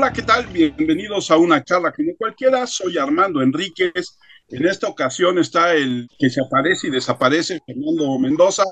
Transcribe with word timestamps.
Hola, 0.00 0.12
¿qué 0.12 0.22
tal? 0.22 0.46
Bienvenidos 0.46 1.28
a 1.32 1.38
una 1.38 1.64
charla 1.64 1.90
como 1.90 2.12
cualquiera. 2.16 2.68
Soy 2.68 2.96
Armando 2.98 3.42
Enríquez. 3.42 4.16
En 4.46 4.64
esta 4.64 4.86
ocasión 4.86 5.38
está 5.38 5.74
el 5.74 6.08
que 6.16 6.30
se 6.30 6.40
aparece 6.40 6.86
y 6.86 6.90
desaparece, 6.90 7.60
Fernando 7.66 8.16
Mendoza. 8.20 8.62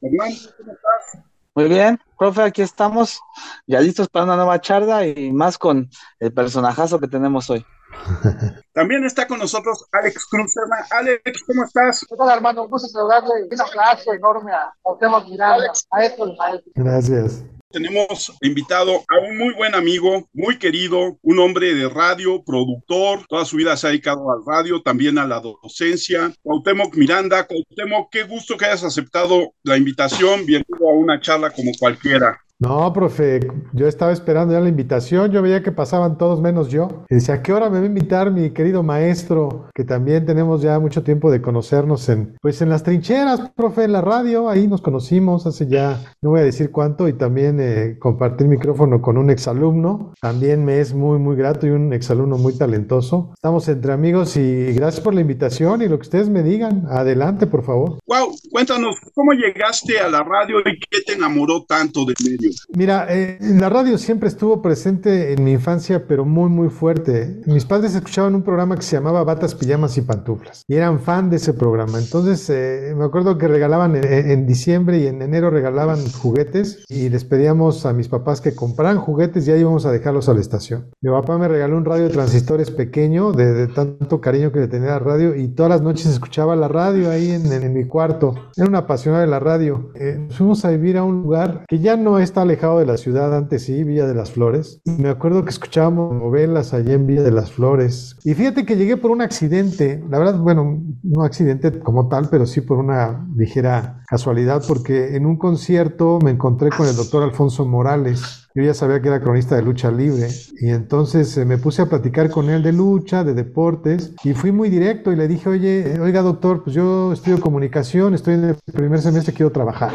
Fernando, 0.00 0.36
¿cómo 0.58 0.72
estás? 0.72 1.24
Muy 1.54 1.68
bien, 1.68 2.00
profe, 2.18 2.42
aquí 2.42 2.62
estamos, 2.62 3.20
ya 3.68 3.78
listos 3.78 4.08
para 4.08 4.24
una 4.24 4.34
nueva 4.34 4.60
charla 4.60 5.06
y 5.06 5.32
más 5.32 5.58
con 5.58 5.88
el 6.18 6.34
personajazo 6.34 6.98
que 6.98 7.06
tenemos 7.06 7.48
hoy. 7.50 7.64
También 8.72 9.04
está 9.04 9.28
con 9.28 9.38
nosotros 9.38 9.86
Alex 9.92 10.26
Cruz. 10.28 10.54
Alex, 10.90 11.44
¿cómo 11.46 11.62
estás? 11.62 12.00
¿Qué 12.00 12.16
tal, 12.16 12.30
hermano? 12.30 12.64
Un 12.64 12.70
gusto 12.70 12.88
saludarle. 12.88 13.44
Un 13.48 13.60
aplauso 13.60 14.12
enorme 14.12 14.50
a 14.52 14.72
de 15.00 16.36
maestro. 16.36 16.72
Gracias. 16.74 17.44
Tenemos 17.74 18.32
invitado 18.40 19.02
a 19.08 19.18
un 19.18 19.36
muy 19.36 19.52
buen 19.52 19.74
amigo, 19.74 20.28
muy 20.32 20.60
querido, 20.60 21.18
un 21.22 21.40
hombre 21.40 21.74
de 21.74 21.88
radio, 21.88 22.40
productor, 22.44 23.26
toda 23.26 23.44
su 23.44 23.56
vida 23.56 23.76
se 23.76 23.88
ha 23.88 23.90
dedicado 23.90 24.30
al 24.30 24.44
radio, 24.46 24.80
también 24.80 25.18
a 25.18 25.26
la 25.26 25.40
docencia. 25.40 26.32
Cuauhtémoc 26.40 26.94
Miranda, 26.94 27.48
Cuauhtémoc, 27.48 28.12
qué 28.12 28.22
gusto 28.22 28.56
que 28.56 28.66
hayas 28.66 28.84
aceptado 28.84 29.54
la 29.64 29.76
invitación. 29.76 30.46
Bienvenido 30.46 30.88
a 30.88 30.92
una 30.92 31.20
charla 31.20 31.50
como 31.50 31.72
cualquiera. 31.76 32.43
No, 32.60 32.92
profe, 32.92 33.40
yo 33.72 33.88
estaba 33.88 34.12
esperando 34.12 34.54
ya 34.54 34.60
la 34.60 34.68
invitación, 34.68 35.32
yo 35.32 35.42
veía 35.42 35.62
que 35.62 35.72
pasaban 35.72 36.16
todos 36.16 36.40
menos 36.40 36.68
yo. 36.68 37.04
Y 37.10 37.16
decía, 37.16 37.36
¿a 37.36 37.42
qué 37.42 37.52
hora 37.52 37.68
me 37.68 37.78
va 37.78 37.84
a 37.84 37.88
invitar 37.88 38.30
mi 38.30 38.50
querido 38.50 38.84
maestro? 38.84 39.68
Que 39.74 39.82
también 39.82 40.24
tenemos 40.24 40.62
ya 40.62 40.78
mucho 40.78 41.02
tiempo 41.02 41.32
de 41.32 41.42
conocernos 41.42 42.08
en, 42.08 42.36
pues 42.40 42.62
en 42.62 42.68
las 42.70 42.84
trincheras, 42.84 43.50
profe, 43.56 43.84
en 43.84 43.92
la 43.92 44.00
radio, 44.00 44.48
ahí 44.48 44.68
nos 44.68 44.80
conocimos 44.80 45.46
hace 45.46 45.66
ya, 45.66 46.00
no 46.22 46.30
voy 46.30 46.40
a 46.40 46.44
decir 46.44 46.70
cuánto, 46.70 47.08
y 47.08 47.14
también 47.14 47.58
eh, 47.60 47.98
compartir 47.98 48.46
micrófono 48.46 49.02
con 49.02 49.18
un 49.18 49.30
exalumno, 49.30 50.14
también 50.20 50.64
me 50.64 50.78
es 50.78 50.94
muy, 50.94 51.18
muy 51.18 51.36
grato 51.36 51.66
y 51.66 51.70
un 51.70 51.92
exalumno 51.92 52.38
muy 52.38 52.56
talentoso. 52.56 53.32
Estamos 53.34 53.68
entre 53.68 53.92
amigos 53.92 54.36
y 54.36 54.72
gracias 54.72 55.02
por 55.02 55.12
la 55.12 55.20
invitación 55.20 55.82
y 55.82 55.88
lo 55.88 55.98
que 55.98 56.02
ustedes 56.02 56.28
me 56.28 56.42
digan, 56.44 56.86
adelante, 56.88 57.48
por 57.48 57.64
favor. 57.64 57.98
Wow, 58.06 58.34
cuéntanos, 58.50 58.96
¿cómo 59.12 59.32
llegaste 59.32 59.98
a 59.98 60.08
la 60.08 60.22
radio 60.22 60.60
y 60.60 60.78
qué 60.78 61.00
te 61.04 61.14
enamoró 61.14 61.64
tanto 61.64 62.04
del 62.04 62.14
medio? 62.24 62.43
Mira, 62.76 63.06
eh, 63.08 63.38
la 63.40 63.68
radio 63.68 63.98
siempre 63.98 64.28
estuvo 64.28 64.60
presente 64.62 65.32
en 65.32 65.44
mi 65.44 65.52
infancia, 65.52 66.06
pero 66.06 66.24
muy, 66.24 66.48
muy 66.48 66.68
fuerte. 66.68 67.40
Mis 67.46 67.64
padres 67.64 67.94
escuchaban 67.94 68.34
un 68.34 68.42
programa 68.42 68.76
que 68.76 68.82
se 68.82 68.96
llamaba 68.96 69.24
Batas, 69.24 69.54
Pijamas 69.54 69.96
y 69.96 70.02
Pantuflas 70.02 70.64
y 70.68 70.74
eran 70.74 71.00
fan 71.00 71.30
de 71.30 71.36
ese 71.36 71.52
programa. 71.52 71.98
Entonces, 71.98 72.48
eh, 72.50 72.94
me 72.96 73.04
acuerdo 73.04 73.38
que 73.38 73.48
regalaban 73.48 73.96
en, 73.96 74.46
diciembre 74.46 74.98
y 74.98 75.06
en 75.06 75.22
enero 75.22 75.50
regalaban 75.50 75.98
juguetes 76.10 76.84
y 76.88 77.08
les 77.08 77.24
pedíamos 77.24 77.86
a 77.86 77.92
mis 77.92 78.08
papás 78.08 78.40
que 78.40 78.54
compraran 78.54 78.98
juguetes 78.98 79.46
y 79.46 79.52
ahí 79.52 79.60
íbamos 79.60 79.86
a 79.86 79.92
dejarlos 79.92 80.28
a 80.28 80.34
la 80.34 80.40
estación. 80.40 80.90
Mi 81.00 81.10
papá 81.10 81.38
me 81.38 81.48
regaló 81.48 81.76
un 81.76 81.84
radio 81.84 82.04
de 82.04 82.10
transistores 82.10 82.70
pequeño, 82.70 83.32
de, 83.32 83.66
tanto 83.68 84.20
cariño 84.20 84.52
que 84.52 84.60
le 84.60 84.68
tenía 84.68 84.90
a 84.90 84.92
la 84.92 84.98
radio 84.98 85.34
y 85.34 85.48
todas 85.48 85.70
las 85.70 85.82
noches 85.82 86.06
escuchaba 86.06 86.56
la 86.56 86.68
radio 86.68 87.10
ahí 87.10 87.30
en, 87.30 87.72
mi 87.72 87.84
cuarto. 87.86 88.34
Era 88.56 88.66
una 88.66 88.78
apasionada 88.78 89.22
de 89.22 89.30
la 89.30 89.40
radio. 89.40 89.90
Eh, 89.94 90.28
fuimos 90.30 90.64
a 90.64 90.70
vivir 90.70 90.98
a 90.98 91.04
un 91.04 91.22
lugar 91.22 91.64
que 91.68 91.78
ya 91.78 91.96
no 91.96 92.18
está 92.34 92.42
alejado 92.42 92.80
de 92.80 92.86
la 92.86 92.96
ciudad, 92.96 93.32
antes 93.36 93.62
sí, 93.62 93.84
Villa 93.84 94.08
de 94.08 94.14
las 94.14 94.32
Flores. 94.32 94.80
Y 94.84 94.90
me 94.90 95.08
acuerdo 95.08 95.44
que 95.44 95.50
escuchábamos 95.50 96.12
novelas 96.14 96.74
allá 96.74 96.94
en 96.94 97.06
Villa 97.06 97.22
de 97.22 97.30
las 97.30 97.52
Flores. 97.52 98.16
Y 98.24 98.34
fíjate 98.34 98.66
que 98.66 98.74
llegué 98.74 98.96
por 98.96 99.12
un 99.12 99.22
accidente, 99.22 100.02
la 100.10 100.18
verdad, 100.18 100.40
bueno, 100.40 100.82
no 101.04 101.22
accidente 101.22 101.78
como 101.78 102.08
tal, 102.08 102.28
pero 102.28 102.44
sí 102.44 102.60
por 102.60 102.78
una 102.78 103.24
ligera 103.36 104.02
casualidad, 104.08 104.64
porque 104.66 105.14
en 105.14 105.26
un 105.26 105.36
concierto 105.36 106.18
me 106.24 106.32
encontré 106.32 106.70
con 106.70 106.88
el 106.88 106.96
doctor 106.96 107.22
Alfonso 107.22 107.64
Morales. 107.66 108.48
Yo 108.52 108.64
ya 108.64 108.74
sabía 108.74 109.00
que 109.00 109.06
era 109.06 109.20
cronista 109.20 109.54
de 109.54 109.62
lucha 109.62 109.92
libre 109.92 110.28
y 110.60 110.70
entonces 110.70 111.36
eh, 111.36 111.44
me 111.44 111.58
puse 111.58 111.82
a 111.82 111.86
platicar 111.86 112.30
con 112.30 112.50
él 112.50 112.64
de 112.64 112.72
lucha, 112.72 113.22
de 113.22 113.34
deportes 113.34 114.12
y 114.24 114.32
fui 114.32 114.50
muy 114.50 114.70
directo 114.70 115.12
y 115.12 115.16
le 115.16 115.28
dije, 115.28 115.48
oye, 115.48 116.00
oiga 116.00 116.22
doctor, 116.22 116.64
pues 116.64 116.74
yo 116.74 117.12
estudio 117.12 117.40
comunicación, 117.40 118.12
estoy 118.14 118.34
en 118.34 118.44
el 118.44 118.56
primer 118.72 119.00
semestre, 119.00 119.34
quiero 119.34 119.52
trabajar. 119.52 119.92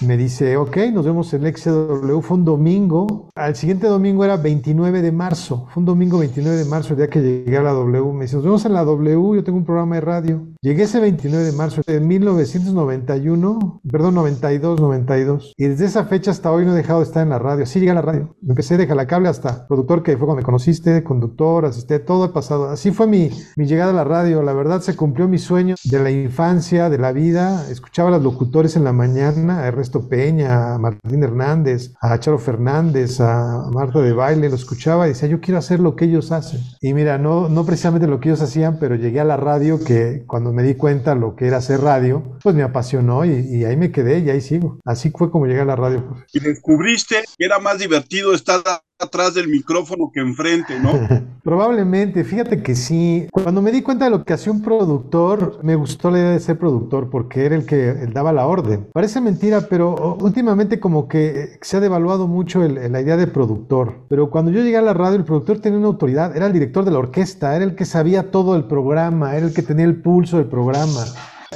Me 0.00 0.16
dice, 0.16 0.56
ok, 0.56 0.76
nos 0.92 1.04
vemos 1.04 1.32
en 1.34 1.46
el 1.46 1.56
XW. 1.56 2.20
Fue 2.20 2.36
un 2.36 2.44
domingo. 2.44 3.28
Al 3.36 3.54
siguiente 3.54 3.86
domingo 3.86 4.24
era 4.24 4.36
29 4.36 5.00
de 5.02 5.12
marzo. 5.12 5.68
Fue 5.72 5.80
un 5.80 5.84
domingo 5.84 6.18
29 6.18 6.56
de 6.58 6.64
marzo, 6.64 6.94
el 6.94 6.96
día 6.96 7.08
que 7.08 7.20
llegué 7.20 7.56
a 7.56 7.62
la 7.62 7.72
W. 7.72 8.12
Me 8.12 8.22
dice, 8.22 8.36
nos 8.36 8.44
vemos 8.44 8.64
en 8.64 8.72
la 8.72 8.84
W. 8.84 9.36
Yo 9.36 9.44
tengo 9.44 9.58
un 9.58 9.64
programa 9.64 9.96
de 9.96 10.00
radio. 10.00 10.51
Llegué 10.64 10.84
ese 10.84 11.00
29 11.00 11.44
de 11.44 11.50
marzo 11.50 11.82
de 11.84 11.98
1991, 11.98 13.80
perdón, 13.90 14.14
92, 14.14 14.80
92. 14.80 15.54
Y 15.56 15.64
desde 15.64 15.86
esa 15.86 16.04
fecha 16.04 16.30
hasta 16.30 16.52
hoy 16.52 16.64
no 16.64 16.72
he 16.72 16.76
dejado 16.76 17.00
de 17.00 17.06
estar 17.06 17.24
en 17.24 17.30
la 17.30 17.40
radio. 17.40 17.66
Sí, 17.66 17.80
llegué 17.80 17.90
a 17.90 17.94
la 17.94 18.02
radio. 18.02 18.36
Empecé 18.48 18.76
de 18.76 18.86
la 18.94 19.08
cable 19.08 19.28
hasta 19.28 19.66
productor, 19.66 20.04
que 20.04 20.16
fue 20.16 20.24
cuando 20.26 20.36
me 20.36 20.44
conociste, 20.44 21.02
conductor, 21.02 21.64
asistente, 21.64 22.04
todo 22.04 22.26
el 22.26 22.30
pasado. 22.30 22.70
Así 22.70 22.92
fue 22.92 23.08
mi, 23.08 23.30
mi 23.56 23.66
llegada 23.66 23.90
a 23.90 23.94
la 23.94 24.04
radio. 24.04 24.40
La 24.44 24.52
verdad 24.52 24.82
se 24.82 24.94
cumplió 24.94 25.26
mi 25.26 25.38
sueño 25.38 25.74
de 25.82 25.98
la 25.98 26.12
infancia, 26.12 26.88
de 26.88 26.98
la 26.98 27.10
vida. 27.10 27.68
Escuchaba 27.68 28.10
a 28.10 28.12
los 28.12 28.22
locutores 28.22 28.76
en 28.76 28.84
la 28.84 28.92
mañana, 28.92 29.66
el 29.66 29.74
Peña, 30.08 30.74
a 30.74 30.78
Martín 30.78 31.24
Hernández, 31.24 31.92
a 32.00 32.20
Charo 32.20 32.38
Fernández, 32.38 33.20
a 33.20 33.68
Marta 33.72 33.98
de 34.00 34.12
Baile, 34.12 34.48
lo 34.48 34.54
escuchaba 34.54 35.06
y 35.06 35.08
decía, 35.08 35.28
yo 35.28 35.40
quiero 35.40 35.58
hacer 35.58 35.80
lo 35.80 35.96
que 35.96 36.04
ellos 36.04 36.30
hacen. 36.30 36.60
Y 36.80 36.94
mira, 36.94 37.18
no, 37.18 37.48
no 37.48 37.66
precisamente 37.66 38.06
lo 38.06 38.20
que 38.20 38.28
ellos 38.28 38.42
hacían, 38.42 38.78
pero 38.78 38.94
llegué 38.94 39.18
a 39.18 39.24
la 39.24 39.36
radio 39.36 39.82
que 39.82 40.22
cuando 40.28 40.51
me 40.52 40.62
di 40.62 40.74
cuenta 40.74 41.14
lo 41.14 41.34
que 41.34 41.46
era 41.46 41.58
hacer 41.58 41.80
radio, 41.80 42.38
pues 42.42 42.54
me 42.54 42.62
apasionó 42.62 43.24
y, 43.24 43.64
ahí 43.64 43.76
me 43.76 43.90
quedé 43.90 44.20
y 44.20 44.30
ahí 44.30 44.40
sigo. 44.40 44.78
Así 44.84 45.10
fue 45.10 45.30
como 45.30 45.46
llegué 45.46 45.60
a 45.60 45.64
la 45.64 45.76
radio. 45.76 46.24
Y 46.32 46.40
descubriste 46.40 47.22
que 47.36 47.44
era 47.44 47.58
más 47.58 47.78
divertido 47.78 48.34
estar 48.34 48.62
atrás 49.02 49.34
del 49.34 49.48
micrófono 49.48 50.10
que 50.12 50.20
enfrente, 50.20 50.78
¿no? 50.78 50.92
Probablemente, 51.42 52.24
fíjate 52.24 52.62
que 52.62 52.74
sí. 52.74 53.26
Cuando 53.30 53.60
me 53.60 53.72
di 53.72 53.82
cuenta 53.82 54.04
de 54.04 54.10
lo 54.10 54.24
que 54.24 54.32
hacía 54.32 54.52
un 54.52 54.62
productor, 54.62 55.58
me 55.62 55.74
gustó 55.74 56.10
la 56.10 56.18
idea 56.18 56.30
de 56.30 56.40
ser 56.40 56.58
productor 56.58 57.10
porque 57.10 57.44
era 57.44 57.56
el 57.56 57.66
que 57.66 57.92
daba 58.12 58.32
la 58.32 58.46
orden. 58.46 58.88
Parece 58.92 59.20
mentira, 59.20 59.66
pero 59.68 60.16
últimamente 60.20 60.78
como 60.78 61.08
que 61.08 61.58
se 61.60 61.76
ha 61.76 61.80
devaluado 61.80 62.28
mucho 62.28 62.60
la 62.62 63.00
idea 63.00 63.16
de 63.16 63.26
productor. 63.26 63.94
Pero 64.08 64.30
cuando 64.30 64.50
yo 64.50 64.62
llegué 64.62 64.76
a 64.76 64.82
la 64.82 64.94
radio, 64.94 65.16
el 65.16 65.24
productor 65.24 65.58
tenía 65.58 65.78
una 65.78 65.88
autoridad, 65.88 66.36
era 66.36 66.46
el 66.46 66.52
director 66.52 66.84
de 66.84 66.92
la 66.92 66.98
orquesta, 66.98 67.56
era 67.56 67.64
el 67.64 67.74
que 67.74 67.84
sabía 67.84 68.30
todo 68.30 68.54
el 68.56 68.64
programa, 68.64 69.36
era 69.36 69.46
el 69.46 69.54
que 69.54 69.62
tenía 69.62 69.84
el 69.84 69.96
pulso 69.96 70.36
del 70.36 70.46
programa 70.46 71.04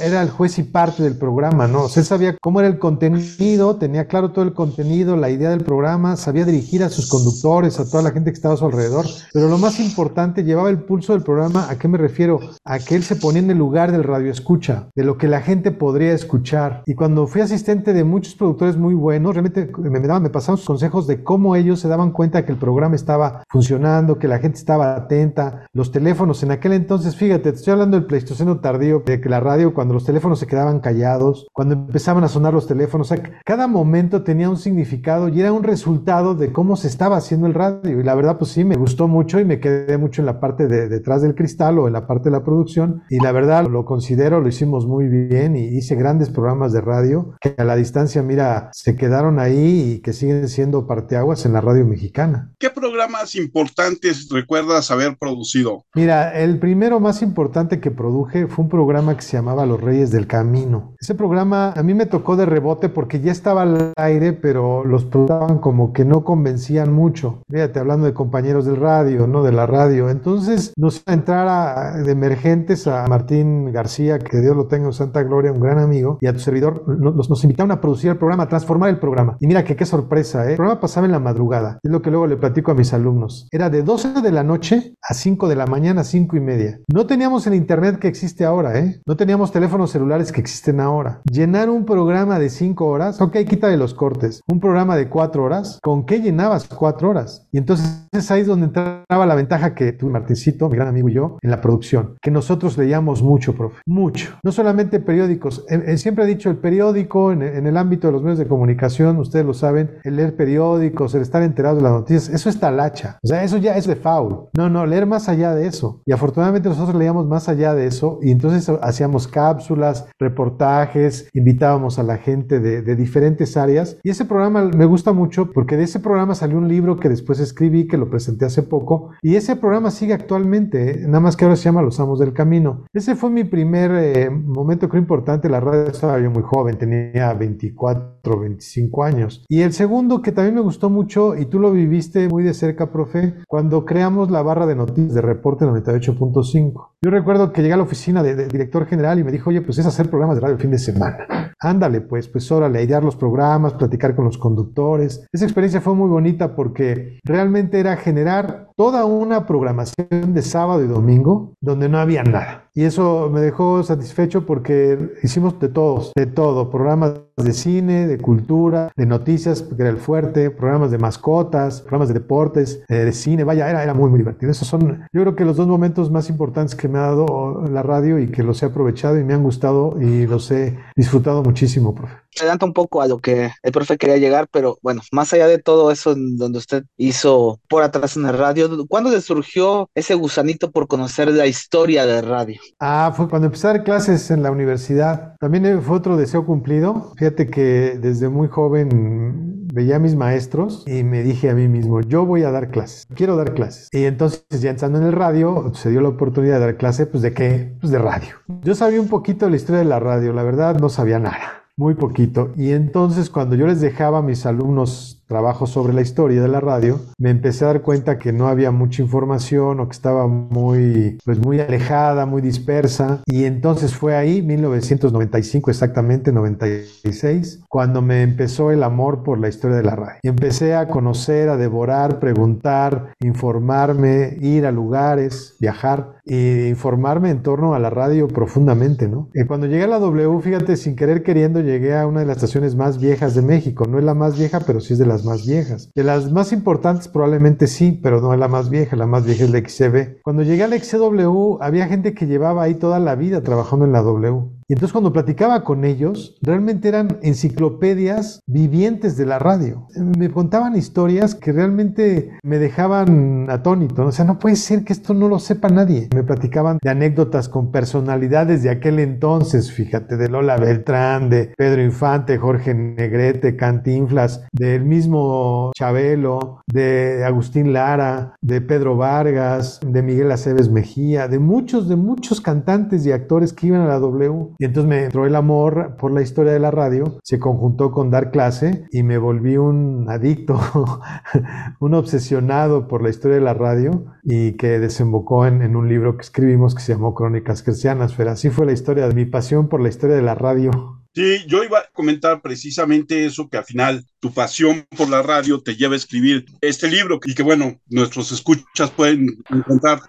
era 0.01 0.21
el 0.21 0.29
juez 0.29 0.57
y 0.59 0.63
parte 0.63 1.03
del 1.03 1.17
programa, 1.17 1.67
¿no? 1.67 1.83
O 1.83 1.89
sea, 1.89 2.01
él 2.01 2.07
sabía 2.07 2.37
cómo 2.41 2.59
era 2.59 2.69
el 2.69 2.79
contenido, 2.79 3.75
tenía 3.77 4.07
claro 4.07 4.31
todo 4.31 4.45
el 4.45 4.53
contenido, 4.53 5.17
la 5.17 5.29
idea 5.29 5.49
del 5.49 5.63
programa, 5.63 6.15
sabía 6.15 6.45
dirigir 6.45 6.83
a 6.83 6.89
sus 6.89 7.09
conductores, 7.09 7.79
a 7.79 7.89
toda 7.89 8.03
la 8.03 8.11
gente 8.11 8.31
que 8.31 8.35
estaba 8.35 8.53
a 8.53 8.57
su 8.57 8.65
alrededor, 8.65 9.05
pero 9.33 9.47
lo 9.47 9.57
más 9.57 9.79
importante, 9.79 10.43
llevaba 10.43 10.69
el 10.69 10.79
pulso 10.79 11.13
del 11.13 11.23
programa, 11.23 11.67
¿a 11.69 11.77
qué 11.77 11.87
me 11.87 11.97
refiero? 11.97 12.39
A 12.63 12.79
que 12.79 12.95
él 12.95 13.03
se 13.03 13.15
ponía 13.15 13.41
en 13.41 13.51
el 13.51 13.57
lugar 13.57 13.91
del 13.91 14.03
radio 14.03 14.31
escucha, 14.31 14.87
de 14.95 15.03
lo 15.03 15.17
que 15.17 15.27
la 15.27 15.41
gente 15.41 15.71
podría 15.71 16.13
escuchar. 16.13 16.83
Y 16.85 16.95
cuando 16.95 17.27
fui 17.27 17.41
asistente 17.41 17.93
de 17.93 18.03
muchos 18.03 18.35
productores 18.35 18.77
muy 18.77 18.93
buenos, 18.93 19.33
realmente 19.33 19.69
me, 19.77 19.99
daban, 19.99 20.23
me 20.23 20.29
pasaban 20.29 20.57
sus 20.57 20.67
consejos 20.67 21.07
de 21.07 21.23
cómo 21.23 21.55
ellos 21.55 21.79
se 21.79 21.87
daban 21.87 22.11
cuenta 22.11 22.45
que 22.45 22.51
el 22.51 22.57
programa 22.57 22.95
estaba 22.95 23.43
funcionando, 23.49 24.19
que 24.19 24.27
la 24.27 24.39
gente 24.39 24.57
estaba 24.57 24.95
atenta, 24.95 25.67
los 25.73 25.91
teléfonos 25.91 26.43
en 26.43 26.51
aquel 26.51 26.73
entonces, 26.73 27.15
fíjate, 27.15 27.51
te 27.51 27.57
estoy 27.57 27.73
hablando 27.73 27.97
del 27.97 28.05
Pleistoceno 28.05 28.59
tardío, 28.59 29.03
de 29.05 29.21
que 29.21 29.29
la 29.29 29.39
radio 29.39 29.73
cuando 29.73 29.86
cuando 29.87 29.99
los 29.99 30.05
teléfonos 30.05 30.39
se 30.39 30.47
quedaban 30.47 30.81
callados, 30.81 31.47
cuando 31.53 31.75
empezaban 31.75 32.21
a 32.25 32.27
sonar 32.27 32.53
los 32.53 32.67
teléfonos, 32.67 33.13
cada 33.45 33.67
momento 33.67 34.21
tenía 34.21 34.49
un 34.49 34.57
significado 34.57 35.29
y 35.29 35.39
era 35.39 35.53
un 35.53 35.63
resultado 35.63 36.35
de 36.35 36.51
cómo 36.51 36.75
se 36.75 36.89
estaba 36.89 37.15
haciendo 37.15 37.47
el 37.47 37.53
radio. 37.53 38.01
Y 38.01 38.03
la 38.03 38.13
verdad, 38.13 38.37
pues 38.37 38.51
sí, 38.51 38.65
me 38.65 38.75
gustó 38.75 39.07
mucho 39.07 39.39
y 39.39 39.45
me 39.45 39.61
quedé 39.61 39.97
mucho 39.97 40.21
en 40.21 40.25
la 40.25 40.41
parte 40.41 40.67
de 40.67 40.89
detrás 40.89 41.21
del 41.21 41.35
cristal 41.35 41.79
o 41.79 41.87
en 41.87 41.93
la 41.93 42.05
parte 42.05 42.25
de 42.25 42.31
la 42.31 42.43
producción. 42.43 43.03
Y 43.09 43.21
la 43.21 43.31
verdad, 43.31 43.65
lo 43.65 43.85
considero, 43.85 44.41
lo 44.41 44.49
hicimos 44.49 44.85
muy 44.85 45.07
bien 45.07 45.55
y 45.55 45.63
hice 45.77 45.95
grandes 45.95 46.29
programas 46.31 46.73
de 46.73 46.81
radio 46.81 47.37
que 47.39 47.55
a 47.57 47.63
la 47.63 47.77
distancia, 47.77 48.21
mira, 48.21 48.69
se 48.73 48.97
quedaron 48.97 49.39
ahí 49.39 49.93
y 49.93 50.01
que 50.01 50.11
siguen 50.11 50.49
siendo 50.49 50.85
parteaguas 50.85 51.45
en 51.45 51.53
la 51.53 51.61
radio 51.61 51.85
mexicana. 51.85 52.51
¿Qué 52.59 52.71
programas 52.71 53.35
importantes 53.35 54.27
recuerdas 54.29 54.91
haber 54.91 55.15
producido? 55.17 55.85
Mira, 55.95 56.37
el 56.37 56.59
primero 56.59 56.99
más 56.99 57.21
importante 57.21 57.79
que 57.79 57.89
produje 57.89 58.47
fue 58.47 58.65
un 58.65 58.69
programa 58.69 59.15
que 59.15 59.21
se 59.21 59.37
llamaba 59.37 59.65
Los 59.65 59.76
Reyes 59.77 60.11
del 60.11 60.27
Camino. 60.27 60.93
Ese 60.99 61.15
programa 61.15 61.71
a 61.71 61.83
mí 61.83 61.93
me 61.93 62.05
tocó 62.05 62.35
de 62.35 62.45
rebote 62.45 62.89
porque 62.89 63.21
ya 63.21 63.31
estaba 63.31 63.63
al 63.63 63.93
aire, 63.97 64.33
pero 64.33 64.83
los 64.83 65.05
programas 65.05 65.59
como 65.61 65.93
que 65.93 66.05
no 66.05 66.23
convencían 66.23 66.93
mucho. 66.93 67.43
Fíjate, 67.49 67.79
hablando 67.79 68.05
de 68.05 68.13
compañeros 68.13 68.65
del 68.65 68.77
radio, 68.77 69.27
¿no? 69.27 69.43
De 69.43 69.51
la 69.51 69.65
radio. 69.65 70.09
Entonces 70.09 70.73
nos 70.77 71.03
a 71.05 71.13
entrar 71.13 71.47
a, 71.47 71.97
de 71.97 72.11
emergentes 72.11 72.87
a 72.87 73.05
Martín 73.07 73.71
García, 73.71 74.19
que 74.19 74.39
Dios 74.39 74.55
lo 74.55 74.67
tenga 74.67 74.87
en 74.87 74.93
santa 74.93 75.23
gloria, 75.23 75.51
un 75.51 75.59
gran 75.59 75.79
amigo, 75.79 76.17
y 76.21 76.27
a 76.27 76.33
tu 76.33 76.39
servidor, 76.39 76.83
nos, 76.87 77.29
nos 77.29 77.43
invitaron 77.43 77.71
a 77.71 77.81
producir 77.81 78.11
el 78.11 78.17
programa, 78.17 78.43
a 78.43 78.49
transformar 78.49 78.89
el 78.89 78.99
programa. 78.99 79.37
Y 79.39 79.47
mira 79.47 79.63
que 79.63 79.75
qué 79.75 79.85
sorpresa, 79.85 80.45
¿eh? 80.47 80.51
El 80.51 80.55
programa 80.57 80.81
pasaba 80.81 81.05
en 81.05 81.11
la 81.11 81.19
madrugada. 81.19 81.79
Es 81.83 81.91
lo 81.91 82.01
que 82.01 82.11
luego 82.11 82.27
le 82.27 82.37
platico 82.37 82.71
a 82.71 82.75
mis 82.75 82.93
alumnos. 82.93 83.47
Era 83.51 83.69
de 83.69 83.83
12 83.83 84.21
de 84.21 84.31
la 84.31 84.43
noche 84.43 84.95
a 85.01 85.13
5 85.13 85.47
de 85.47 85.55
la 85.55 85.65
mañana, 85.65 86.03
5 86.03 86.35
y 86.35 86.39
media. 86.39 86.79
No 86.91 87.05
teníamos 87.05 87.47
el 87.47 87.53
internet 87.53 87.99
que 87.99 88.07
existe 88.07 88.45
ahora, 88.45 88.79
¿eh? 88.79 89.01
No 89.05 89.15
teníamos 89.15 89.51
teléfono 89.51 89.66
teléfonos 89.67 89.91
celulares 89.91 90.31
que 90.31 90.39
existen 90.39 90.79
ahora. 90.79 91.19
Llenar 91.29 91.69
un 91.69 91.85
programa 91.85 92.39
de 92.39 92.49
cinco 92.49 92.85
horas, 92.85 93.19
ok, 93.19 93.35
quita 93.45 93.67
de 93.67 93.75
los 93.75 93.93
cortes. 93.93 94.41
Un 94.47 94.61
programa 94.61 94.95
de 94.95 95.09
cuatro 95.09 95.43
horas, 95.43 95.79
¿con 95.83 96.05
qué 96.05 96.21
llenabas 96.21 96.69
cuatro 96.69 97.09
horas? 97.09 97.45
Y 97.51 97.57
entonces 97.57 98.07
es 98.13 98.31
ahí 98.31 98.43
donde 98.43 98.67
entraba 98.67 99.25
la 99.25 99.35
ventaja 99.35 99.75
que 99.75 99.91
tú, 99.91 100.09
Martincito, 100.09 100.69
mi 100.69 100.77
gran 100.77 100.87
amigo 100.87 101.09
y 101.09 101.13
yo, 101.15 101.37
en 101.41 101.51
la 101.51 101.59
producción, 101.59 102.15
que 102.21 102.31
nosotros 102.31 102.77
leíamos 102.77 103.21
mucho, 103.21 103.55
profe, 103.55 103.81
mucho. 103.85 104.37
No 104.41 104.53
solamente 104.53 105.01
periódicos, 105.01 105.65
siempre 105.97 106.23
he 106.23 106.27
dicho 106.27 106.49
el 106.49 106.55
periódico 106.55 107.33
en, 107.33 107.41
en, 107.41 107.67
el 107.67 107.75
ámbito 107.75 108.07
de 108.07 108.13
los 108.13 108.23
medios 108.23 108.39
de 108.39 108.47
comunicación, 108.47 109.17
ustedes 109.17 109.45
lo 109.45 109.53
saben, 109.53 109.97
el 110.05 110.15
leer 110.15 110.37
periódicos, 110.37 111.13
el 111.13 111.23
estar 111.23 111.43
enterado 111.43 111.75
de 111.75 111.81
las 111.81 111.91
noticias, 111.91 112.29
eso 112.29 112.49
es 112.49 112.57
talacha. 112.57 113.19
O 113.21 113.27
sea, 113.27 113.43
eso 113.43 113.57
ya 113.57 113.75
es 113.75 113.85
de 113.85 113.97
foul. 113.97 114.47
No, 114.55 114.69
no, 114.69 114.85
leer 114.85 115.07
más 115.07 115.27
allá 115.27 115.53
de 115.53 115.67
eso. 115.67 116.01
Y 116.05 116.13
afortunadamente 116.13 116.69
nosotros 116.69 116.95
leíamos 116.95 117.27
más 117.27 117.49
allá 117.49 117.73
de 117.73 117.87
eso 117.87 118.19
y 118.21 118.31
entonces 118.31 118.71
hacíamos 118.81 119.27
cápsulas, 119.57 120.07
reportajes, 120.19 121.29
invitábamos 121.33 121.97
a 121.97 122.03
la 122.03 122.17
gente 122.17 122.59
de, 122.59 122.95
diferentes 122.95 123.57
áreas. 123.57 123.97
Y 124.03 124.11
ese 124.11 124.25
programa 124.25 124.63
me 124.65 124.85
gusta 124.85 125.13
mucho 125.13 125.51
porque 125.51 125.77
de 125.77 125.83
ese 125.83 125.99
programa 125.99 126.35
salió 126.35 126.57
un 126.57 126.67
libro 126.67 126.97
que 126.97 127.09
después 127.09 127.39
escribí, 127.39 127.87
que 127.87 127.97
lo 127.97 128.09
presenté 128.09 128.45
hace 128.45 128.63
poco. 128.63 129.11
Y 129.21 129.35
ese 129.35 129.55
programa 129.55 129.89
sigue 129.91 130.13
actualmente, 130.13 130.91
¿eh? 130.91 131.07
nada 131.07 131.19
más 131.19 131.35
que 131.35 131.45
ahora 131.45 131.55
se 131.55 131.63
llama 131.63 131.81
Los 131.81 131.99
Amos 131.99 132.19
del 132.19 132.33
Camino. 132.33 132.85
Ese 132.93 133.15
fue 133.15 133.29
mi 133.29 133.43
primer 133.43 133.91
eh, 133.93 134.29
momento, 134.29 134.89
creo, 134.89 135.01
importante. 135.01 135.49
La 135.49 135.59
radio 135.59 135.87
estaba 135.87 136.19
yo 136.19 136.29
muy 136.29 136.43
joven, 136.43 136.77
tenía 136.77 137.33
24, 137.33 138.39
25 138.39 139.03
años. 139.03 139.45
Y 139.49 139.61
el 139.61 139.73
segundo 139.73 140.21
que 140.21 140.31
también 140.31 140.55
me 140.55 140.61
gustó 140.61 140.89
mucho, 140.89 141.35
y 141.35 141.45
tú 141.45 141.59
lo 141.59 141.71
viviste 141.71 142.29
muy 142.29 142.43
de 142.43 142.53
cerca, 142.53 142.91
profe, 142.91 143.35
cuando 143.47 143.85
creamos 143.85 144.29
la 144.29 144.41
barra 144.43 144.67
de 144.67 144.75
noticias 144.75 145.13
de 145.13 145.21
Reporte 145.21 145.65
98.5. 145.65 146.89
Yo 147.03 147.11
recuerdo 147.11 147.53
que 147.53 147.61
llegué 147.61 147.75
a 147.75 147.77
la 147.77 147.83
oficina 147.83 148.23
del 148.23 148.47
director 148.47 148.87
general 148.87 149.19
y 149.19 149.23
me 149.23 149.31
dijo, 149.31 149.51
oye, 149.51 149.61
pues 149.61 149.77
es 149.77 149.85
hacer 149.85 150.09
programas 150.09 150.35
de 150.35 150.41
radio 150.41 150.55
el 150.55 150.61
fin 150.61 150.71
de 150.71 150.79
semana. 150.79 151.53
Ándale, 151.59 152.01
pues, 152.01 152.27
pues 152.27 152.51
órale, 152.51 152.81
idear 152.81 153.03
los 153.03 153.15
programas, 153.15 153.73
platicar 153.73 154.15
con 154.15 154.25
los 154.25 154.39
conductores. 154.39 155.27
Esa 155.31 155.45
experiencia 155.45 155.79
fue 155.79 155.93
muy 155.93 156.09
bonita 156.09 156.55
porque 156.55 157.19
realmente 157.23 157.79
era 157.79 157.97
generar 157.97 158.69
toda 158.75 159.05
una 159.05 159.45
programación 159.45 160.33
de 160.33 160.41
sábado 160.41 160.83
y 160.83 160.87
domingo 160.87 161.53
donde 161.61 161.87
no 161.87 161.99
había 161.99 162.23
nada. 162.23 162.69
Y 162.73 162.85
eso 162.85 163.29
me 163.31 163.41
dejó 163.41 163.83
satisfecho 163.83 164.47
porque 164.47 164.97
hicimos 165.21 165.59
de 165.59 165.69
todos, 165.69 166.13
de 166.15 166.25
todo, 166.25 166.71
programas 166.71 167.13
de 167.43 167.53
cine, 167.53 168.07
de 168.07 168.17
cultura, 168.17 168.91
de 168.95 169.05
noticias, 169.05 169.61
que 169.61 169.81
era 169.81 169.89
el 169.89 169.97
fuerte, 169.97 170.49
programas 170.49 170.91
de 170.91 170.97
mascotas, 170.97 171.81
programas 171.81 172.07
de 172.07 172.15
deportes, 172.15 172.83
eh, 172.89 172.95
de 172.95 173.13
cine, 173.13 173.43
vaya, 173.43 173.69
era, 173.69 173.83
era 173.83 173.93
muy, 173.93 174.09
muy 174.09 174.19
divertido. 174.19 174.51
Esos 174.51 174.67
son, 174.67 175.07
yo 175.13 175.21
creo 175.21 175.35
que 175.35 175.45
los 175.45 175.55
dos 175.55 175.67
momentos 175.67 176.11
más 176.11 176.29
importantes 176.29 176.75
que 176.75 176.87
me 176.87 176.97
ha 176.97 177.03
dado 177.03 177.63
la 177.71 177.83
radio 177.83 178.19
y 178.19 178.27
que 178.27 178.43
los 178.43 178.61
he 178.63 178.65
aprovechado 178.65 179.19
y 179.19 179.23
me 179.23 179.33
han 179.33 179.43
gustado 179.43 179.95
y 180.01 180.25
los 180.25 180.49
he 180.51 180.77
disfrutado 180.95 181.43
muchísimo, 181.43 181.93
profe. 181.93 182.15
Adelanta 182.39 182.65
un 182.65 182.73
poco 182.73 183.01
a 183.01 183.07
lo 183.07 183.19
que 183.19 183.51
el 183.63 183.71
profe 183.71 183.97
quería 183.97 184.17
llegar, 184.17 184.47
pero 184.51 184.77
bueno, 184.81 185.01
más 185.11 185.33
allá 185.33 185.47
de 185.47 185.57
todo 185.57 185.91
eso 185.91 186.15
donde 186.15 186.57
usted 186.57 186.83
hizo 186.97 187.59
por 187.69 187.83
atrás 187.83 188.17
en 188.17 188.25
el 188.25 188.37
radio, 188.37 188.69
¿cuándo 188.87 189.09
le 189.09 189.21
surgió 189.21 189.89
ese 189.95 190.15
gusanito 190.15 190.71
por 190.71 190.87
conocer 190.87 191.29
la 191.29 191.47
historia 191.47 192.05
de 192.05 192.21
radio? 192.21 192.59
Ah, 192.79 193.13
fue 193.15 193.29
cuando 193.29 193.47
empecé 193.47 193.67
a 193.67 193.73
dar 193.73 193.83
clases 193.83 194.31
en 194.31 194.43
la 194.43 194.51
universidad. 194.51 195.35
También 195.39 195.81
fue 195.81 195.97
otro 195.97 196.17
deseo 196.17 196.45
cumplido. 196.45 197.13
Fíjate 197.17 197.47
que 197.49 197.97
desde 197.99 198.29
muy 198.29 198.47
joven 198.47 199.67
veía 199.73 199.97
a 199.97 199.99
mis 199.99 200.15
maestros 200.15 200.83
y 200.87 201.03
me 201.03 201.23
dije 201.23 201.49
a 201.49 201.55
mí 201.55 201.67
mismo, 201.67 202.01
yo 202.01 202.25
voy 202.25 202.43
a 202.43 202.51
dar 202.51 202.71
clases, 202.71 203.05
quiero 203.13 203.35
dar 203.35 203.53
clases. 203.53 203.89
Y 203.91 204.05
entonces 204.05 204.43
ya 204.49 204.71
estando 204.71 204.97
en 204.97 205.05
el 205.05 205.13
radio, 205.13 205.71
se 205.75 205.89
dio 205.89 206.01
la 206.01 206.09
oportunidad 206.09 206.55
de 206.55 206.65
dar 206.65 206.77
clase, 206.77 207.05
pues 207.05 207.21
de 207.21 207.33
qué? 207.33 207.75
Pues 207.79 207.91
de 207.91 207.99
radio. 207.99 208.29
Yo 208.63 208.75
sabía 208.75 208.99
un 208.99 209.07
poquito 209.07 209.45
de 209.45 209.51
la 209.51 209.57
historia 209.57 209.79
de 209.79 209.85
la 209.85 209.99
radio, 209.99 210.33
la 210.33 210.43
verdad 210.43 210.79
no 210.79 210.89
sabía 210.89 211.19
nada, 211.19 211.56
muy 211.77 211.93
poquito. 211.93 212.51
Y 212.57 212.71
entonces 212.71 213.29
cuando 213.29 213.55
yo 213.55 213.67
les 213.67 213.79
dejaba 213.79 214.19
a 214.19 214.21
mis 214.23 214.45
alumnos 214.45 215.16
trabajo 215.27 215.67
sobre 215.67 215.93
la 215.93 216.01
historia 216.01 216.41
de 216.41 216.47
la 216.47 216.59
radio, 216.59 216.99
me 217.17 217.29
empecé 217.29 217.65
a 217.65 217.67
dar 217.67 217.81
cuenta 217.81 218.17
que 218.17 218.31
no 218.31 218.47
había 218.47 218.71
mucha 218.71 219.01
información 219.01 219.79
o 219.79 219.87
que 219.87 219.93
estaba 219.93 220.27
muy, 220.27 221.17
pues 221.23 221.39
muy 221.39 221.59
alejada, 221.59 222.25
muy 222.25 222.41
dispersa. 222.41 223.21
Y 223.25 223.45
entonces 223.45 223.95
fue 223.95 224.15
ahí, 224.15 224.41
1995 224.41 225.69
exactamente, 225.69 226.31
96, 226.31 227.63
cuando 227.69 228.01
me 228.01 228.23
empezó 228.23 228.71
el 228.71 228.83
amor 228.83 229.23
por 229.23 229.39
la 229.39 229.49
historia 229.49 229.77
de 229.77 229.83
la 229.83 229.95
radio. 229.95 230.19
Y 230.23 230.29
empecé 230.29 230.75
a 230.75 230.87
conocer, 230.87 231.49
a 231.49 231.57
devorar, 231.57 232.19
preguntar, 232.19 233.13
informarme, 233.19 234.37
ir 234.41 234.65
a 234.65 234.71
lugares, 234.71 235.55
viajar 235.59 236.17
e 236.25 236.67
informarme 236.69 237.29
en 237.29 237.41
torno 237.41 237.73
a 237.73 237.79
la 237.79 237.89
radio 237.89 238.27
profundamente, 238.27 239.07
¿no? 239.07 239.29
Y 239.33 239.45
cuando 239.45 239.67
llegué 239.67 239.83
a 239.83 239.87
la 239.87 239.99
W, 239.99 240.41
fíjate, 240.41 240.75
sin 240.75 240.95
querer 240.95 241.23
queriendo, 241.23 241.61
llegué 241.61 241.97
a 241.97 242.05
una 242.05 242.21
de 242.21 242.25
las 242.25 242.37
estaciones 242.37 242.75
más 242.75 242.99
viejas 242.99 243.33
de 243.35 243.41
México. 243.41 243.85
No 243.85 243.97
es 243.97 244.03
la 244.03 244.13
más 244.13 244.37
vieja, 244.37 244.59
pero 244.65 244.79
sí 244.79 244.93
es 244.93 244.99
de 244.99 245.05
las 245.05 245.16
más 245.25 245.45
viejas. 245.45 245.91
De 245.95 246.03
las 246.03 246.31
más 246.31 246.51
importantes 246.51 247.07
probablemente 247.07 247.67
sí, 247.67 247.99
pero 248.01 248.21
no 248.21 248.33
es 248.33 248.39
la 248.39 248.47
más 248.47 248.69
vieja, 248.69 248.95
la 248.95 249.07
más 249.07 249.25
vieja 249.25 249.43
es 249.43 249.51
la 249.51 249.59
XCB. 249.59 250.21
Cuando 250.23 250.43
llegué 250.43 250.63
a 250.63 250.67
la 250.67 250.77
XCW 250.77 251.57
había 251.61 251.87
gente 251.87 252.13
que 252.13 252.27
llevaba 252.27 252.63
ahí 252.63 252.75
toda 252.75 252.99
la 252.99 253.15
vida 253.15 253.41
trabajando 253.41 253.85
en 253.85 253.91
la 253.91 254.01
W. 254.01 254.56
Y 254.69 254.73
entonces 254.73 254.91
cuando 254.91 255.13
platicaba 255.13 255.63
con 255.63 255.85
ellos, 255.85 256.37
realmente 256.41 256.89
eran 256.89 257.19
enciclopedias 257.21 258.41
vivientes 258.47 259.15
de 259.15 259.25
la 259.25 259.39
radio. 259.39 259.87
Me 259.95 260.29
contaban 260.29 260.75
historias 260.75 261.35
que 261.35 261.53
realmente 261.53 262.37
me 262.43 262.59
dejaban 262.59 263.49
atónito. 263.49 264.05
O 264.05 264.11
sea, 264.11 264.25
no 264.25 264.39
puede 264.39 264.57
ser 264.57 264.83
que 264.83 264.91
esto 264.91 265.13
no 265.13 265.29
lo 265.29 265.39
sepa 265.39 265.69
nadie. 265.69 266.09
Me 266.13 266.23
platicaban 266.23 266.79
de 266.81 266.89
anécdotas 266.89 267.47
con 267.47 267.71
personalidades 267.71 268.61
de 268.61 268.69
aquel 268.69 268.99
entonces, 268.99 269.71
fíjate, 269.71 270.17
de 270.17 270.27
Lola 270.27 270.57
Beltrán, 270.57 271.29
de 271.29 271.53
Pedro 271.55 271.81
Infante, 271.81 272.37
Jorge 272.37 272.73
Negrete, 272.73 273.55
Cantinflas, 273.55 274.45
del 274.51 274.83
mismo 274.83 275.71
Chabelo, 275.77 276.59
de 276.67 277.23
Agustín 277.25 277.71
Lara, 277.71 278.35
de 278.41 278.59
Pedro 278.59 278.97
Vargas, 278.97 279.79
de 279.87 280.01
Miguel 280.01 280.29
Aceves 280.29 280.69
Mejía, 280.69 281.29
de 281.29 281.39
muchos, 281.39 281.87
de 281.87 281.95
muchos 281.95 282.41
cantantes 282.41 283.05
y 283.05 283.13
actores 283.13 283.53
que 283.53 283.67
iban 283.67 283.79
a 283.79 283.87
la 283.87 283.99
W 283.99 284.56
y 284.59 284.65
entonces 284.65 284.89
me 284.89 285.05
entró 285.05 285.25
el 285.25 285.35
amor 285.35 285.95
por 285.97 286.11
la 286.11 286.21
historia 286.21 286.53
de 286.53 286.59
la 286.59 286.71
radio, 286.71 287.19
se 287.23 287.39
conjuntó 287.39 287.91
con 287.91 288.09
dar 288.09 288.31
clase 288.31 288.85
y 288.91 289.03
me 289.03 289.17
volví 289.17 289.57
un 289.57 290.09
adicto, 290.09 290.59
un 291.79 291.93
obsesionado 291.93 292.87
por 292.87 293.03
la 293.03 293.09
historia 293.09 293.37
de 293.37 293.43
la 293.43 293.53
radio 293.53 294.05
y 294.23 294.57
que 294.57 294.79
desembocó 294.79 295.45
en, 295.45 295.61
en, 295.61 295.75
un 295.75 295.89
libro 295.89 296.17
que 296.17 296.23
escribimos 296.23 296.75
que 296.75 296.81
se 296.81 296.93
llamó 296.93 297.13
Crónicas 297.13 297.63
Cristianas. 297.63 298.13
Pero 298.15 298.31
así 298.31 298.49
fue 298.49 298.65
la 298.65 298.73
historia 298.73 299.07
de 299.07 299.15
mi 299.15 299.25
pasión 299.25 299.69
por 299.69 299.81
la 299.81 299.89
historia 299.89 300.15
de 300.15 300.21
la 300.21 300.35
radio. 300.35 300.97
Sí, 301.17 301.45
yo 301.47 301.63
iba 301.63 301.79
a 301.79 301.89
comentar 301.93 302.43
precisamente 302.43 303.25
eso, 303.25 303.49
que 303.49 303.57
al 303.57 303.65
final 303.65 304.05
tu 304.19 304.31
pasión 304.31 304.85
por 304.95 305.09
la 305.09 305.23
radio 305.23 305.63
te 305.63 305.75
lleva 305.75 305.95
a 305.95 305.97
escribir 305.97 306.45
este 306.61 306.87
libro 306.91 307.19
y 307.25 307.33
que 307.33 307.41
bueno, 307.41 307.81
nuestros 307.87 308.31
escuchas 308.31 308.91
pueden 308.91 309.35
encontrar 309.49 310.01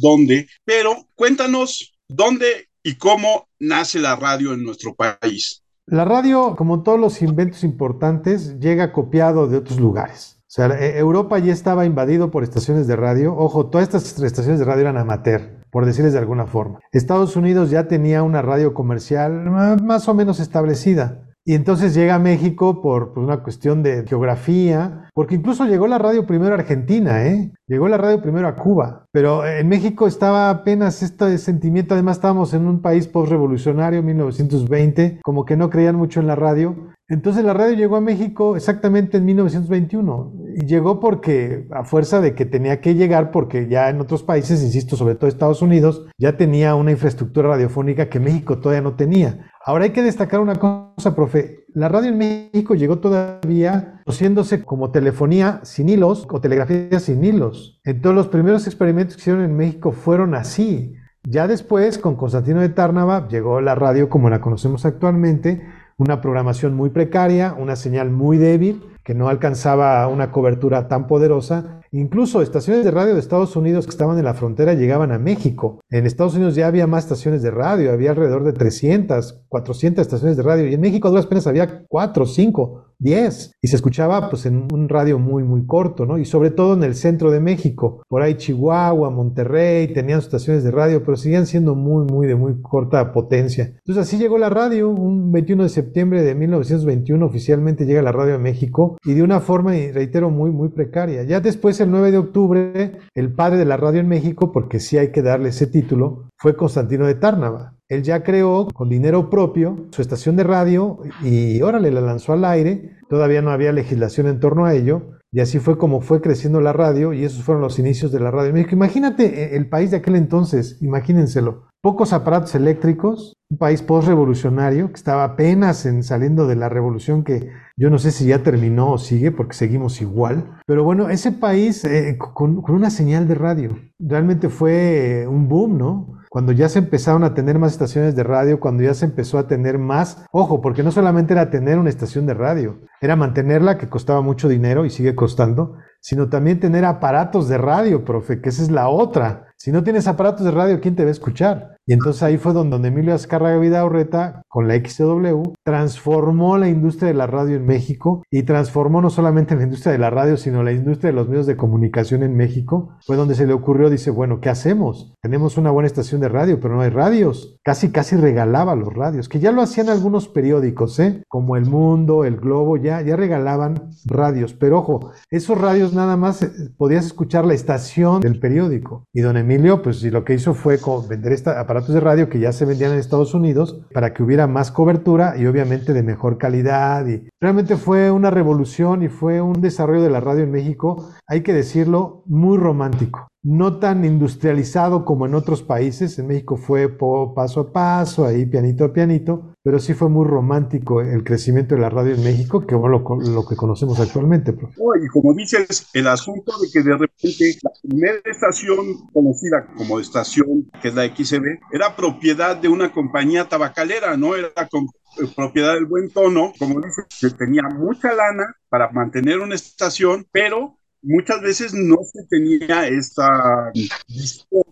dónde, 0.00 0.48
pero 0.64 0.96
cuéntanos 1.14 1.92
dónde 2.08 2.70
y 2.82 2.94
cómo 2.94 3.49
nace 3.60 4.00
la 4.00 4.16
radio 4.16 4.52
en 4.52 4.64
nuestro 4.64 4.94
país. 4.94 5.62
La 5.86 6.04
radio, 6.04 6.56
como 6.56 6.82
todos 6.82 6.98
los 6.98 7.20
inventos 7.22 7.62
importantes, 7.62 8.58
llega 8.58 8.92
copiado 8.92 9.46
de 9.46 9.58
otros 9.58 9.78
lugares. 9.78 10.38
O 10.42 10.52
sea, 10.52 10.66
e, 10.66 10.98
Europa 10.98 11.38
ya 11.38 11.52
estaba 11.52 11.84
invadido 11.84 12.30
por 12.30 12.42
estaciones 12.42 12.86
de 12.86 12.96
radio. 12.96 13.36
Ojo, 13.36 13.66
todas 13.66 13.86
estas 13.86 14.20
estaciones 14.22 14.58
de 14.58 14.64
radio 14.64 14.82
eran 14.82 14.96
amateur, 14.96 15.62
por 15.70 15.86
decirles 15.86 16.12
de 16.12 16.18
alguna 16.18 16.46
forma. 16.46 16.80
Estados 16.90 17.36
Unidos 17.36 17.70
ya 17.70 17.86
tenía 17.86 18.22
una 18.22 18.42
radio 18.42 18.74
comercial 18.74 19.32
más 19.50 20.08
o 20.08 20.14
menos 20.14 20.40
establecida. 20.40 21.29
Y 21.50 21.54
entonces 21.54 21.94
llega 21.94 22.14
a 22.14 22.20
México 22.20 22.80
por, 22.80 23.12
por, 23.12 23.24
una 23.24 23.42
cuestión 23.42 23.82
de 23.82 24.06
geografía, 24.06 25.08
porque 25.12 25.34
incluso 25.34 25.66
llegó 25.66 25.88
la 25.88 25.98
radio 25.98 26.24
primero 26.24 26.52
a 26.52 26.58
Argentina, 26.58 27.26
¿eh? 27.26 27.50
Llegó 27.66 27.88
la 27.88 27.96
radio 27.96 28.22
primero 28.22 28.46
a 28.46 28.54
Cuba, 28.54 29.06
pero 29.10 29.44
en 29.44 29.68
México 29.68 30.06
estaba 30.06 30.48
apenas 30.48 31.02
este 31.02 31.38
sentimiento, 31.38 31.94
además 31.94 32.18
estábamos 32.18 32.54
en 32.54 32.68
un 32.68 32.80
país 32.80 33.08
postrevolucionario, 33.08 34.00
1920, 34.00 35.18
como 35.24 35.44
que 35.44 35.56
no 35.56 35.70
creían 35.70 35.96
mucho 35.96 36.20
en 36.20 36.28
la 36.28 36.36
radio. 36.36 36.92
Entonces 37.08 37.44
la 37.44 37.52
radio 37.52 37.74
llegó 37.74 37.96
a 37.96 38.00
México 38.00 38.54
exactamente 38.54 39.16
en 39.16 39.24
1921 39.24 40.32
y 40.54 40.66
llegó 40.66 41.00
porque 41.00 41.66
a 41.72 41.82
fuerza 41.82 42.20
de 42.20 42.36
que 42.36 42.46
tenía 42.46 42.80
que 42.80 42.94
llegar 42.94 43.32
porque 43.32 43.66
ya 43.68 43.88
en 43.88 44.00
otros 44.00 44.22
países, 44.22 44.62
insisto, 44.62 44.94
sobre 44.94 45.16
todo 45.16 45.26
Estados 45.26 45.60
Unidos, 45.60 46.06
ya 46.16 46.36
tenía 46.36 46.76
una 46.76 46.92
infraestructura 46.92 47.48
radiofónica 47.48 48.08
que 48.08 48.20
México 48.20 48.60
todavía 48.60 48.82
no 48.82 48.94
tenía. 48.94 49.50
Ahora 49.70 49.84
hay 49.84 49.90
que 49.90 50.02
destacar 50.02 50.40
una 50.40 50.56
cosa, 50.56 51.14
profe. 51.14 51.64
La 51.74 51.88
radio 51.88 52.10
en 52.10 52.18
México 52.18 52.74
llegó 52.74 52.98
todavía 52.98 54.02
conociéndose 54.04 54.64
como 54.64 54.90
telefonía 54.90 55.60
sin 55.62 55.88
hilos 55.88 56.26
o 56.28 56.40
telegrafía 56.40 56.98
sin 56.98 57.22
hilos. 57.22 57.80
Entonces 57.84 58.16
los 58.16 58.26
primeros 58.26 58.66
experimentos 58.66 59.14
que 59.14 59.20
hicieron 59.20 59.44
en 59.44 59.56
México 59.56 59.92
fueron 59.92 60.34
así. 60.34 60.96
Ya 61.22 61.46
después, 61.46 61.98
con 61.98 62.16
Constantino 62.16 62.60
de 62.60 62.70
Tárnava, 62.70 63.28
llegó 63.28 63.60
la 63.60 63.76
radio 63.76 64.08
como 64.08 64.28
la 64.28 64.40
conocemos 64.40 64.84
actualmente, 64.86 65.64
una 65.98 66.20
programación 66.20 66.74
muy 66.74 66.90
precaria, 66.90 67.54
una 67.56 67.76
señal 67.76 68.10
muy 68.10 68.38
débil, 68.38 68.82
que 69.04 69.14
no 69.14 69.28
alcanzaba 69.28 70.08
una 70.08 70.32
cobertura 70.32 70.88
tan 70.88 71.06
poderosa. 71.06 71.80
Incluso 71.92 72.40
estaciones 72.40 72.84
de 72.84 72.92
radio 72.92 73.14
de 73.14 73.20
Estados 73.20 73.56
Unidos 73.56 73.84
que 73.84 73.90
estaban 73.90 74.16
en 74.16 74.24
la 74.24 74.34
frontera 74.34 74.74
llegaban 74.74 75.10
a 75.10 75.18
México. 75.18 75.80
En 75.90 76.06
Estados 76.06 76.34
Unidos 76.34 76.54
ya 76.54 76.68
había 76.68 76.86
más 76.86 77.04
estaciones 77.04 77.42
de 77.42 77.50
radio, 77.50 77.92
había 77.92 78.10
alrededor 78.10 78.44
de 78.44 78.52
300, 78.52 79.44
400 79.48 80.02
estaciones 80.02 80.36
de 80.36 80.44
radio 80.44 80.68
y 80.68 80.74
en 80.74 80.80
México 80.80 81.08
a 81.08 81.10
duras 81.10 81.26
penas 81.26 81.48
había 81.48 81.84
4, 81.88 82.26
5, 82.26 82.84
10 83.00 83.52
y 83.60 83.68
se 83.68 83.76
escuchaba 83.76 84.28
pues 84.28 84.46
en 84.46 84.68
un 84.72 84.88
radio 84.88 85.18
muy 85.18 85.42
muy 85.42 85.66
corto, 85.66 86.06
¿no? 86.06 86.18
Y 86.18 86.26
sobre 86.26 86.50
todo 86.50 86.74
en 86.74 86.84
el 86.84 86.94
centro 86.94 87.30
de 87.30 87.40
México, 87.40 88.02
por 88.08 88.22
ahí 88.22 88.34
Chihuahua, 88.36 89.10
Monterrey, 89.10 89.88
tenían 89.92 90.20
estaciones 90.20 90.62
de 90.62 90.70
radio, 90.70 91.02
pero 91.02 91.16
seguían 91.16 91.46
siendo 91.46 91.74
muy 91.74 92.04
muy 92.04 92.26
de 92.26 92.36
muy 92.36 92.60
corta 92.60 93.12
potencia. 93.12 93.72
Entonces 93.78 94.06
así 94.06 94.18
llegó 94.18 94.38
la 94.38 94.50
radio, 94.50 94.90
un 94.90 95.32
21 95.32 95.64
de 95.64 95.68
septiembre 95.70 96.22
de 96.22 96.34
1921 96.34 97.24
oficialmente 97.24 97.86
llega 97.86 98.02
la 98.02 98.12
radio 98.12 98.34
a 98.34 98.38
México 98.38 98.98
y 99.04 99.14
de 99.14 99.22
una 99.22 99.40
forma, 99.40 99.72
reitero, 99.72 100.30
muy 100.30 100.50
muy 100.50 100.68
precaria. 100.68 101.22
Ya 101.24 101.40
después 101.40 101.79
el 101.84 101.90
9 101.90 102.12
de 102.12 102.18
octubre, 102.18 102.98
el 103.14 103.32
padre 103.32 103.58
de 103.58 103.64
la 103.64 103.76
radio 103.76 104.00
en 104.00 104.08
México, 104.08 104.52
porque 104.52 104.80
sí 104.80 104.98
hay 104.98 105.12
que 105.12 105.22
darle 105.22 105.50
ese 105.50 105.66
título, 105.66 106.28
fue 106.36 106.56
Constantino 106.56 107.06
de 107.06 107.14
Tárnava. 107.14 107.74
Él 107.88 108.02
ya 108.04 108.22
creó 108.22 108.68
con 108.68 108.88
dinero 108.88 109.28
propio 109.30 109.88
su 109.90 110.00
estación 110.00 110.36
de 110.36 110.44
radio 110.44 111.00
y 111.22 111.60
órale, 111.60 111.90
la 111.90 112.00
lanzó 112.00 112.32
al 112.32 112.44
aire. 112.44 112.96
Todavía 113.08 113.42
no 113.42 113.50
había 113.50 113.72
legislación 113.72 114.28
en 114.28 114.38
torno 114.38 114.64
a 114.64 114.74
ello. 114.74 115.18
Y 115.32 115.40
así 115.40 115.58
fue 115.58 115.78
como 115.78 116.00
fue 116.00 116.20
creciendo 116.20 116.60
la 116.60 116.72
radio 116.72 117.12
y 117.12 117.24
esos 117.24 117.42
fueron 117.44 117.62
los 117.62 117.78
inicios 117.78 118.10
de 118.12 118.20
la 118.20 118.30
radio 118.30 118.48
en 118.48 118.54
México. 118.54 118.74
Imagínate 118.74 119.24
eh, 119.24 119.56
el 119.56 119.68
país 119.68 119.90
de 119.90 119.98
aquel 119.98 120.16
entonces, 120.16 120.78
imagínenselo. 120.80 121.69
Pocos 121.82 122.12
aparatos 122.12 122.54
eléctricos, 122.54 123.36
un 123.48 123.56
país 123.56 123.80
post-revolucionario 123.80 124.88
que 124.88 124.96
estaba 124.96 125.24
apenas 125.24 125.86
en, 125.86 126.02
saliendo 126.02 126.46
de 126.46 126.56
la 126.56 126.68
revolución 126.68 127.24
que 127.24 127.50
yo 127.76 127.88
no 127.88 127.98
sé 127.98 128.10
si 128.10 128.26
ya 128.26 128.42
terminó 128.42 128.92
o 128.92 128.98
sigue 128.98 129.32
porque 129.32 129.54
seguimos 129.54 130.02
igual. 130.02 130.58
Pero 130.66 130.84
bueno, 130.84 131.08
ese 131.08 131.32
país 131.32 131.84
eh, 131.84 132.18
con, 132.18 132.60
con, 132.60 132.74
una 132.74 132.90
señal 132.90 133.26
de 133.26 133.34
radio 133.34 133.78
realmente 133.98 134.50
fue 134.50 135.26
un 135.26 135.48
boom, 135.48 135.78
¿no? 135.78 136.20
cuando 136.30 136.52
ya 136.52 136.68
se 136.68 136.78
empezaron 136.78 137.24
a 137.24 137.34
tener 137.34 137.58
más 137.58 137.72
estaciones 137.72 138.14
de 138.14 138.22
radio, 138.22 138.60
cuando 138.60 138.84
ya 138.84 138.94
se 138.94 139.04
empezó 139.04 139.36
a 139.36 139.48
tener 139.48 139.78
más, 139.78 140.24
ojo, 140.30 140.60
porque 140.60 140.84
no 140.84 140.92
solamente 140.92 141.32
era 141.32 141.50
tener 141.50 141.76
una 141.76 141.90
estación 141.90 142.24
de 142.24 142.34
radio, 142.34 142.78
era 143.00 143.16
mantenerla, 143.16 143.78
que 143.78 143.88
costaba 143.88 144.20
mucho 144.20 144.48
dinero 144.48 144.84
y 144.84 144.90
sigue 144.90 145.16
costando, 145.16 145.78
sino 146.00 146.28
también 146.28 146.60
tener 146.60 146.84
aparatos 146.84 147.48
de 147.48 147.58
radio, 147.58 148.04
profe, 148.04 148.40
que 148.40 148.50
esa 148.50 148.62
es 148.62 148.70
la 148.70 148.88
otra. 148.88 149.49
Si 149.62 149.70
no 149.72 149.84
tienes 149.84 150.06
aparatos 150.06 150.42
de 150.46 150.52
radio, 150.52 150.80
¿quién 150.80 150.96
te 150.96 151.02
va 151.02 151.10
a 151.10 151.12
escuchar? 151.12 151.76
Y 151.90 151.92
entonces 151.92 152.22
ahí 152.22 152.38
fue 152.38 152.52
donde 152.52 152.86
Emilio 152.86 153.12
Azcárraga 153.14 153.58
Vidaurreta, 153.58 154.42
con 154.46 154.68
la 154.68 154.76
XW, 154.76 155.42
transformó 155.64 156.56
la 156.56 156.68
industria 156.68 157.08
de 157.08 157.14
la 157.14 157.26
radio 157.26 157.56
en 157.56 157.66
México 157.66 158.22
y 158.30 158.44
transformó 158.44 159.02
no 159.02 159.10
solamente 159.10 159.56
la 159.56 159.64
industria 159.64 159.90
de 159.90 159.98
la 159.98 160.08
radio, 160.08 160.36
sino 160.36 160.62
la 160.62 160.70
industria 160.70 161.10
de 161.10 161.16
los 161.16 161.28
medios 161.28 161.46
de 161.46 161.56
comunicación 161.56 162.22
en 162.22 162.36
México. 162.36 162.90
Fue 163.04 163.16
donde 163.16 163.34
se 163.34 163.44
le 163.44 163.54
ocurrió, 163.54 163.90
dice, 163.90 164.12
bueno, 164.12 164.38
¿qué 164.38 164.50
hacemos? 164.50 165.16
Tenemos 165.20 165.58
una 165.58 165.72
buena 165.72 165.88
estación 165.88 166.20
de 166.20 166.28
radio, 166.28 166.60
pero 166.60 166.76
no 166.76 166.82
hay 166.82 166.90
radios. 166.90 167.58
Casi, 167.64 167.90
casi 167.90 168.14
regalaba 168.14 168.76
los 168.76 168.94
radios, 168.94 169.28
que 169.28 169.40
ya 169.40 169.50
lo 169.50 169.60
hacían 169.60 169.88
algunos 169.88 170.28
periódicos, 170.28 170.96
¿eh? 171.00 171.24
Como 171.26 171.56
El 171.56 171.66
Mundo, 171.66 172.24
El 172.24 172.36
Globo, 172.36 172.76
ya, 172.76 173.00
ya 173.02 173.16
regalaban 173.16 173.90
radios. 174.04 174.54
Pero 174.54 174.78
ojo, 174.78 175.10
esos 175.28 175.60
radios 175.60 175.92
nada 175.92 176.16
más 176.16 176.42
eh, 176.42 176.52
podías 176.78 177.04
escuchar 177.04 177.44
la 177.44 177.54
estación 177.54 178.20
del 178.20 178.38
periódico. 178.38 179.08
Y 179.12 179.22
don 179.22 179.36
Emilio, 179.36 179.82
pues 179.82 180.04
lo 180.04 180.24
que 180.24 180.34
hizo 180.34 180.54
fue 180.54 180.78
vender 181.08 181.32
esta, 181.32 181.58
de 181.88 182.00
radio 182.00 182.28
que 182.28 182.40
ya 182.40 182.52
se 182.52 182.64
vendían 182.64 182.92
en 182.92 182.98
Estados 182.98 183.34
Unidos 183.34 183.80
para 183.92 184.12
que 184.12 184.22
hubiera 184.22 184.46
más 184.46 184.70
cobertura 184.70 185.36
y 185.36 185.46
obviamente 185.46 185.92
de 185.92 186.02
mejor 186.02 186.38
calidad. 186.38 187.06
Y 187.06 187.28
realmente 187.40 187.76
fue 187.76 188.10
una 188.10 188.30
revolución 188.30 189.02
y 189.02 189.08
fue 189.08 189.40
un 189.40 189.60
desarrollo 189.60 190.02
de 190.02 190.10
la 190.10 190.20
radio 190.20 190.44
en 190.44 190.52
México, 190.52 191.10
hay 191.26 191.42
que 191.42 191.52
decirlo, 191.52 192.22
muy 192.26 192.58
romántico 192.58 193.30
no 193.42 193.78
tan 193.78 194.04
industrializado 194.04 195.04
como 195.04 195.26
en 195.26 195.34
otros 195.34 195.62
países. 195.62 196.18
En 196.18 196.26
México 196.26 196.56
fue 196.56 196.88
paso 197.34 197.60
a 197.60 197.72
paso, 197.72 198.26
ahí 198.26 198.44
pianito 198.44 198.84
a 198.84 198.92
pianito, 198.92 199.54
pero 199.62 199.78
sí 199.78 199.94
fue 199.94 200.08
muy 200.08 200.26
romántico 200.26 201.00
el 201.00 201.24
crecimiento 201.24 201.74
de 201.74 201.80
la 201.80 201.90
radio 201.90 202.14
en 202.14 202.22
México, 202.22 202.66
que 202.66 202.74
bueno, 202.74 203.02
lo, 203.20 203.46
que 203.46 203.56
conocemos 203.56 203.98
actualmente. 203.98 204.52
y 204.52 205.08
como 205.08 205.34
dices, 205.34 205.88
el 205.94 206.06
asunto 206.06 206.52
de 206.58 206.68
que 206.70 206.82
de 206.82 206.96
repente 206.96 207.58
la 207.62 207.70
primera 207.82 208.20
estación 208.24 209.08
conocida 209.12 209.66
como 209.76 210.00
estación, 210.00 210.70
que 210.82 210.88
es 210.88 210.94
la 210.94 211.06
XB, 211.06 211.44
era 211.72 211.96
propiedad 211.96 212.56
de 212.56 212.68
una 212.68 212.92
compañía 212.92 213.48
tabacalera, 213.48 214.16
¿no? 214.16 214.36
Era 214.36 214.48
eh, 214.48 215.26
propiedad 215.34 215.74
del 215.74 215.86
buen 215.86 216.10
tono, 216.10 216.52
como 216.58 216.80
dices, 216.80 217.06
que 217.20 217.30
tenía 217.30 217.62
mucha 217.62 218.12
lana 218.12 218.54
para 218.68 218.90
mantener 218.90 219.40
una 219.40 219.54
estación, 219.54 220.26
pero 220.30 220.79
muchas 221.02 221.40
veces 221.40 221.74
no 221.74 221.96
se 222.02 222.24
tenía 222.28 222.86
esta 222.88 223.70
visión, 224.08 224.64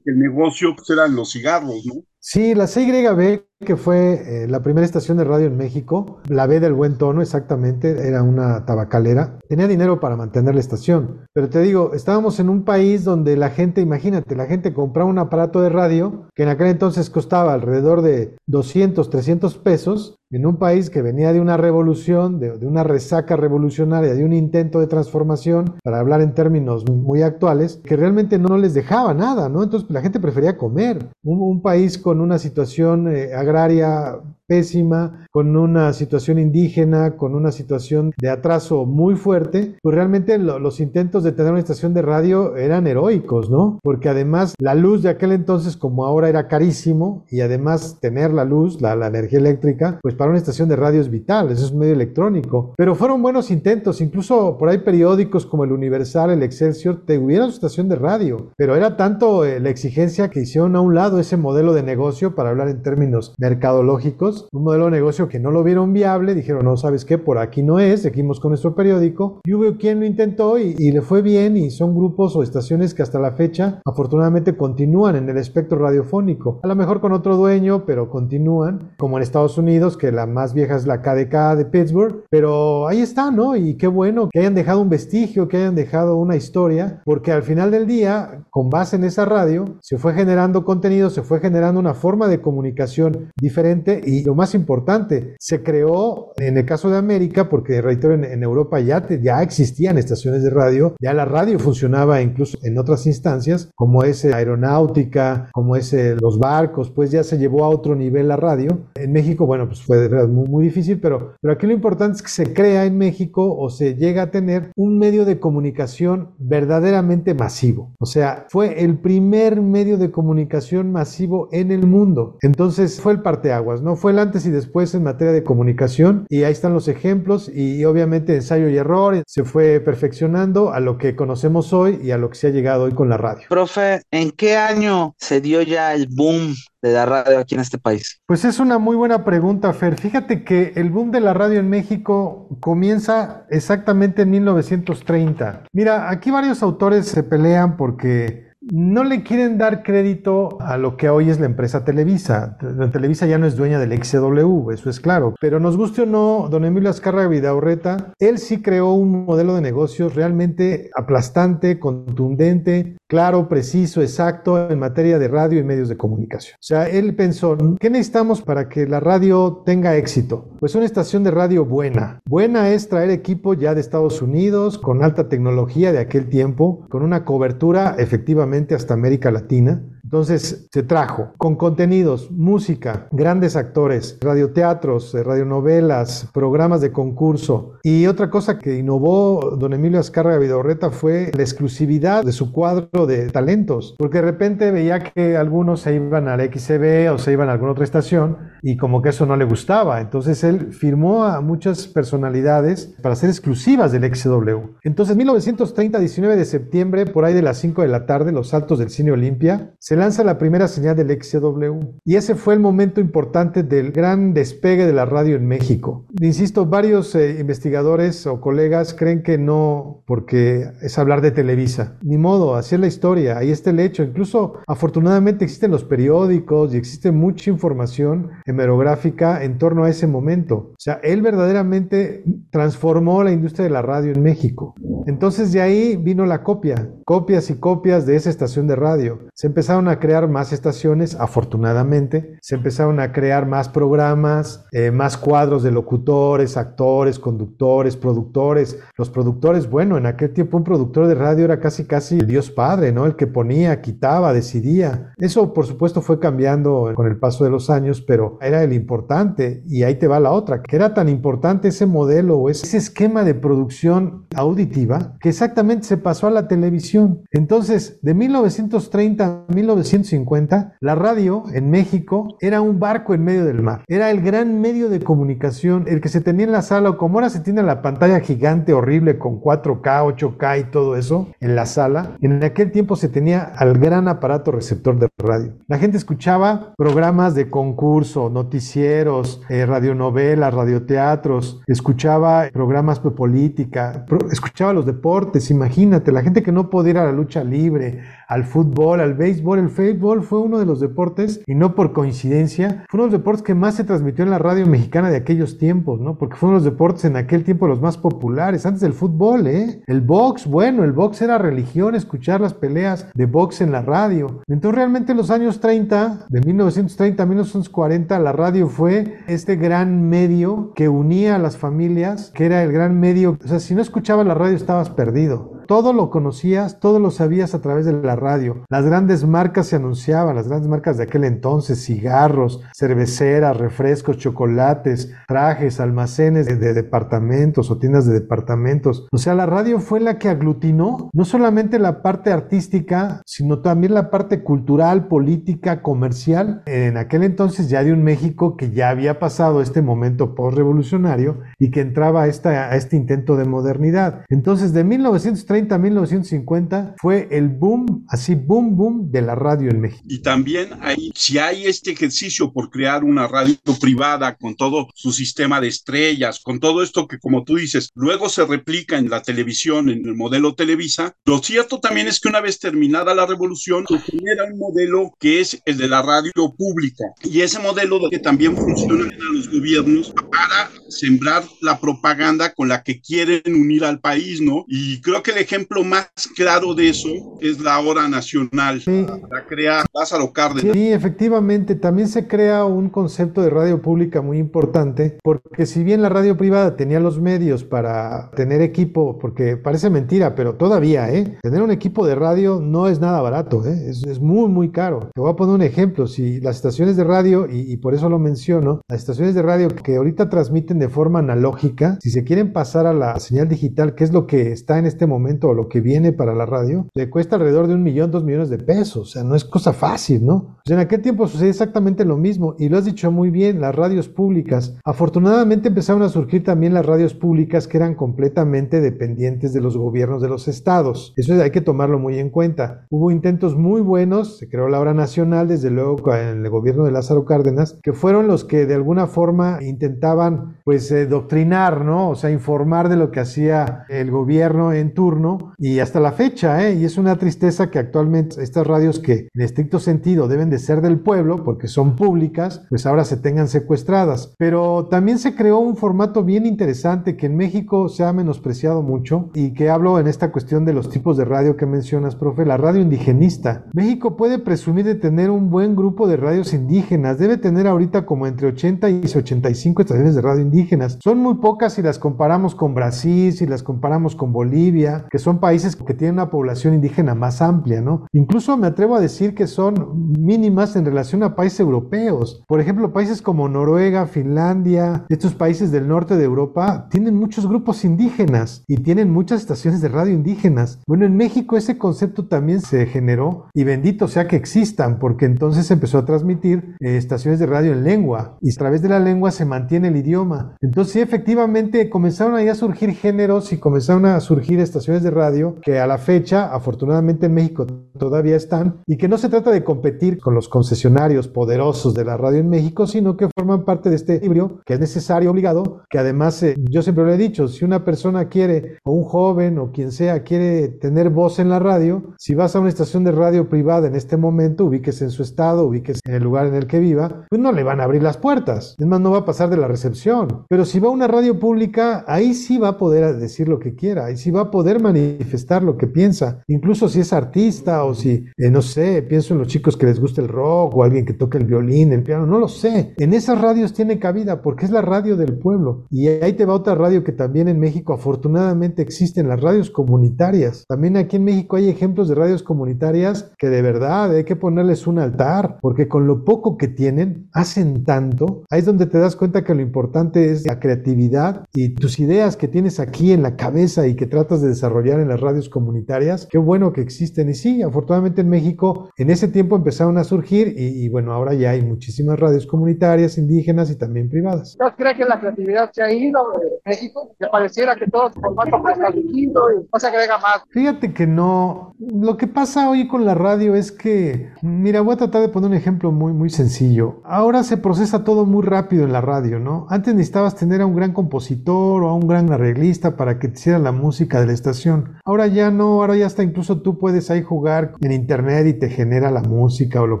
el 0.04 0.18
negocio 0.18 0.74
pues, 0.76 0.90
eran 0.90 1.14
los 1.14 1.32
cigarros, 1.32 1.84
¿no? 1.86 2.04
Sí, 2.26 2.54
la 2.54 2.66
CYB, 2.66 3.44
que 3.60 3.76
fue 3.76 4.44
eh, 4.44 4.48
la 4.48 4.62
primera 4.62 4.86
estación 4.86 5.18
de 5.18 5.24
radio 5.24 5.46
en 5.46 5.58
México, 5.58 6.20
la 6.26 6.46
B 6.46 6.58
del 6.58 6.72
buen 6.72 6.96
tono, 6.96 7.20
exactamente, 7.20 8.08
era 8.08 8.22
una 8.22 8.64
tabacalera. 8.64 9.38
Tenía 9.46 9.68
dinero 9.68 10.00
para 10.00 10.16
mantener 10.16 10.54
la 10.54 10.60
estación. 10.60 11.26
Pero 11.34 11.50
te 11.50 11.60
digo, 11.60 11.92
estábamos 11.92 12.40
en 12.40 12.48
un 12.48 12.64
país 12.64 13.04
donde 13.04 13.36
la 13.36 13.50
gente, 13.50 13.82
imagínate, 13.82 14.36
la 14.36 14.46
gente 14.46 14.72
compraba 14.72 15.10
un 15.10 15.18
aparato 15.18 15.60
de 15.60 15.68
radio 15.68 16.30
que 16.34 16.44
en 16.44 16.48
aquel 16.48 16.68
entonces 16.68 17.10
costaba 17.10 17.52
alrededor 17.52 18.00
de 18.00 18.38
200, 18.46 19.10
300 19.10 19.58
pesos, 19.58 20.16
en 20.34 20.46
un 20.46 20.56
país 20.56 20.90
que 20.90 21.00
venía 21.00 21.32
de 21.32 21.40
una 21.40 21.56
revolución, 21.56 22.40
de, 22.40 22.66
una 22.66 22.82
resaca 22.82 23.36
revolucionaria, 23.36 24.14
de 24.14 24.24
un 24.24 24.32
intento 24.32 24.80
de 24.80 24.88
transformación, 24.88 25.76
para 25.84 26.00
hablar 26.00 26.22
en 26.22 26.34
términos 26.34 26.84
muy 26.90 27.22
actuales, 27.22 27.80
que 27.84 27.96
realmente 27.96 28.36
no 28.38 28.58
les 28.58 28.74
dejaba 28.74 29.14
nada, 29.14 29.48
¿no? 29.48 29.62
Entonces 29.62 29.88
la 29.90 30.02
gente 30.02 30.18
prefería 30.18 30.56
comer. 30.56 31.06
Un, 31.22 31.62
país 31.62 31.98
con 31.98 32.13
una 32.20 32.38
situación 32.38 33.08
eh, 33.14 33.34
agraria 33.34 34.18
pésima, 34.46 35.26
con 35.30 35.56
una 35.56 35.92
situación 35.92 36.38
indígena, 36.38 37.16
con 37.16 37.34
una 37.34 37.52
situación 37.52 38.12
de 38.20 38.30
atraso 38.30 38.84
muy 38.86 39.16
fuerte, 39.16 39.76
pues 39.82 39.94
realmente 39.94 40.38
los 40.38 40.80
intentos 40.80 41.24
de 41.24 41.32
tener 41.32 41.52
una 41.52 41.60
estación 41.60 41.94
de 41.94 42.02
radio 42.02 42.56
eran 42.56 42.86
heroicos, 42.86 43.50
¿no? 43.50 43.78
Porque 43.82 44.08
además 44.08 44.54
la 44.58 44.74
luz 44.74 45.02
de 45.02 45.08
aquel 45.08 45.32
entonces, 45.32 45.76
como 45.76 46.06
ahora 46.06 46.28
era 46.28 46.48
carísimo, 46.48 47.24
y 47.30 47.40
además 47.40 47.98
tener 48.00 48.32
la 48.32 48.44
luz, 48.44 48.80
la, 48.80 48.94
energía 49.04 49.38
eléctrica, 49.38 49.98
pues 50.02 50.14
para 50.14 50.30
una 50.30 50.38
estación 50.38 50.68
de 50.68 50.76
radio 50.76 51.00
es 51.00 51.10
vital, 51.10 51.50
eso 51.50 51.66
es 51.66 51.72
un 51.72 51.78
medio 51.78 51.94
electrónico. 51.94 52.74
Pero 52.76 52.94
fueron 52.94 53.22
buenos 53.22 53.50
intentos, 53.50 54.00
incluso 54.00 54.56
por 54.58 54.68
ahí 54.68 54.78
periódicos 54.78 55.46
como 55.46 55.64
el 55.64 55.72
Universal, 55.72 56.30
el 56.30 56.42
Excelsior, 56.42 57.02
te 57.06 57.18
hubieran 57.18 57.48
su 57.48 57.54
estación 57.54 57.88
de 57.88 57.96
radio, 57.96 58.50
pero 58.56 58.76
era 58.76 58.96
tanto 58.96 59.44
eh, 59.44 59.60
la 59.60 59.70
exigencia 59.70 60.30
que 60.30 60.40
hicieron 60.40 60.76
a 60.76 60.80
un 60.80 60.94
lado 60.94 61.18
ese 61.18 61.36
modelo 61.36 61.72
de 61.72 61.82
negocio, 61.82 62.34
para 62.34 62.50
hablar 62.50 62.68
en 62.68 62.82
términos 62.82 63.34
mercadológicos, 63.38 64.33
un 64.52 64.64
modelo 64.64 64.86
de 64.86 64.92
negocio 64.92 65.28
que 65.28 65.38
no 65.38 65.50
lo 65.50 65.62
vieron 65.62 65.92
viable, 65.92 66.34
dijeron, 66.34 66.64
no, 66.64 66.76
¿sabes 66.76 67.04
qué? 67.04 67.18
Por 67.18 67.38
aquí 67.38 67.62
no 67.62 67.78
es, 67.78 68.02
seguimos 68.02 68.40
con 68.40 68.50
nuestro 68.50 68.74
periódico. 68.74 69.40
Y 69.44 69.54
hubo 69.54 69.76
quien 69.76 70.00
lo 70.00 70.06
intentó 70.06 70.58
y, 70.58 70.74
y, 70.78 70.92
le 70.92 71.00
fue 71.00 71.22
bien 71.22 71.56
y 71.56 71.70
son 71.70 71.94
grupos 71.94 72.36
o 72.36 72.42
estaciones 72.42 72.94
que 72.94 73.02
hasta 73.02 73.18
la 73.18 73.32
fecha 73.32 73.80
afortunadamente 73.84 74.56
continúan 74.56 75.16
en 75.16 75.28
el 75.28 75.36
espectro 75.36 75.78
radiofónico. 75.78 76.60
A 76.62 76.68
lo 76.68 76.76
mejor 76.76 77.00
con 77.00 77.12
otro 77.12 77.36
dueño, 77.36 77.84
pero 77.86 78.10
continúan, 78.10 78.94
como 78.98 79.16
en 79.16 79.22
Estados 79.22 79.58
Unidos, 79.58 79.96
que 79.96 80.12
la 80.12 80.26
más 80.26 80.54
vieja 80.54 80.76
es 80.76 80.86
la 80.86 81.02
KDK 81.02 81.56
de 81.56 81.64
Pittsburgh, 81.66 82.24
pero 82.30 82.88
ahí 82.88 83.00
está, 83.00 83.30
¿no? 83.30 83.56
Y 83.56 83.76
qué 83.76 83.86
bueno 83.86 84.28
que 84.32 84.40
hayan 84.40 84.54
dejado 84.54 84.80
un 84.80 84.88
vestigio, 84.88 85.48
que 85.48 85.58
hayan 85.58 85.74
dejado 85.74 86.16
una 86.16 86.36
historia, 86.36 87.02
porque 87.04 87.32
al 87.32 87.42
final 87.42 87.70
del 87.70 87.86
día, 87.86 88.44
con 88.50 88.70
base 88.70 88.96
en 88.96 89.04
esa 89.04 89.24
radio, 89.24 89.64
se 89.80 89.98
fue 89.98 90.14
generando 90.14 90.64
contenido, 90.64 91.10
se 91.10 91.22
fue 91.22 91.40
generando 91.40 91.80
una 91.80 91.94
forma 91.94 92.28
de 92.28 92.40
comunicación 92.40 93.32
diferente 93.40 94.00
y 94.04 94.23
lo 94.24 94.34
más 94.34 94.54
importante, 94.54 95.36
se 95.38 95.62
creó 95.62 96.32
en 96.36 96.56
el 96.56 96.64
caso 96.64 96.90
de 96.90 96.98
América, 96.98 97.48
porque 97.48 97.80
reitero, 97.80 98.14
en, 98.14 98.42
Europa 98.42 98.80
ya, 98.80 99.06
ya 99.20 99.42
existían 99.42 99.98
estaciones 99.98 100.42
de 100.42 100.50
radio, 100.50 100.94
ya 101.00 101.14
la 101.14 101.24
radio 101.24 101.58
funcionaba 101.58 102.20
incluso 102.20 102.58
en 102.62 102.78
otras 102.78 103.06
instancias, 103.06 103.70
como 103.74 104.02
es 104.02 104.24
aeronáutica, 104.24 105.50
como 105.52 105.76
es 105.76 105.94
los 106.20 106.38
barcos, 106.38 106.90
pues 106.90 107.10
ya 107.10 107.22
se 107.22 107.38
llevó 107.38 107.64
a 107.64 107.68
otro 107.68 107.94
nivel 107.94 108.28
la 108.28 108.36
radio. 108.36 108.78
En 108.94 109.12
México, 109.12 109.46
bueno, 109.46 109.66
pues 109.66 109.82
fue 109.82 110.08
muy, 110.26 110.48
muy 110.48 110.64
difícil, 110.64 111.00
pero, 111.00 111.34
pero 111.40 111.54
aquí 111.54 111.66
lo 111.66 111.72
importante 111.72 112.16
es 112.16 112.22
que 112.22 112.28
se 112.28 112.52
crea 112.52 112.84
en 112.84 112.98
México 112.98 113.56
o 113.56 113.70
se 113.70 113.94
llega 113.94 114.22
a 114.22 114.30
tener 114.30 114.70
un 114.76 114.98
medio 114.98 115.24
de 115.24 115.38
comunicación 115.38 116.34
verdaderamente 116.38 117.34
masivo. 117.34 117.92
O 117.98 118.06
sea, 118.06 118.46
fue 118.48 118.82
el 118.82 118.98
primer 118.98 119.60
medio 119.60 119.98
de 119.98 120.10
comunicación 120.10 120.92
masivo 120.92 121.48
en 121.52 121.70
el 121.70 121.86
mundo. 121.86 122.38
Entonces 122.42 123.00
fue 123.00 123.12
el 123.12 123.22
parteaguas, 123.22 123.82
¿no? 123.82 123.96
Fue 123.96 124.12
el 124.14 124.18
antes 124.20 124.46
y 124.46 124.50
después 124.50 124.94
en 124.94 125.02
materia 125.02 125.32
de 125.32 125.44
comunicación 125.44 126.26
y 126.28 126.44
ahí 126.44 126.52
están 126.52 126.72
los 126.72 126.88
ejemplos 126.88 127.50
y 127.52 127.84
obviamente 127.84 128.34
ensayo 128.34 128.68
y 128.68 128.76
error 128.76 129.22
se 129.26 129.44
fue 129.44 129.80
perfeccionando 129.80 130.72
a 130.72 130.80
lo 130.80 130.98
que 130.98 131.16
conocemos 131.16 131.72
hoy 131.72 131.98
y 132.02 132.10
a 132.10 132.18
lo 132.18 132.30
que 132.30 132.36
se 132.36 132.46
ha 132.46 132.50
llegado 132.50 132.84
hoy 132.84 132.92
con 132.92 133.08
la 133.08 133.16
radio. 133.16 133.46
Profe, 133.48 134.02
¿en 134.10 134.30
qué 134.30 134.56
año 134.56 135.14
se 135.18 135.40
dio 135.40 135.62
ya 135.62 135.94
el 135.94 136.08
boom 136.08 136.54
de 136.82 136.92
la 136.92 137.06
radio 137.06 137.38
aquí 137.38 137.54
en 137.54 137.60
este 137.60 137.78
país? 137.78 138.20
Pues 138.26 138.44
es 138.44 138.58
una 138.58 138.78
muy 138.78 138.96
buena 138.96 139.24
pregunta, 139.24 139.72
Fer. 139.72 139.98
Fíjate 139.98 140.44
que 140.44 140.72
el 140.76 140.90
boom 140.90 141.10
de 141.10 141.20
la 141.20 141.34
radio 141.34 141.60
en 141.60 141.68
México 141.68 142.48
comienza 142.60 143.46
exactamente 143.50 144.22
en 144.22 144.30
1930. 144.30 145.64
Mira, 145.72 146.10
aquí 146.10 146.30
varios 146.30 146.62
autores 146.62 147.06
se 147.06 147.22
pelean 147.22 147.76
porque 147.76 148.53
no 148.72 149.04
le 149.04 149.22
quieren 149.22 149.58
dar 149.58 149.82
crédito 149.82 150.60
a 150.60 150.76
lo 150.76 150.96
que 150.96 151.08
hoy 151.08 151.30
es 151.30 151.40
la 151.40 151.46
empresa 151.46 151.84
Televisa. 151.84 152.56
La 152.60 152.90
Televisa 152.90 153.26
ya 153.26 153.38
no 153.38 153.46
es 153.46 153.56
dueña 153.56 153.78
del 153.78 154.02
XW, 154.02 154.70
eso 154.70 154.90
es 154.90 155.00
claro. 155.00 155.34
Pero 155.40 155.60
nos 155.60 155.76
guste 155.76 156.02
o 156.02 156.06
no, 156.06 156.48
don 156.50 156.64
Emilio 156.64 156.90
Azcarra 156.90 157.28
Vidaurreta, 157.28 158.12
él 158.18 158.38
sí 158.38 158.62
creó 158.62 158.92
un 158.92 159.24
modelo 159.24 159.54
de 159.54 159.60
negocios 159.60 160.14
realmente 160.14 160.90
aplastante, 160.94 161.78
contundente, 161.78 162.96
claro, 163.14 163.48
preciso, 163.48 164.02
exacto 164.02 164.68
en 164.68 164.76
materia 164.76 165.20
de 165.20 165.28
radio 165.28 165.60
y 165.60 165.62
medios 165.62 165.88
de 165.88 165.96
comunicación. 165.96 166.56
O 166.56 166.62
sea, 166.62 166.88
él 166.88 167.14
pensó, 167.14 167.56
¿qué 167.78 167.88
necesitamos 167.88 168.42
para 168.42 168.68
que 168.68 168.88
la 168.88 168.98
radio 168.98 169.62
tenga 169.64 169.96
éxito? 169.96 170.48
Pues 170.58 170.74
una 170.74 170.84
estación 170.84 171.22
de 171.22 171.30
radio 171.30 171.64
buena. 171.64 172.20
Buena 172.26 172.70
es 172.70 172.88
traer 172.88 173.10
equipo 173.10 173.54
ya 173.54 173.72
de 173.72 173.80
Estados 173.80 174.20
Unidos, 174.20 174.78
con 174.78 175.04
alta 175.04 175.28
tecnología 175.28 175.92
de 175.92 176.00
aquel 176.00 176.28
tiempo, 176.28 176.88
con 176.88 177.04
una 177.04 177.24
cobertura 177.24 177.94
efectivamente 177.98 178.74
hasta 178.74 178.94
América 178.94 179.30
Latina. 179.30 179.84
Entonces 180.14 180.68
se 180.72 180.84
trajo 180.84 181.32
con 181.38 181.56
contenidos, 181.56 182.30
música, 182.30 183.08
grandes 183.10 183.56
actores, 183.56 184.16
radioteatros, 184.20 185.12
eh, 185.16 185.24
radionovelas, 185.24 186.30
programas 186.32 186.80
de 186.80 186.92
concurso. 186.92 187.72
Y 187.82 188.06
otra 188.06 188.30
cosa 188.30 188.60
que 188.60 188.78
innovó 188.78 189.56
don 189.58 189.72
Emilio 189.72 189.98
Azcárraga 189.98 190.38
Vidorreta 190.38 190.90
fue 190.90 191.32
la 191.34 191.42
exclusividad 191.42 192.22
de 192.22 192.30
su 192.30 192.52
cuadro 192.52 193.08
de 193.08 193.28
talentos, 193.30 193.96
porque 193.98 194.18
de 194.18 194.22
repente 194.22 194.70
veía 194.70 195.00
que 195.00 195.36
algunos 195.36 195.80
se 195.80 195.96
iban 195.96 196.28
al 196.28 196.40
XCB 196.42 197.12
o 197.12 197.18
se 197.18 197.32
iban 197.32 197.48
a 197.48 197.52
alguna 197.54 197.72
otra 197.72 197.82
estación 197.82 198.38
y 198.62 198.76
como 198.76 199.02
que 199.02 199.08
eso 199.08 199.26
no 199.26 199.34
le 199.34 199.44
gustaba. 199.44 200.00
Entonces 200.00 200.44
él 200.44 200.72
firmó 200.72 201.24
a 201.24 201.40
muchas 201.40 201.88
personalidades 201.88 202.94
para 203.02 203.16
ser 203.16 203.30
exclusivas 203.30 203.90
del 203.90 204.14
XW. 204.14 204.76
Entonces 204.84 205.16
1930, 205.16 205.98
19 205.98 206.36
de 206.36 206.44
septiembre, 206.44 207.04
por 207.04 207.24
ahí 207.24 207.34
de 207.34 207.42
las 207.42 207.58
5 207.58 207.82
de 207.82 207.88
la 207.88 208.06
tarde, 208.06 208.30
los 208.30 208.54
altos 208.54 208.78
del 208.78 208.90
Cine 208.90 209.10
Olimpia, 209.10 209.74
se 209.80 210.03
lanza 210.04 210.22
la 210.22 210.36
primera 210.36 210.68
señal 210.68 210.96
del 210.96 211.18
XCW. 211.18 211.80
Y 212.04 212.16
ese 212.16 212.34
fue 212.34 212.52
el 212.52 212.60
momento 212.60 213.00
importante 213.00 213.62
del 213.62 213.90
gran 213.90 214.34
despegue 214.34 214.84
de 214.84 214.92
la 214.92 215.06
radio 215.06 215.34
en 215.34 215.46
México. 215.46 216.04
Insisto, 216.20 216.66
varios 216.66 217.14
eh, 217.14 217.38
investigadores 217.40 218.26
o 218.26 218.38
colegas 218.38 218.92
creen 218.92 219.22
que 219.22 219.38
no, 219.38 220.02
porque 220.04 220.66
es 220.82 220.98
hablar 220.98 221.22
de 221.22 221.30
Televisa. 221.30 221.96
Ni 222.02 222.18
modo, 222.18 222.54
así 222.54 222.74
es 222.74 222.82
la 222.82 222.86
historia, 222.86 223.38
ahí 223.38 223.50
está 223.50 223.70
el 223.70 223.80
hecho. 223.80 224.02
Incluso, 224.02 224.58
afortunadamente, 224.66 225.46
existen 225.46 225.70
los 225.70 225.84
periódicos 225.84 226.74
y 226.74 226.76
existe 226.76 227.10
mucha 227.10 227.48
información 227.48 228.28
hemerográfica 228.44 229.42
en 229.42 229.56
torno 229.56 229.84
a 229.84 229.88
ese 229.88 230.06
momento. 230.06 230.72
O 230.72 230.76
sea, 230.78 231.00
él 231.02 231.22
verdaderamente 231.22 232.24
transformó 232.50 233.24
la 233.24 233.32
industria 233.32 233.64
de 233.64 233.70
la 233.70 233.80
radio 233.80 234.12
en 234.12 234.22
México. 234.22 234.74
Entonces 235.06 235.52
de 235.52 235.60
ahí 235.60 235.96
vino 235.96 236.26
la 236.26 236.42
copia, 236.42 236.90
copias 237.04 237.50
y 237.50 237.54
copias 237.54 238.06
de 238.06 238.16
esa 238.16 238.30
estación 238.30 238.66
de 238.66 238.76
radio. 238.76 239.20
Se 239.34 239.46
empezaron 239.46 239.83
a 239.88 239.98
crear 239.98 240.28
más 240.28 240.52
estaciones, 240.52 241.16
afortunadamente, 241.18 242.38
se 242.40 242.54
empezaron 242.54 243.00
a 243.00 243.12
crear 243.12 243.46
más 243.46 243.68
programas, 243.68 244.66
eh, 244.72 244.90
más 244.90 245.16
cuadros 245.16 245.62
de 245.62 245.70
locutores, 245.70 246.56
actores, 246.56 247.18
conductores, 247.18 247.96
productores. 247.96 248.78
Los 248.96 249.10
productores, 249.10 249.68
bueno, 249.68 249.96
en 249.96 250.06
aquel 250.06 250.32
tiempo 250.32 250.56
un 250.56 250.64
productor 250.64 251.06
de 251.06 251.14
radio 251.14 251.44
era 251.44 251.60
casi 251.60 251.84
casi 251.84 252.18
el 252.18 252.26
Dios 252.26 252.50
Padre, 252.50 252.92
¿no? 252.92 253.06
El 253.06 253.16
que 253.16 253.26
ponía, 253.26 253.80
quitaba, 253.80 254.32
decidía. 254.32 255.12
Eso, 255.16 255.52
por 255.52 255.66
supuesto, 255.66 256.02
fue 256.02 256.18
cambiando 256.18 256.92
con 256.94 257.06
el 257.06 257.18
paso 257.18 257.44
de 257.44 257.50
los 257.50 257.70
años, 257.70 258.00
pero 258.00 258.38
era 258.40 258.62
el 258.62 258.72
importante. 258.72 259.62
Y 259.66 259.82
ahí 259.82 259.96
te 259.96 260.08
va 260.08 260.20
la 260.20 260.32
otra, 260.32 260.62
que 260.62 260.76
era 260.76 260.94
tan 260.94 261.08
importante 261.08 261.68
ese 261.68 261.86
modelo 261.86 262.38
o 262.38 262.50
ese 262.50 262.76
esquema 262.76 263.24
de 263.24 263.34
producción 263.34 264.26
auditiva 264.34 265.16
que 265.20 265.28
exactamente 265.28 265.86
se 265.86 265.96
pasó 265.96 266.26
a 266.26 266.30
la 266.30 266.48
televisión. 266.48 267.22
Entonces, 267.32 267.98
de 268.02 268.14
1930 268.14 269.24
a 269.26 269.44
1950, 269.52 269.73
1950, 269.74 270.76
la 270.80 270.94
radio 270.94 271.44
en 271.52 271.70
México 271.70 272.36
era 272.40 272.60
un 272.60 272.78
barco 272.78 273.14
en 273.14 273.24
medio 273.24 273.44
del 273.44 273.62
mar. 273.62 273.82
Era 273.88 274.10
el 274.10 274.22
gran 274.22 274.60
medio 274.60 274.88
de 274.88 275.00
comunicación, 275.00 275.84
el 275.88 276.00
que 276.00 276.08
se 276.08 276.20
tenía 276.20 276.46
en 276.46 276.52
la 276.52 276.62
sala, 276.62 276.90
o 276.90 276.96
como 276.96 277.18
ahora 277.18 277.30
se 277.30 277.40
tiene 277.40 277.62
la 277.62 277.82
pantalla 277.82 278.20
gigante 278.20 278.72
horrible 278.72 279.18
con 279.18 279.40
4K, 279.40 280.16
8K 280.16 280.60
y 280.60 280.64
todo 280.70 280.96
eso 280.96 281.28
en 281.40 281.56
la 281.56 281.66
sala. 281.66 282.16
En 282.20 282.42
aquel 282.44 282.70
tiempo 282.70 282.96
se 282.96 283.08
tenía 283.08 283.42
al 283.42 283.78
gran 283.78 284.08
aparato 284.08 284.52
receptor 284.52 284.98
de 284.98 285.08
radio. 285.18 285.54
La 285.66 285.78
gente 285.78 285.96
escuchaba 285.96 286.74
programas 286.76 287.34
de 287.34 287.50
concurso, 287.50 288.30
noticieros, 288.30 289.42
eh, 289.48 289.66
radionovelas, 289.66 290.54
radioteatros, 290.54 291.62
escuchaba 291.66 292.48
programas 292.52 293.02
de 293.02 293.10
política, 293.10 294.04
escuchaba 294.30 294.72
los 294.72 294.86
deportes, 294.86 295.50
imagínate, 295.50 296.12
la 296.12 296.22
gente 296.22 296.42
que 296.42 296.52
no 296.52 296.70
podía 296.70 296.90
ir 296.90 296.98
a 296.98 297.04
la 297.04 297.12
lucha 297.12 297.42
libre, 297.42 298.02
al 298.28 298.44
fútbol, 298.44 299.00
al 299.00 299.14
béisbol. 299.14 299.58
El 299.58 299.68
fútbol 299.68 300.22
fue 300.22 300.40
uno 300.40 300.58
de 300.58 300.66
los 300.66 300.80
deportes, 300.80 301.42
y 301.46 301.54
no 301.54 301.74
por 301.74 301.92
coincidencia, 301.92 302.84
fue 302.88 302.98
uno 302.98 303.06
de 303.06 303.12
los 303.12 303.20
deportes 303.20 303.42
que 303.42 303.54
más 303.54 303.74
se 303.74 303.84
transmitió 303.84 304.24
en 304.24 304.30
la 304.30 304.38
radio 304.38 304.66
mexicana 304.66 305.10
de 305.10 305.16
aquellos 305.16 305.58
tiempos, 305.58 306.00
¿no? 306.00 306.16
Porque 306.16 306.36
fue 306.36 306.48
uno 306.48 306.58
de 306.58 306.64
los 306.64 306.72
deportes 306.72 307.04
en 307.04 307.16
aquel 307.16 307.44
tiempo 307.44 307.66
los 307.66 307.80
más 307.80 307.96
populares, 307.96 308.66
antes 308.66 308.80
del 308.80 308.92
fútbol, 308.92 309.46
¿eh? 309.46 309.82
El 309.86 310.00
box, 310.00 310.46
bueno, 310.46 310.84
el 310.84 310.92
box 310.92 311.22
era 311.22 311.38
religión, 311.38 311.94
escuchar 311.94 312.40
las 312.40 312.54
peleas 312.54 313.08
de 313.14 313.26
box 313.26 313.60
en 313.60 313.72
la 313.72 313.82
radio. 313.82 314.42
Entonces 314.48 314.76
realmente 314.76 315.12
en 315.12 315.18
los 315.18 315.30
años 315.30 315.60
30, 315.60 316.26
de 316.28 316.40
1930 316.40 317.22
a 317.22 317.26
1940, 317.26 318.18
la 318.18 318.32
radio 318.32 318.68
fue 318.68 319.18
este 319.26 319.56
gran 319.56 320.08
medio 320.08 320.72
que 320.74 320.88
unía 320.88 321.36
a 321.36 321.38
las 321.38 321.56
familias, 321.56 322.30
que 322.34 322.46
era 322.46 322.62
el 322.62 322.72
gran 322.72 322.98
medio, 322.98 323.38
o 323.42 323.48
sea, 323.48 323.60
si 323.60 323.74
no 323.74 323.82
escuchabas 323.82 324.26
la 324.26 324.34
radio 324.34 324.56
estabas 324.56 324.90
perdido. 324.90 325.63
Todo 325.66 325.92
lo 325.92 326.10
conocías, 326.10 326.78
todo 326.78 326.98
lo 326.98 327.10
sabías 327.10 327.54
a 327.54 327.62
través 327.62 327.86
de 327.86 327.92
la 327.92 328.16
radio. 328.16 328.64
Las 328.68 328.84
grandes 328.84 329.26
marcas 329.26 329.66
se 329.66 329.76
anunciaban, 329.76 330.36
las 330.36 330.48
grandes 330.48 330.68
marcas 330.68 330.98
de 330.98 331.04
aquel 331.04 331.24
entonces, 331.24 331.82
cigarros, 331.84 332.62
cerveceras, 332.76 333.56
refrescos, 333.56 334.18
chocolates, 334.18 335.12
trajes, 335.26 335.80
almacenes 335.80 336.46
de, 336.46 336.74
departamentos 336.74 337.70
o 337.70 337.78
tiendas 337.78 338.06
de 338.06 338.14
departamentos. 338.14 339.06
O 339.10 339.18
sea, 339.18 339.34
la 339.34 339.46
radio 339.46 339.78
fue 339.80 340.00
la 340.00 340.18
que 340.18 340.28
aglutinó 340.28 341.10
no 341.12 341.24
solamente 341.24 341.78
la 341.78 342.02
parte 342.02 342.32
artística, 342.32 343.22
sino 343.24 343.60
también 343.60 343.94
la 343.94 344.10
parte 344.10 344.42
cultural, 344.42 345.08
política, 345.08 345.82
comercial. 345.82 346.62
En 346.66 346.96
aquel 346.96 347.22
entonces 347.22 347.68
ya 347.68 347.82
de 347.82 347.92
un 347.92 348.02
México 348.02 348.56
que 348.56 348.70
ya 348.70 348.90
había 348.90 349.18
pasado 349.18 349.60
este 349.60 349.82
momento 349.82 350.34
postrevolucionario 350.34 351.40
y 351.58 351.70
que 351.70 351.80
entraba 351.80 352.22
a, 352.22 352.24
a 352.24 352.76
este 352.76 352.96
intento 352.96 353.36
de 353.36 353.44
modernidad. 353.44 354.24
Entonces, 354.28 354.72
de 354.72 354.84
1930 354.84 355.53
1930 355.62 355.78
1950 355.78 356.94
fue 356.98 357.28
el 357.30 357.48
boom, 357.48 358.04
así 358.08 358.34
boom, 358.34 358.76
boom 358.76 359.10
de 359.10 359.22
la 359.22 359.34
radio 359.34 359.70
en 359.70 359.80
México. 359.80 360.02
Y 360.08 360.20
también 360.20 360.70
hay, 360.80 361.12
si 361.14 361.38
hay 361.38 361.66
este 361.66 361.92
ejercicio 361.92 362.52
por 362.52 362.70
crear 362.70 363.04
una 363.04 363.26
radio 363.26 363.56
privada 363.80 364.36
con 364.36 364.56
todo 364.56 364.88
su 364.94 365.12
sistema 365.12 365.60
de 365.60 365.68
estrellas, 365.68 366.40
con 366.42 366.60
todo 366.60 366.82
esto 366.82 367.06
que 367.06 367.18
como 367.18 367.44
tú 367.44 367.56
dices, 367.56 367.90
luego 367.94 368.28
se 368.28 368.44
replica 368.44 368.98
en 368.98 369.08
la 369.08 369.22
televisión, 369.22 369.88
en 369.88 370.04
el 370.06 370.14
modelo 370.14 370.54
Televisa, 370.54 371.14
lo 371.24 371.42
cierto 371.42 371.80
también 371.80 372.08
es 372.08 372.20
que 372.20 372.28
una 372.28 372.40
vez 372.40 372.58
terminada 372.58 373.14
la 373.14 373.26
revolución, 373.26 373.84
se 373.88 373.98
genera 373.98 374.44
un 374.44 374.58
modelo 374.58 375.12
que 375.18 375.40
es 375.40 375.60
el 375.64 375.76
de 375.76 375.88
la 375.88 376.02
radio 376.02 376.32
pública. 376.56 377.04
Y 377.22 377.40
ese 377.40 377.58
modelo 377.58 378.00
que 378.10 378.18
también 378.18 378.56
funciona 378.56 379.04
en 379.04 379.34
los 379.34 379.50
gobiernos 379.50 380.12
para 380.30 380.70
sembrar 380.88 381.44
la 381.60 381.80
propaganda 381.80 382.52
con 382.54 382.68
la 382.68 382.82
que 382.82 383.00
quieren 383.00 383.42
unir 383.46 383.84
al 383.84 384.00
país, 384.00 384.40
¿no? 384.40 384.64
Y 384.68 385.00
creo 385.00 385.22
que 385.22 385.32
el 385.32 385.43
ejemplo 385.44 385.84
más 385.84 386.10
claro 386.34 386.74
de 386.74 386.88
eso 386.88 387.08
es 387.40 387.60
la 387.60 387.78
hora 387.78 388.08
nacional. 388.08 388.82
La 389.30 389.46
crea 389.46 389.84
Lázaro 389.94 390.32
Cárdenas. 390.32 390.72
Sí, 390.72 390.92
efectivamente, 390.92 391.74
también 391.74 392.08
se 392.08 392.26
crea 392.26 392.64
un 392.64 392.88
concepto 392.88 393.42
de 393.42 393.50
radio 393.50 393.80
pública 393.80 394.22
muy 394.22 394.38
importante, 394.38 395.18
porque 395.22 395.66
si 395.66 395.84
bien 395.84 396.02
la 396.02 396.08
radio 396.08 396.36
privada 396.36 396.76
tenía 396.76 397.00
los 397.00 397.20
medios 397.20 397.64
para 397.64 398.30
tener 398.32 398.60
equipo, 398.60 399.18
porque 399.18 399.56
parece 399.56 399.90
mentira, 399.90 400.34
pero 400.34 400.54
todavía, 400.54 401.12
¿eh? 401.12 401.38
Tener 401.42 401.62
un 401.62 401.70
equipo 401.70 402.06
de 402.06 402.14
radio 402.14 402.60
no 402.60 402.88
es 402.88 403.00
nada 403.00 403.20
barato, 403.20 403.64
¿eh? 403.66 403.90
Es, 403.90 404.02
es 404.04 404.20
muy, 404.20 404.48
muy 404.48 404.70
caro. 404.70 405.10
Te 405.14 405.20
voy 405.20 405.30
a 405.30 405.36
poner 405.36 405.54
un 405.54 405.62
ejemplo. 405.62 406.06
Si 406.06 406.40
las 406.40 406.56
estaciones 406.56 406.96
de 406.96 407.04
radio, 407.04 407.46
y, 407.50 407.72
y 407.72 407.76
por 407.76 407.94
eso 407.94 408.08
lo 408.08 408.18
menciono, 408.18 408.80
las 408.88 409.00
estaciones 409.00 409.34
de 409.34 409.42
radio 409.42 409.68
que 409.68 409.96
ahorita 409.96 410.28
transmiten 410.30 410.78
de 410.78 410.88
forma 410.88 411.18
analógica, 411.18 411.98
si 412.00 412.10
se 412.10 412.24
quieren 412.24 412.52
pasar 412.52 412.86
a 412.86 412.94
la 412.94 413.18
señal 413.20 413.48
digital, 413.48 413.94
que 413.94 414.04
es 414.04 414.12
lo 414.12 414.26
que 414.26 414.52
está 414.52 414.78
en 414.78 414.86
este 414.86 415.06
momento 415.06 415.33
o 415.42 415.54
lo 415.54 415.68
que 415.68 415.80
viene 415.80 416.12
para 416.12 416.34
la 416.34 416.46
radio, 416.46 416.86
le 416.94 417.10
cuesta 417.10 417.36
alrededor 417.36 417.66
de 417.66 417.74
un 417.74 417.82
millón, 417.82 418.10
dos 418.10 418.24
millones 418.24 418.50
de 418.50 418.58
pesos. 418.58 418.96
O 418.96 419.04
sea, 419.04 419.24
no 419.24 419.34
es 419.34 419.44
cosa 419.44 419.72
fácil, 419.72 420.24
¿no? 420.24 420.56
Pues 420.64 420.72
en 420.72 420.78
aquel 420.78 421.02
tiempo 421.02 421.26
sucede 421.26 421.50
exactamente 421.50 422.04
lo 422.04 422.16
mismo 422.16 422.54
y 422.58 422.68
lo 422.68 422.78
has 422.78 422.84
dicho 422.84 423.10
muy 423.10 423.30
bien, 423.30 423.60
las 423.60 423.74
radios 423.74 424.08
públicas. 424.08 424.76
Afortunadamente 424.84 425.68
empezaron 425.68 426.02
a 426.02 426.08
surgir 426.08 426.44
también 426.44 426.74
las 426.74 426.86
radios 426.86 427.14
públicas 427.14 427.68
que 427.68 427.76
eran 427.76 427.94
completamente 427.94 428.80
dependientes 428.80 429.52
de 429.52 429.60
los 429.60 429.76
gobiernos 429.76 430.22
de 430.22 430.28
los 430.28 430.48
estados. 430.48 431.12
Eso 431.16 431.34
hay 431.42 431.50
que 431.50 431.60
tomarlo 431.60 431.98
muy 431.98 432.18
en 432.18 432.30
cuenta. 432.30 432.86
Hubo 432.90 433.10
intentos 433.10 433.56
muy 433.56 433.80
buenos, 433.80 434.38
se 434.38 434.48
creó 434.48 434.68
la 434.68 434.80
hora 434.80 434.94
nacional, 434.94 435.48
desde 435.48 435.70
luego 435.70 436.14
en 436.14 436.44
el 436.44 436.50
gobierno 436.50 436.84
de 436.84 436.92
Lázaro 436.92 437.24
Cárdenas, 437.24 437.78
que 437.82 437.92
fueron 437.92 438.26
los 438.26 438.44
que 438.44 438.66
de 438.66 438.74
alguna 438.74 439.06
forma 439.06 439.58
intentaban 439.62 440.56
pues 440.64 440.90
eh, 440.90 441.06
doctrinar, 441.06 441.84
¿no? 441.84 442.10
O 442.10 442.14
sea, 442.14 442.30
informar 442.30 442.88
de 442.88 442.96
lo 442.96 443.10
que 443.10 443.20
hacía 443.20 443.84
el 443.88 444.10
gobierno 444.10 444.72
en 444.72 444.94
turno 444.94 445.23
y 445.58 445.78
hasta 445.78 446.00
la 446.00 446.12
fecha, 446.12 446.66
¿eh? 446.66 446.74
Y 446.74 446.84
es 446.84 446.98
una 446.98 447.16
tristeza 447.16 447.70
que 447.70 447.78
actualmente 447.78 448.42
estas 448.42 448.66
radios 448.66 448.98
que 448.98 449.28
en 449.32 449.42
estricto 449.42 449.78
sentido 449.78 450.28
deben 450.28 450.50
de 450.50 450.58
ser 450.58 450.80
del 450.80 451.00
pueblo 451.00 451.44
porque 451.44 451.68
son 451.68 451.96
públicas, 451.96 452.62
pues 452.68 452.86
ahora 452.86 453.04
se 453.04 453.16
tengan 453.16 453.48
secuestradas. 453.48 454.34
Pero 454.38 454.86
también 454.90 455.18
se 455.18 455.34
creó 455.34 455.58
un 455.58 455.76
formato 455.76 456.24
bien 456.24 456.46
interesante 456.46 457.16
que 457.16 457.26
en 457.26 457.36
México 457.36 457.88
se 457.88 458.04
ha 458.04 458.12
menospreciado 458.12 458.82
mucho 458.82 459.30
y 459.34 459.54
que 459.54 459.70
hablo 459.70 459.98
en 459.98 460.06
esta 460.06 460.32
cuestión 460.32 460.64
de 460.64 460.74
los 460.74 460.90
tipos 460.90 461.16
de 461.16 461.24
radio 461.24 461.56
que 461.56 461.66
mencionas, 461.66 462.16
profe, 462.16 462.44
la 462.44 462.56
radio 462.56 462.80
indigenista. 462.80 463.66
México 463.72 464.16
puede 464.16 464.38
presumir 464.38 464.84
de 464.84 464.94
tener 464.94 465.30
un 465.30 465.50
buen 465.50 465.76
grupo 465.76 466.06
de 466.06 466.16
radios 466.16 466.52
indígenas, 466.52 467.18
debe 467.18 467.36
tener 467.36 467.66
ahorita 467.66 468.06
como 468.06 468.26
entre 468.26 468.48
80 468.48 468.90
y 468.90 469.02
85 469.14 469.82
estaciones 469.82 470.14
de 470.14 470.22
radio 470.22 470.42
indígenas. 470.42 470.98
Son 471.02 471.18
muy 471.18 471.34
pocas 471.34 471.74
si 471.74 471.82
las 471.82 471.98
comparamos 471.98 472.54
con 472.54 472.74
Brasil, 472.74 473.32
si 473.32 473.46
las 473.46 473.62
comparamos 473.62 474.16
con 474.16 474.32
Bolivia, 474.32 475.06
que 475.14 475.20
son 475.20 475.38
países 475.38 475.76
que 475.76 475.94
tienen 475.94 476.16
una 476.16 476.28
población 476.28 476.74
indígena 476.74 477.14
más 477.14 477.40
amplia, 477.40 477.80
¿no? 477.80 478.08
Incluso 478.12 478.56
me 478.56 478.66
atrevo 478.66 478.96
a 478.96 479.00
decir 479.00 479.36
que 479.36 479.46
son 479.46 480.10
mínimas 480.18 480.74
en 480.74 480.84
relación 480.84 481.22
a 481.22 481.36
países 481.36 481.60
europeos. 481.60 482.42
Por 482.48 482.60
ejemplo, 482.60 482.92
países 482.92 483.22
como 483.22 483.48
Noruega, 483.48 484.08
Finlandia, 484.08 485.06
estos 485.08 485.32
países 485.32 485.70
del 485.70 485.86
norte 485.86 486.16
de 486.16 486.24
Europa 486.24 486.88
tienen 486.90 487.14
muchos 487.14 487.46
grupos 487.46 487.84
indígenas 487.84 488.64
y 488.66 488.78
tienen 488.78 489.12
muchas 489.12 489.42
estaciones 489.42 489.80
de 489.80 489.88
radio 489.88 490.12
indígenas. 490.12 490.80
Bueno, 490.84 491.06
en 491.06 491.16
México 491.16 491.56
ese 491.56 491.78
concepto 491.78 492.26
también 492.26 492.60
se 492.60 492.84
generó 492.86 493.46
y 493.54 493.62
bendito 493.62 494.08
sea 494.08 494.26
que 494.26 494.34
existan, 494.34 494.98
porque 494.98 495.26
entonces 495.26 495.66
se 495.66 495.74
empezó 495.74 495.98
a 495.98 496.06
transmitir 496.06 496.74
eh, 496.80 496.96
estaciones 496.96 497.38
de 497.38 497.46
radio 497.46 497.72
en 497.72 497.84
lengua 497.84 498.36
y 498.40 498.50
a 498.50 498.58
través 498.58 498.82
de 498.82 498.88
la 498.88 498.98
lengua 498.98 499.30
se 499.30 499.44
mantiene 499.44 499.86
el 499.86 499.96
idioma. 499.96 500.56
Entonces 500.60 500.94
sí, 500.94 501.00
efectivamente 501.00 501.88
comenzaron 501.88 502.34
ahí 502.34 502.48
a 502.48 502.56
surgir 502.56 502.90
géneros 502.94 503.52
y 503.52 503.58
comenzaron 503.58 504.06
a 504.06 504.18
surgir 504.18 504.58
estaciones 504.58 505.03
de 505.04 505.10
radio 505.10 505.56
que 505.62 505.78
a 505.78 505.86
la 505.86 505.98
fecha, 505.98 506.52
afortunadamente 506.52 507.26
en 507.26 507.34
México 507.34 507.66
todavía 507.98 508.36
están 508.36 508.82
y 508.86 508.96
que 508.96 509.08
no 509.08 509.18
se 509.18 509.28
trata 509.28 509.50
de 509.50 509.62
competir 509.62 510.18
con 510.18 510.34
los 510.34 510.48
concesionarios 510.48 511.28
poderosos 511.28 511.94
de 511.94 512.04
la 512.04 512.16
radio 512.16 512.40
en 512.40 512.48
México, 512.48 512.86
sino 512.86 513.16
que 513.16 513.28
forman 513.36 513.64
parte 513.64 513.90
de 513.90 513.96
este 513.96 514.14
equilibrio 514.14 514.60
que 514.64 514.74
es 514.74 514.80
necesario, 514.80 515.30
obligado, 515.30 515.82
que 515.88 515.98
además 515.98 516.42
eh, 516.42 516.56
yo 516.58 516.82
siempre 516.82 517.04
lo 517.04 517.12
he 517.12 517.16
dicho, 517.16 517.48
si 517.48 517.64
una 517.64 517.84
persona 517.84 518.28
quiere, 518.28 518.78
o 518.84 518.92
un 518.92 519.04
joven 519.04 519.58
o 519.58 519.70
quien 519.70 519.92
sea, 519.92 520.22
quiere 520.22 520.68
tener 520.68 521.10
voz 521.10 521.38
en 521.38 521.48
la 521.48 521.58
radio, 521.58 522.14
si 522.18 522.34
vas 522.34 522.56
a 522.56 522.60
una 522.60 522.68
estación 522.68 523.04
de 523.04 523.12
radio 523.12 523.48
privada 523.48 523.86
en 523.86 523.94
este 523.94 524.16
momento, 524.16 524.64
ubíquese 524.64 525.04
en 525.04 525.10
su 525.10 525.22
estado, 525.22 525.66
ubíquese 525.66 526.00
en 526.06 526.14
el 526.14 526.22
lugar 526.22 526.46
en 526.46 526.54
el 526.54 526.66
que 526.66 526.78
viva, 526.78 527.26
pues 527.28 527.40
no 527.40 527.52
le 527.52 527.62
van 527.62 527.80
a 527.80 527.84
abrir 527.84 528.02
las 528.02 528.16
puertas. 528.16 528.74
Es 528.78 528.86
más, 528.86 529.00
no 529.00 529.10
va 529.10 529.18
a 529.18 529.24
pasar 529.24 529.50
de 529.50 529.56
la 529.56 529.68
recepción. 529.68 530.44
Pero 530.48 530.64
si 530.64 530.80
va 530.80 530.88
a 530.88 530.92
una 530.92 531.08
radio 531.08 531.38
pública, 531.38 532.04
ahí 532.06 532.34
sí 532.34 532.58
va 532.58 532.68
a 532.68 532.78
poder 532.78 533.16
decir 533.16 533.48
lo 533.48 533.58
que 533.58 533.74
quiera, 533.74 534.06
ahí 534.06 534.16
sí 534.16 534.30
va 534.30 534.42
a 534.42 534.50
poder 534.50 534.82
manifestar 534.94 535.62
lo 535.62 535.76
que 535.76 535.86
piensa, 535.86 536.42
incluso 536.48 536.88
si 536.88 537.00
es 537.00 537.12
artista 537.12 537.84
o 537.84 537.94
si, 537.94 538.26
eh, 538.36 538.50
no 538.50 538.62
sé, 538.62 539.02
pienso 539.02 539.34
en 539.34 539.40
los 539.40 539.48
chicos 539.48 539.76
que 539.76 539.86
les 539.86 540.00
gusta 540.00 540.20
el 540.20 540.28
rock 540.28 540.76
o 540.76 540.84
alguien 540.84 541.04
que 541.04 541.12
toca 541.12 541.38
el 541.38 541.44
violín, 541.44 541.92
el 541.92 542.02
piano, 542.02 542.26
no 542.26 542.38
lo 542.38 542.48
sé. 542.48 542.94
En 542.98 543.12
esas 543.12 543.40
radios 543.40 543.72
tiene 543.72 543.98
cabida 543.98 544.42
porque 544.42 544.64
es 544.64 544.70
la 544.70 544.82
radio 544.82 545.16
del 545.16 545.38
pueblo. 545.38 545.86
Y 545.90 546.08
ahí 546.08 546.34
te 546.34 546.44
va 546.44 546.54
otra 546.54 546.74
radio 546.74 547.04
que 547.04 547.12
también 547.12 547.48
en 547.48 547.58
México 547.58 547.92
afortunadamente 547.92 548.82
existen, 548.82 549.28
las 549.28 549.40
radios 549.40 549.70
comunitarias. 549.70 550.64
También 550.68 550.96
aquí 550.96 551.16
en 551.16 551.24
México 551.24 551.56
hay 551.56 551.68
ejemplos 551.68 552.08
de 552.08 552.14
radios 552.14 552.42
comunitarias 552.42 553.32
que 553.38 553.48
de 553.48 553.62
verdad 553.62 554.14
hay 554.14 554.24
que 554.24 554.36
ponerles 554.36 554.86
un 554.86 554.98
altar, 554.98 555.58
porque 555.60 555.88
con 555.88 556.06
lo 556.06 556.24
poco 556.24 556.56
que 556.56 556.68
tienen, 556.68 557.28
hacen 557.32 557.84
tanto. 557.84 558.44
Ahí 558.50 558.60
es 558.60 558.66
donde 558.66 558.86
te 558.86 558.98
das 558.98 559.16
cuenta 559.16 559.44
que 559.44 559.54
lo 559.54 559.62
importante 559.62 560.30
es 560.30 560.46
la 560.46 560.60
creatividad 560.60 561.44
y 561.52 561.74
tus 561.74 561.98
ideas 561.98 562.36
que 562.36 562.48
tienes 562.48 562.80
aquí 562.80 563.12
en 563.12 563.22
la 563.22 563.36
cabeza 563.36 563.86
y 563.86 563.96
que 563.96 564.06
tratas 564.06 564.42
de 564.42 564.48
desarrollar 564.48 564.73
en 564.82 565.08
las 565.08 565.20
radios 565.20 565.48
comunitarias. 565.48 566.26
Qué 566.30 566.38
bueno 566.38 566.72
que 566.72 566.80
existen. 566.80 567.28
Y 567.28 567.34
sí, 567.34 567.62
afortunadamente 567.62 568.22
en 568.22 568.28
México 568.28 568.90
en 568.96 569.10
ese 569.10 569.28
tiempo 569.28 569.56
empezaron 569.56 569.98
a 569.98 570.04
surgir 570.04 570.54
y, 570.56 570.84
y 570.84 570.88
bueno, 570.88 571.12
ahora 571.12 571.34
ya 571.34 571.50
hay 571.50 571.62
muchísimas 571.62 572.18
radios 572.18 572.46
comunitarias, 572.46 573.18
indígenas 573.18 573.70
y 573.70 573.76
también 573.76 574.08
privadas. 574.08 574.56
¿No 574.60 574.74
cree 574.74 574.96
que 574.96 575.04
la 575.04 575.20
creatividad 575.20 575.70
se 575.72 575.82
ha 575.82 575.92
ido 575.92 576.20
de 576.40 576.48
México? 576.64 577.14
Que 577.18 577.26
pareciera 577.28 577.76
que 577.76 577.86
todo 577.86 578.08
es 578.08 578.14
formato 578.14 578.62
preestablecido 578.62 579.42
y 579.52 579.68
no 579.72 579.78
se 579.78 579.86
agrega 579.86 580.18
más. 580.18 580.42
Fíjate 580.50 580.92
que 580.92 581.06
no. 581.06 581.74
Lo 581.78 582.16
que 582.16 582.26
pasa 582.26 582.68
hoy 582.68 582.88
con 582.88 583.04
la 583.04 583.14
radio 583.14 583.54
es 583.54 583.72
que, 583.72 584.30
mira, 584.42 584.80
voy 584.80 584.94
a 584.94 584.98
tratar 584.98 585.22
de 585.22 585.28
poner 585.28 585.50
un 585.50 585.56
ejemplo 585.56 585.92
muy, 585.92 586.12
muy 586.12 586.30
sencillo. 586.30 587.00
Ahora 587.04 587.42
se 587.42 587.56
procesa 587.56 588.04
todo 588.04 588.26
muy 588.26 588.42
rápido 588.42 588.84
en 588.84 588.92
la 588.92 589.00
radio, 589.00 589.38
¿no? 589.38 589.66
Antes 589.70 589.94
necesitabas 589.94 590.34
tener 590.34 590.60
a 590.60 590.66
un 590.66 590.74
gran 590.74 590.92
compositor 590.92 591.82
o 591.82 591.88
a 591.88 591.94
un 591.94 592.06
gran 592.06 592.30
arreglista 592.32 592.96
para 592.96 593.18
que 593.18 593.28
te 593.28 593.34
hiciera 593.34 593.58
la 593.58 593.72
música 593.72 594.20
de 594.20 594.26
la 594.26 594.32
estación. 594.32 594.63
Ahora 595.04 595.26
ya 595.26 595.50
no, 595.50 595.80
ahora 595.80 595.96
ya 595.96 596.06
hasta 596.06 596.22
incluso 596.22 596.62
tú 596.62 596.78
puedes 596.78 597.10
ahí 597.10 597.22
jugar 597.22 597.74
en 597.80 597.92
internet 597.92 598.46
y 598.46 598.54
te 598.54 598.68
genera 598.68 599.10
la 599.10 599.22
música 599.22 599.82
o 599.82 599.86
lo 599.86 600.00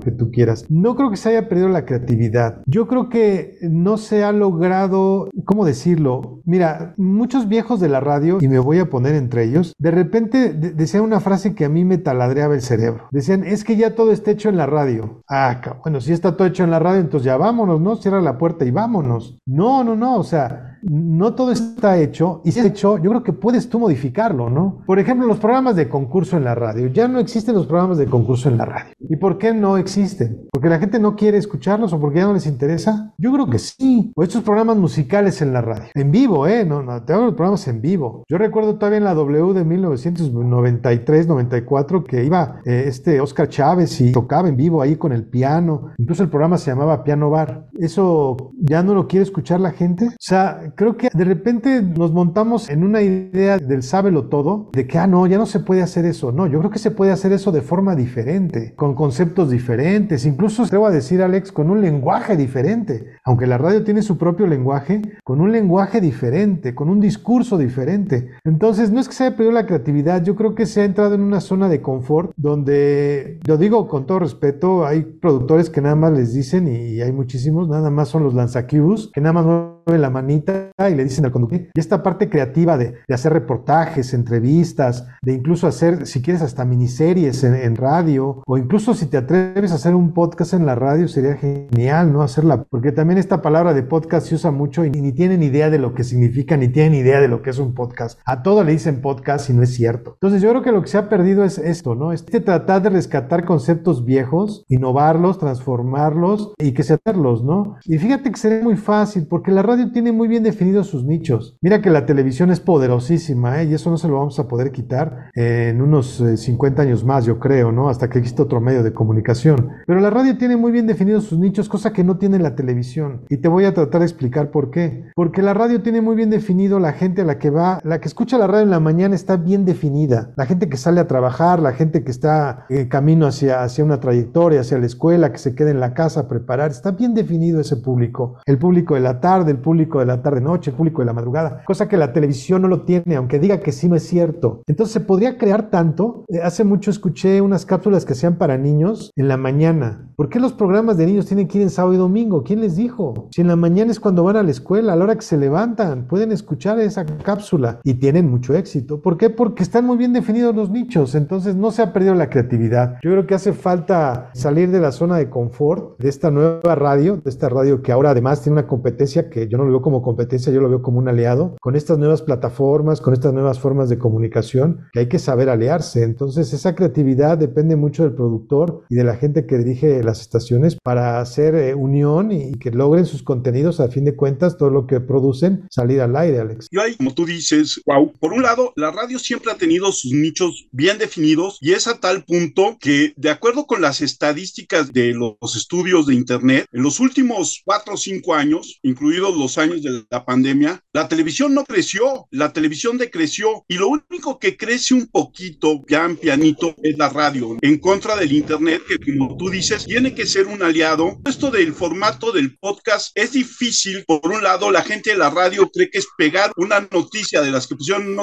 que 0.00 0.10
tú 0.10 0.30
quieras. 0.30 0.64
No 0.68 0.96
creo 0.96 1.10
que 1.10 1.16
se 1.16 1.30
haya 1.30 1.48
perdido 1.48 1.68
la 1.68 1.84
creatividad. 1.84 2.62
Yo 2.66 2.86
creo 2.86 3.08
que 3.08 3.58
no 3.62 3.96
se 3.96 4.24
ha 4.24 4.32
logrado, 4.32 5.28
¿cómo 5.44 5.64
decirlo? 5.64 6.40
Mira, 6.44 6.94
muchos 6.96 7.48
viejos 7.48 7.80
de 7.80 7.88
la 7.88 8.00
radio, 8.00 8.38
y 8.40 8.48
me 8.48 8.58
voy 8.58 8.78
a 8.78 8.90
poner 8.90 9.14
entre 9.14 9.44
ellos, 9.44 9.74
de 9.78 9.90
repente 9.90 10.52
de 10.52 10.72
decían 10.72 11.02
una 11.02 11.20
frase 11.20 11.54
que 11.54 11.64
a 11.64 11.68
mí 11.68 11.84
me 11.84 11.98
taladreaba 11.98 12.54
el 12.54 12.62
cerebro. 12.62 13.08
Decían, 13.10 13.44
es 13.44 13.64
que 13.64 13.76
ya 13.76 13.94
todo 13.94 14.12
está 14.12 14.30
hecho 14.30 14.48
en 14.48 14.56
la 14.56 14.66
radio. 14.66 15.22
Ah, 15.28 15.60
bueno, 15.82 16.00
si 16.00 16.12
está 16.12 16.36
todo 16.36 16.46
hecho 16.46 16.64
en 16.64 16.70
la 16.70 16.78
radio, 16.78 17.00
entonces 17.00 17.26
ya 17.26 17.36
vámonos, 17.36 17.80
¿no? 17.80 17.96
Cierra 17.96 18.20
la 18.20 18.38
puerta 18.38 18.64
y 18.64 18.70
vámonos. 18.70 19.38
No, 19.46 19.84
no, 19.84 19.96
no, 19.96 20.16
o 20.16 20.24
sea, 20.24 20.73
no 20.90 21.34
todo 21.34 21.52
está 21.52 21.98
hecho 21.98 22.40
y 22.44 22.52
si 22.52 22.60
está 22.60 22.70
hecho, 22.70 22.98
yo 22.98 23.10
creo 23.10 23.22
que 23.22 23.32
puedes 23.32 23.68
tú 23.68 23.78
modificarlo, 23.78 24.50
¿no? 24.50 24.82
Por 24.86 24.98
ejemplo, 24.98 25.26
los 25.26 25.38
programas 25.38 25.76
de 25.76 25.88
concurso 25.88 26.36
en 26.36 26.44
la 26.44 26.54
radio. 26.54 26.88
Ya 26.88 27.08
no 27.08 27.18
existen 27.18 27.54
los 27.54 27.66
programas 27.66 27.98
de 27.98 28.06
concurso 28.06 28.48
en 28.48 28.58
la 28.58 28.64
radio. 28.64 28.92
¿Y 29.00 29.16
por 29.16 29.38
qué 29.38 29.52
no 29.52 29.76
existen? 29.76 30.48
¿Porque 30.52 30.68
la 30.68 30.78
gente 30.78 30.98
no 30.98 31.16
quiere 31.16 31.38
escucharlos 31.38 31.92
o 31.92 32.00
porque 32.00 32.20
ya 32.20 32.26
no 32.26 32.34
les 32.34 32.46
interesa? 32.46 33.12
Yo 33.18 33.32
creo 33.32 33.48
que 33.48 33.58
sí. 33.58 34.12
O 34.14 34.22
estos 34.22 34.42
programas 34.42 34.76
musicales 34.76 35.42
en 35.42 35.52
la 35.52 35.60
radio. 35.60 35.90
En 35.94 36.10
vivo, 36.10 36.46
¿eh? 36.46 36.64
No, 36.64 36.82
no, 36.82 37.02
te 37.02 37.12
hablo 37.12 37.26
de 37.26 37.32
programas 37.32 37.66
en 37.68 37.80
vivo. 37.80 38.24
Yo 38.28 38.38
recuerdo 38.38 38.76
todavía 38.76 38.98
en 38.98 39.04
la 39.04 39.14
W 39.14 39.54
de 39.54 39.64
1993-94 39.64 42.04
que 42.04 42.24
iba 42.24 42.60
eh, 42.64 42.84
este 42.86 43.20
Oscar 43.20 43.48
Chávez 43.48 44.00
y 44.00 44.12
tocaba 44.12 44.48
en 44.48 44.56
vivo 44.56 44.82
ahí 44.82 44.96
con 44.96 45.12
el 45.12 45.24
piano. 45.24 45.92
Incluso 45.98 46.22
el 46.22 46.28
programa 46.28 46.58
se 46.58 46.70
llamaba 46.70 47.02
Piano 47.04 47.30
Bar. 47.30 47.68
¿Eso 47.78 48.52
ya 48.60 48.82
no 48.82 48.94
lo 48.94 49.08
quiere 49.08 49.24
escuchar 49.24 49.60
la 49.60 49.72
gente? 49.72 50.06
O 50.06 50.16
sea, 50.18 50.73
creo 50.74 50.96
que 50.96 51.08
de 51.12 51.24
repente 51.24 51.82
nos 51.82 52.12
montamos 52.12 52.68
en 52.70 52.84
una 52.84 53.02
idea 53.02 53.58
del 53.58 53.82
sábelo 53.82 54.24
todo, 54.28 54.70
de 54.72 54.86
que, 54.86 54.98
ah, 54.98 55.06
no, 55.06 55.26
ya 55.26 55.38
no 55.38 55.46
se 55.46 55.60
puede 55.60 55.82
hacer 55.82 56.04
eso. 56.04 56.32
No, 56.32 56.46
yo 56.46 56.58
creo 56.58 56.70
que 56.70 56.78
se 56.78 56.90
puede 56.90 57.12
hacer 57.12 57.32
eso 57.32 57.52
de 57.52 57.62
forma 57.62 57.94
diferente, 57.94 58.74
con 58.76 58.94
conceptos 58.94 59.50
diferentes, 59.50 60.26
incluso 60.26 60.66
te 60.66 60.76
voy 60.76 60.88
a 60.88 60.94
decir, 60.94 61.22
Alex, 61.22 61.52
con 61.52 61.70
un 61.70 61.80
lenguaje 61.80 62.36
diferente. 62.36 63.14
Aunque 63.24 63.46
la 63.46 63.58
radio 63.58 63.84
tiene 63.84 64.02
su 64.02 64.18
propio 64.18 64.46
lenguaje, 64.46 65.02
con 65.24 65.40
un 65.40 65.52
lenguaje 65.52 66.00
diferente, 66.00 66.74
con 66.74 66.88
un 66.88 67.00
discurso 67.00 67.58
diferente. 67.58 68.30
Entonces, 68.44 68.90
no 68.90 69.00
es 69.00 69.08
que 69.08 69.14
se 69.14 69.24
haya 69.24 69.36
perdido 69.36 69.52
la 69.52 69.66
creatividad, 69.66 70.22
yo 70.22 70.34
creo 70.36 70.54
que 70.54 70.66
se 70.66 70.80
ha 70.80 70.84
entrado 70.84 71.14
en 71.14 71.22
una 71.22 71.40
zona 71.40 71.68
de 71.68 71.80
confort 71.80 72.32
donde, 72.36 73.40
lo 73.46 73.56
digo 73.56 73.88
con 73.88 74.06
todo 74.06 74.20
respeto, 74.20 74.86
hay 74.86 75.02
productores 75.02 75.70
que 75.70 75.80
nada 75.80 75.94
más 75.94 76.12
les 76.12 76.32
dicen, 76.32 76.68
y 76.68 77.00
hay 77.00 77.12
muchísimos, 77.12 77.68
nada 77.68 77.90
más 77.90 78.08
son 78.08 78.24
los 78.24 78.34
lanzaquibus, 78.34 79.10
que 79.12 79.20
nada 79.20 79.32
más 79.32 79.73
la 79.86 80.10
manita 80.10 80.70
y 80.78 80.94
le 80.94 81.04
dicen 81.04 81.24
al 81.24 81.32
conductor. 81.32 81.60
Y 81.74 81.80
esta 81.80 82.02
parte 82.02 82.28
creativa 82.28 82.76
de, 82.76 82.94
hacer 83.12 83.32
reportajes, 83.32 84.14
entrevistas, 84.14 85.06
de 85.22 85.34
incluso 85.34 85.66
hacer, 85.66 86.06
si 86.06 86.22
quieres, 86.22 86.42
hasta 86.42 86.64
miniseries 86.64 87.44
en, 87.44 87.76
radio, 87.76 88.42
o 88.46 88.58
incluso 88.58 88.94
si 88.94 89.06
te 89.06 89.16
atreves 89.16 89.72
a 89.72 89.76
hacer 89.76 89.94
un 89.94 90.14
podcast 90.14 90.54
en 90.54 90.66
la 90.66 90.74
radio, 90.74 91.08
sería 91.08 91.36
genial, 91.36 92.12
¿no? 92.12 92.22
Hacerla, 92.22 92.64
porque 92.64 92.92
también 92.92 93.18
esta 93.18 93.42
palabra 93.42 93.74
de 93.74 93.82
podcast 93.82 94.28
se 94.28 94.36
usa 94.36 94.50
mucho 94.50 94.84
y 94.84 94.90
ni 94.90 95.12
tienen 95.12 95.42
idea 95.42 95.70
de 95.70 95.78
lo 95.78 95.94
que 95.94 96.04
significa, 96.04 96.56
ni 96.56 96.68
tienen 96.68 96.94
idea 96.94 97.20
de 97.20 97.28
lo 97.28 97.42
que 97.42 97.50
es 97.50 97.58
un 97.58 97.74
podcast. 97.74 98.20
A 98.24 98.42
todo 98.42 98.64
le 98.64 98.72
dicen 98.72 99.00
podcast 99.00 99.50
y 99.50 99.52
no 99.52 99.62
es 99.62 99.74
cierto. 99.74 100.12
Entonces 100.14 100.42
yo 100.42 100.50
creo 100.50 100.62
que 100.62 100.72
lo 100.72 100.82
que 100.82 100.88
se 100.88 100.98
ha 100.98 101.08
perdido 101.08 101.44
es 101.44 101.58
esto, 101.58 101.94
¿no? 101.94 102.12
Este 102.12 102.40
tratar 102.40 102.82
de 102.82 102.90
rescatar 102.90 103.44
conceptos 103.44 104.04
viejos, 104.04 104.64
innovarlos, 104.68 105.38
transformarlos 105.38 106.54
y 106.58 106.72
que 106.72 106.82
se 106.82 106.94
hacerlos, 106.94 107.44
¿no? 107.44 107.76
Y 107.84 107.98
fíjate 107.98 108.30
que 108.30 108.38
sería 108.38 108.62
muy 108.62 108.76
fácil, 108.76 109.26
porque 109.26 109.50
la 109.50 109.62
radio 109.62 109.73
radio 109.74 109.90
tiene 109.90 110.12
muy 110.12 110.28
bien 110.28 110.44
definidos 110.44 110.86
sus 110.86 111.04
nichos. 111.04 111.56
Mira 111.60 111.82
que 111.82 111.90
la 111.90 112.06
televisión 112.06 112.52
es 112.52 112.60
poderosísima, 112.60 113.60
¿eh? 113.60 113.64
y 113.64 113.74
eso 113.74 113.90
no 113.90 113.96
se 113.96 114.06
lo 114.06 114.14
vamos 114.14 114.38
a 114.38 114.46
poder 114.46 114.70
quitar 114.70 115.30
en 115.34 115.82
unos 115.82 116.22
50 116.36 116.80
eh, 116.80 116.86
años 116.86 117.04
más, 117.04 117.24
yo 117.24 117.40
creo, 117.40 117.72
¿no? 117.72 117.88
Hasta 117.88 118.08
que 118.08 118.20
exista 118.20 118.44
otro 118.44 118.60
medio 118.60 118.84
de 118.84 118.92
comunicación. 118.92 119.70
Pero 119.84 120.00
la 120.00 120.10
radio 120.10 120.38
tiene 120.38 120.56
muy 120.56 120.70
bien 120.70 120.86
definidos 120.86 121.24
sus 121.24 121.40
nichos, 121.40 121.68
cosa 121.68 121.92
que 121.92 122.04
no 122.04 122.18
tiene 122.18 122.38
la 122.38 122.54
televisión. 122.54 123.22
Y 123.28 123.38
te 123.38 123.48
voy 123.48 123.64
a 123.64 123.74
tratar 123.74 124.00
de 124.00 124.06
explicar 124.06 124.52
por 124.52 124.70
qué. 124.70 125.10
Porque 125.16 125.42
la 125.42 125.54
radio 125.54 125.82
tiene 125.82 126.00
muy 126.00 126.14
bien 126.14 126.30
definido 126.30 126.78
la 126.78 126.92
gente 126.92 127.22
a 127.22 127.24
la 127.24 127.40
que 127.40 127.50
va, 127.50 127.80
la 127.82 128.00
que 128.00 128.06
escucha 128.06 128.38
la 128.38 128.46
radio 128.46 128.62
en 128.62 128.70
la 128.70 128.80
mañana 128.80 129.16
está 129.16 129.36
bien 129.36 129.64
definida. 129.64 130.32
La 130.36 130.46
gente 130.46 130.68
que 130.68 130.76
sale 130.76 131.00
a 131.00 131.08
trabajar, 131.08 131.58
la 131.58 131.72
gente 131.72 132.04
que 132.04 132.12
está 132.12 132.66
en 132.68 132.88
camino 132.88 133.26
hacia, 133.26 133.64
hacia 133.64 133.82
una 133.82 133.98
trayectoria, 133.98 134.60
hacia 134.60 134.78
la 134.78 134.86
escuela, 134.86 135.32
que 135.32 135.38
se 135.38 135.56
queda 135.56 135.70
en 135.70 135.80
la 135.80 135.94
casa 135.94 136.20
a 136.20 136.28
preparar, 136.28 136.70
está 136.70 136.92
bien 136.92 137.12
definido 137.14 137.60
ese 137.60 137.76
público. 137.76 138.36
El 138.46 138.58
público 138.58 138.94
de 138.94 139.00
la 139.00 139.20
tarde, 139.20 139.50
el 139.50 139.58
público 139.64 139.98
de 139.98 140.06
la 140.06 140.22
tarde-noche, 140.22 140.70
público 140.70 141.02
de 141.02 141.06
la 141.06 141.12
madrugada, 141.12 141.64
cosa 141.64 141.88
que 141.88 141.96
la 141.96 142.12
televisión 142.12 142.62
no 142.62 142.68
lo 142.68 142.82
tiene, 142.82 143.16
aunque 143.16 143.40
diga 143.40 143.60
que 143.60 143.72
sí 143.72 143.88
no 143.88 143.96
es 143.96 144.06
cierto. 144.06 144.62
Entonces 144.66 144.92
se 144.92 145.00
podría 145.00 145.38
crear 145.38 145.70
tanto. 145.70 146.24
Eh, 146.28 146.40
hace 146.40 146.62
mucho 146.62 146.90
escuché 146.90 147.40
unas 147.40 147.66
cápsulas 147.66 148.04
que 148.04 148.14
sean 148.14 148.36
para 148.36 148.58
niños 148.58 149.10
en 149.16 149.28
la 149.28 149.36
mañana. 149.36 150.10
¿Por 150.16 150.28
qué 150.28 150.38
los 150.38 150.52
programas 150.52 150.96
de 150.96 151.06
niños 151.06 151.26
tienen 151.26 151.48
que 151.48 151.58
ir 151.58 151.62
en 151.64 151.70
sábado 151.70 151.94
y 151.94 151.98
domingo? 151.98 152.44
¿Quién 152.44 152.60
les 152.60 152.76
dijo? 152.76 153.28
Si 153.32 153.40
en 153.40 153.48
la 153.48 153.56
mañana 153.56 153.90
es 153.90 153.98
cuando 153.98 154.22
van 154.22 154.36
a 154.36 154.42
la 154.42 154.50
escuela, 154.50 154.92
a 154.92 154.96
la 154.96 155.04
hora 155.04 155.16
que 155.16 155.22
se 155.22 155.36
levantan, 155.36 156.06
pueden 156.06 156.30
escuchar 156.30 156.78
esa 156.78 157.04
cápsula 157.04 157.80
y 157.82 157.94
tienen 157.94 158.30
mucho 158.30 158.54
éxito. 158.54 159.00
¿Por 159.00 159.16
qué? 159.16 159.30
Porque 159.30 159.62
están 159.62 159.86
muy 159.86 159.96
bien 159.96 160.12
definidos 160.12 160.54
los 160.54 160.70
nichos, 160.70 161.14
entonces 161.14 161.56
no 161.56 161.70
se 161.70 161.82
ha 161.82 161.92
perdido 161.92 162.14
la 162.14 162.30
creatividad. 162.30 162.98
Yo 163.02 163.10
creo 163.10 163.26
que 163.26 163.34
hace 163.34 163.52
falta 163.52 164.30
salir 164.34 164.70
de 164.70 164.80
la 164.80 164.92
zona 164.92 165.16
de 165.16 165.30
confort 165.30 165.98
de 165.98 166.08
esta 166.08 166.30
nueva 166.30 166.74
radio, 166.74 167.16
de 167.16 167.30
esta 167.30 167.48
radio 167.48 167.82
que 167.82 167.92
ahora 167.92 168.10
además 168.10 168.42
tiene 168.42 168.58
una 168.58 168.66
competencia 168.66 169.30
que 169.30 169.48
yo 169.48 169.53
no 169.56 169.64
lo 169.64 169.70
veo 169.70 169.82
como 169.82 170.02
competencia, 170.02 170.52
yo 170.52 170.60
lo 170.60 170.68
veo 170.68 170.82
como 170.82 170.98
un 170.98 171.08
aliado, 171.08 171.56
con 171.60 171.76
estas 171.76 171.98
nuevas 171.98 172.22
plataformas, 172.22 173.00
con 173.00 173.14
estas 173.14 173.32
nuevas 173.32 173.58
formas 173.58 173.88
de 173.88 173.98
comunicación, 173.98 174.86
que 174.92 175.00
hay 175.00 175.08
que 175.08 175.18
saber 175.18 175.48
aliarse. 175.48 176.02
Entonces 176.02 176.52
esa 176.52 176.74
creatividad 176.74 177.38
depende 177.38 177.76
mucho 177.76 178.02
del 178.02 178.14
productor 178.14 178.84
y 178.88 178.96
de 178.96 179.04
la 179.04 179.16
gente 179.16 179.46
que 179.46 179.58
dirige 179.58 180.02
las 180.02 180.20
estaciones 180.20 180.76
para 180.82 181.20
hacer 181.20 181.54
eh, 181.54 181.74
unión 181.74 182.32
y 182.32 182.52
que 182.54 182.70
logren 182.70 183.06
sus 183.06 183.22
contenidos 183.22 183.80
a 183.80 183.88
fin 183.88 184.04
de 184.04 184.16
cuentas, 184.16 184.56
todo 184.58 184.70
lo 184.70 184.86
que 184.86 185.00
producen, 185.00 185.66
salir 185.70 186.00
al 186.00 186.16
aire, 186.16 186.40
Alex. 186.40 186.68
Y 186.70 186.78
ahí, 186.78 186.94
como 186.96 187.14
tú 187.14 187.26
dices, 187.26 187.80
wow, 187.86 188.12
por 188.18 188.32
un 188.32 188.42
lado, 188.42 188.72
la 188.76 188.90
radio 188.90 189.18
siempre 189.18 189.52
ha 189.52 189.56
tenido 189.56 189.92
sus 189.92 190.12
nichos 190.12 190.66
bien 190.72 190.98
definidos 190.98 191.58
y 191.60 191.72
es 191.72 191.86
a 191.86 192.00
tal 192.00 192.24
punto 192.24 192.76
que, 192.80 193.12
de 193.16 193.30
acuerdo 193.30 193.66
con 193.66 193.80
las 193.80 194.00
estadísticas 194.00 194.92
de 194.92 195.12
los 195.12 195.56
estudios 195.56 196.06
de 196.06 196.14
Internet, 196.14 196.66
en 196.72 196.82
los 196.82 197.00
últimos 197.00 197.62
cuatro 197.64 197.94
o 197.94 197.96
cinco 197.96 198.34
años, 198.34 198.78
incluidos 198.82 199.36
los 199.36 199.43
años 199.58 199.82
de 199.82 200.04
la 200.10 200.24
pandemia, 200.24 200.80
la 200.92 201.08
televisión 201.08 201.54
no 201.54 201.64
creció, 201.64 202.26
la 202.30 202.52
televisión 202.52 202.98
decreció 202.98 203.64
y 203.68 203.74
lo 203.74 203.88
único 203.88 204.38
que 204.38 204.56
crece 204.56 204.94
un 204.94 205.06
poquito, 205.06 205.82
ya 205.88 206.04
en 206.04 206.16
pianito, 206.16 206.74
es 206.82 206.96
la 206.98 207.08
radio, 207.08 207.56
en 207.60 207.78
contra 207.78 208.16
del 208.16 208.32
Internet, 208.32 208.82
que 208.88 208.98
como 209.16 209.36
tú 209.36 209.50
dices, 209.50 209.84
tiene 209.84 210.14
que 210.14 210.26
ser 210.26 210.46
un 210.46 210.62
aliado. 210.62 211.18
Esto 211.24 211.50
del 211.50 211.74
formato 211.74 212.32
del 212.32 212.56
podcast 212.58 213.10
es 213.14 213.32
difícil. 213.32 214.04
Por 214.06 214.26
un 214.30 214.42
lado, 214.42 214.70
la 214.70 214.82
gente 214.82 215.10
de 215.10 215.18
la 215.18 215.30
radio 215.30 215.68
cree 215.70 215.90
que 215.90 215.98
es 215.98 216.06
pegar 216.16 216.52
una 216.56 216.80
noticia 216.90 217.42
de 217.42 217.50
las 217.50 217.66
que 217.66 217.76
pusieron 217.76 218.16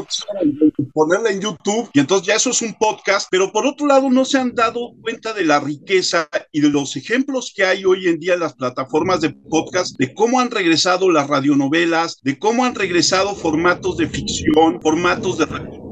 ponerla 0.93 1.31
en 1.31 1.41
YouTube 1.41 1.89
y 1.93 1.99
entonces 1.99 2.27
ya 2.27 2.35
eso 2.35 2.49
es 2.49 2.61
un 2.61 2.73
podcast, 2.73 3.27
pero 3.31 3.51
por 3.51 3.65
otro 3.65 3.87
lado 3.87 4.09
no 4.09 4.25
se 4.25 4.37
han 4.37 4.53
dado 4.53 4.91
cuenta 5.01 5.33
de 5.33 5.45
la 5.45 5.59
riqueza 5.59 6.27
y 6.51 6.61
de 6.61 6.69
los 6.69 6.95
ejemplos 6.95 7.53
que 7.55 7.63
hay 7.63 7.85
hoy 7.85 8.07
en 8.07 8.19
día 8.19 8.33
en 8.33 8.41
las 8.41 8.53
plataformas 8.53 9.21
de 9.21 9.29
podcast, 9.29 9.97
de 9.97 10.13
cómo 10.13 10.39
han 10.39 10.51
regresado 10.51 11.10
las 11.11 11.27
radionovelas, 11.27 12.19
de 12.23 12.39
cómo 12.39 12.65
han 12.65 12.75
regresado 12.75 13.35
formatos 13.35 13.97
de 13.97 14.07
ficción, 14.07 14.79
formatos 14.81 15.37
de 15.37 15.45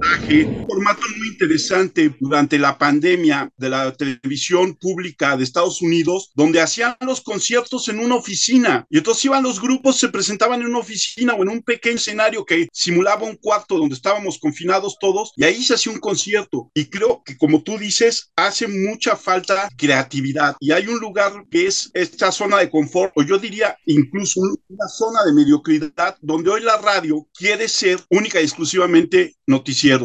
reportaje, 0.10 0.65
formato 0.67 1.02
muy 1.17 1.28
interesante 1.30 2.15
durante 2.19 2.58
la 2.58 2.78
pandemia 2.78 3.52
de 3.58 3.69
la 3.69 3.91
televisión 3.93 4.76
pública 4.76 5.38
de 5.38 5.43
Estados 5.43 5.82
Unidos, 5.82 6.32
donde 6.36 6.62
hacían 6.62 6.95
los 7.02 7.22
conciertos 7.22 7.88
en 7.89 8.00
una 8.00 8.15
oficina. 8.15 8.86
Y 8.89 8.98
entonces 8.98 9.26
iban 9.26 9.43
los 9.43 9.62
grupos, 9.62 9.98
se 9.98 10.10
presentaban 10.10 10.62
en 10.62 10.67
una 10.67 10.80
oficina 10.80 11.34
o 11.34 11.43
en 11.43 11.50
un 11.50 11.62
pequeño 11.62 11.95
escenario 11.95 12.45
que 12.45 12.67
simulaba 12.72 13.24
un 13.24 13.36
cuarto 13.36 13.78
donde 13.78 13.95
estábamos 13.95 14.39
confinados 14.39 14.98
todos 15.00 15.32
y 15.36 15.43
ahí 15.43 15.63
se 15.63 15.74
hace 15.74 15.89
un 15.89 16.00
concierto. 16.00 16.69
Y 16.74 16.86
creo 16.86 17.22
que 17.24 17.38
como 17.38 17.62
tú 17.63 17.78
dices, 17.78 18.32
hace 18.36 18.67
mucha 18.67 19.15
falta 19.15 19.69
creatividad. 19.78 20.56
Y 20.60 20.72
hay 20.72 20.88
un 20.88 21.00
lugar 21.00 21.45
que 21.50 21.67
es 21.67 21.89
esta 21.93 22.32
zona 22.32 22.58
de 22.58 22.69
confort 22.69 23.12
o 23.15 23.24
yo 23.24 23.38
diría 23.38 23.78
incluso 23.86 24.41
una 24.41 24.88
zona 24.88 25.24
de 25.26 25.34
mediocridad 25.34 26.17
donde 26.22 26.50
hoy 26.50 26.62
la 26.62 26.78
radio 26.78 27.28
quiere 27.34 27.67
ser 27.67 28.00
única 28.10 28.39
y 28.39 28.43
exclusivamente 28.43 29.36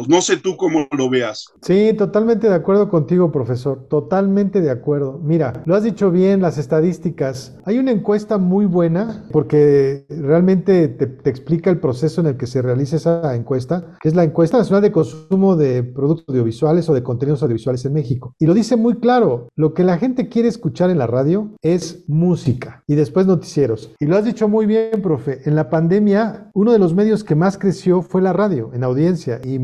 No 0.07 0.21
sé 0.21 0.37
tú 0.37 0.57
cómo 0.57 0.87
lo 0.91 1.09
veas. 1.09 1.47
Sí, 1.61 1.93
totalmente 1.97 2.49
de 2.49 2.55
acuerdo 2.55 2.89
contigo, 2.89 3.31
profesor. 3.31 3.87
Totalmente 3.89 4.61
de 4.61 4.71
acuerdo. 4.71 5.19
Mira, 5.23 5.63
lo 5.65 5.75
has 5.75 5.83
dicho 5.83 6.11
bien, 6.11 6.41
las 6.41 6.57
estadísticas. 6.57 7.57
Hay 7.65 7.79
una 7.79 7.91
encuesta 7.91 8.37
muy 8.37 8.65
buena 8.65 9.25
porque 9.31 10.05
realmente 10.09 10.87
te, 10.87 11.07
te 11.07 11.29
explica 11.29 11.69
el 11.69 11.79
proceso 11.79 12.21
en 12.21 12.27
el 12.27 12.37
que 12.37 12.47
se 12.47 12.61
realiza 12.61 12.97
esa 12.97 13.35
encuesta, 13.35 13.95
que 14.01 14.09
es 14.09 14.15
la 14.15 14.23
encuesta 14.23 14.57
nacional 14.57 14.81
de 14.81 14.91
Consumo 14.91 15.55
de 15.55 15.83
Productos 15.83 16.25
Audiovisuales 16.27 16.89
o 16.89 16.93
de 16.93 17.03
Contenidos 17.03 17.41
Audiovisuales 17.43 17.85
en 17.85 17.93
México. 17.93 18.35
Y 18.39 18.45
lo 18.45 18.53
dice 18.53 18.75
muy 18.75 18.95
claro, 18.95 19.49
lo 19.55 19.73
que 19.73 19.83
la 19.83 19.97
gente 19.97 20.29
quiere 20.29 20.47
escuchar 20.47 20.89
en 20.89 20.97
la 20.97 21.07
radio 21.07 21.51
es 21.61 22.03
música 22.07 22.83
y 22.87 22.95
después 22.95 23.27
noticieros. 23.27 23.93
Y 23.99 24.05
lo 24.05 24.17
has 24.17 24.25
dicho 24.25 24.47
muy 24.47 24.65
bien, 24.65 25.01
profe, 25.01 25.41
en 25.45 25.55
la 25.55 25.69
pandemia 25.69 26.49
uno 26.53 26.71
de 26.71 26.79
los 26.79 26.93
medios 26.93 27.23
que 27.23 27.35
más 27.35 27.57
creció 27.57 28.01
fue 28.01 28.21
la 28.21 28.33
radio, 28.33 28.71
en 28.73 28.83
audiencia, 28.83 29.41
y 29.43 29.59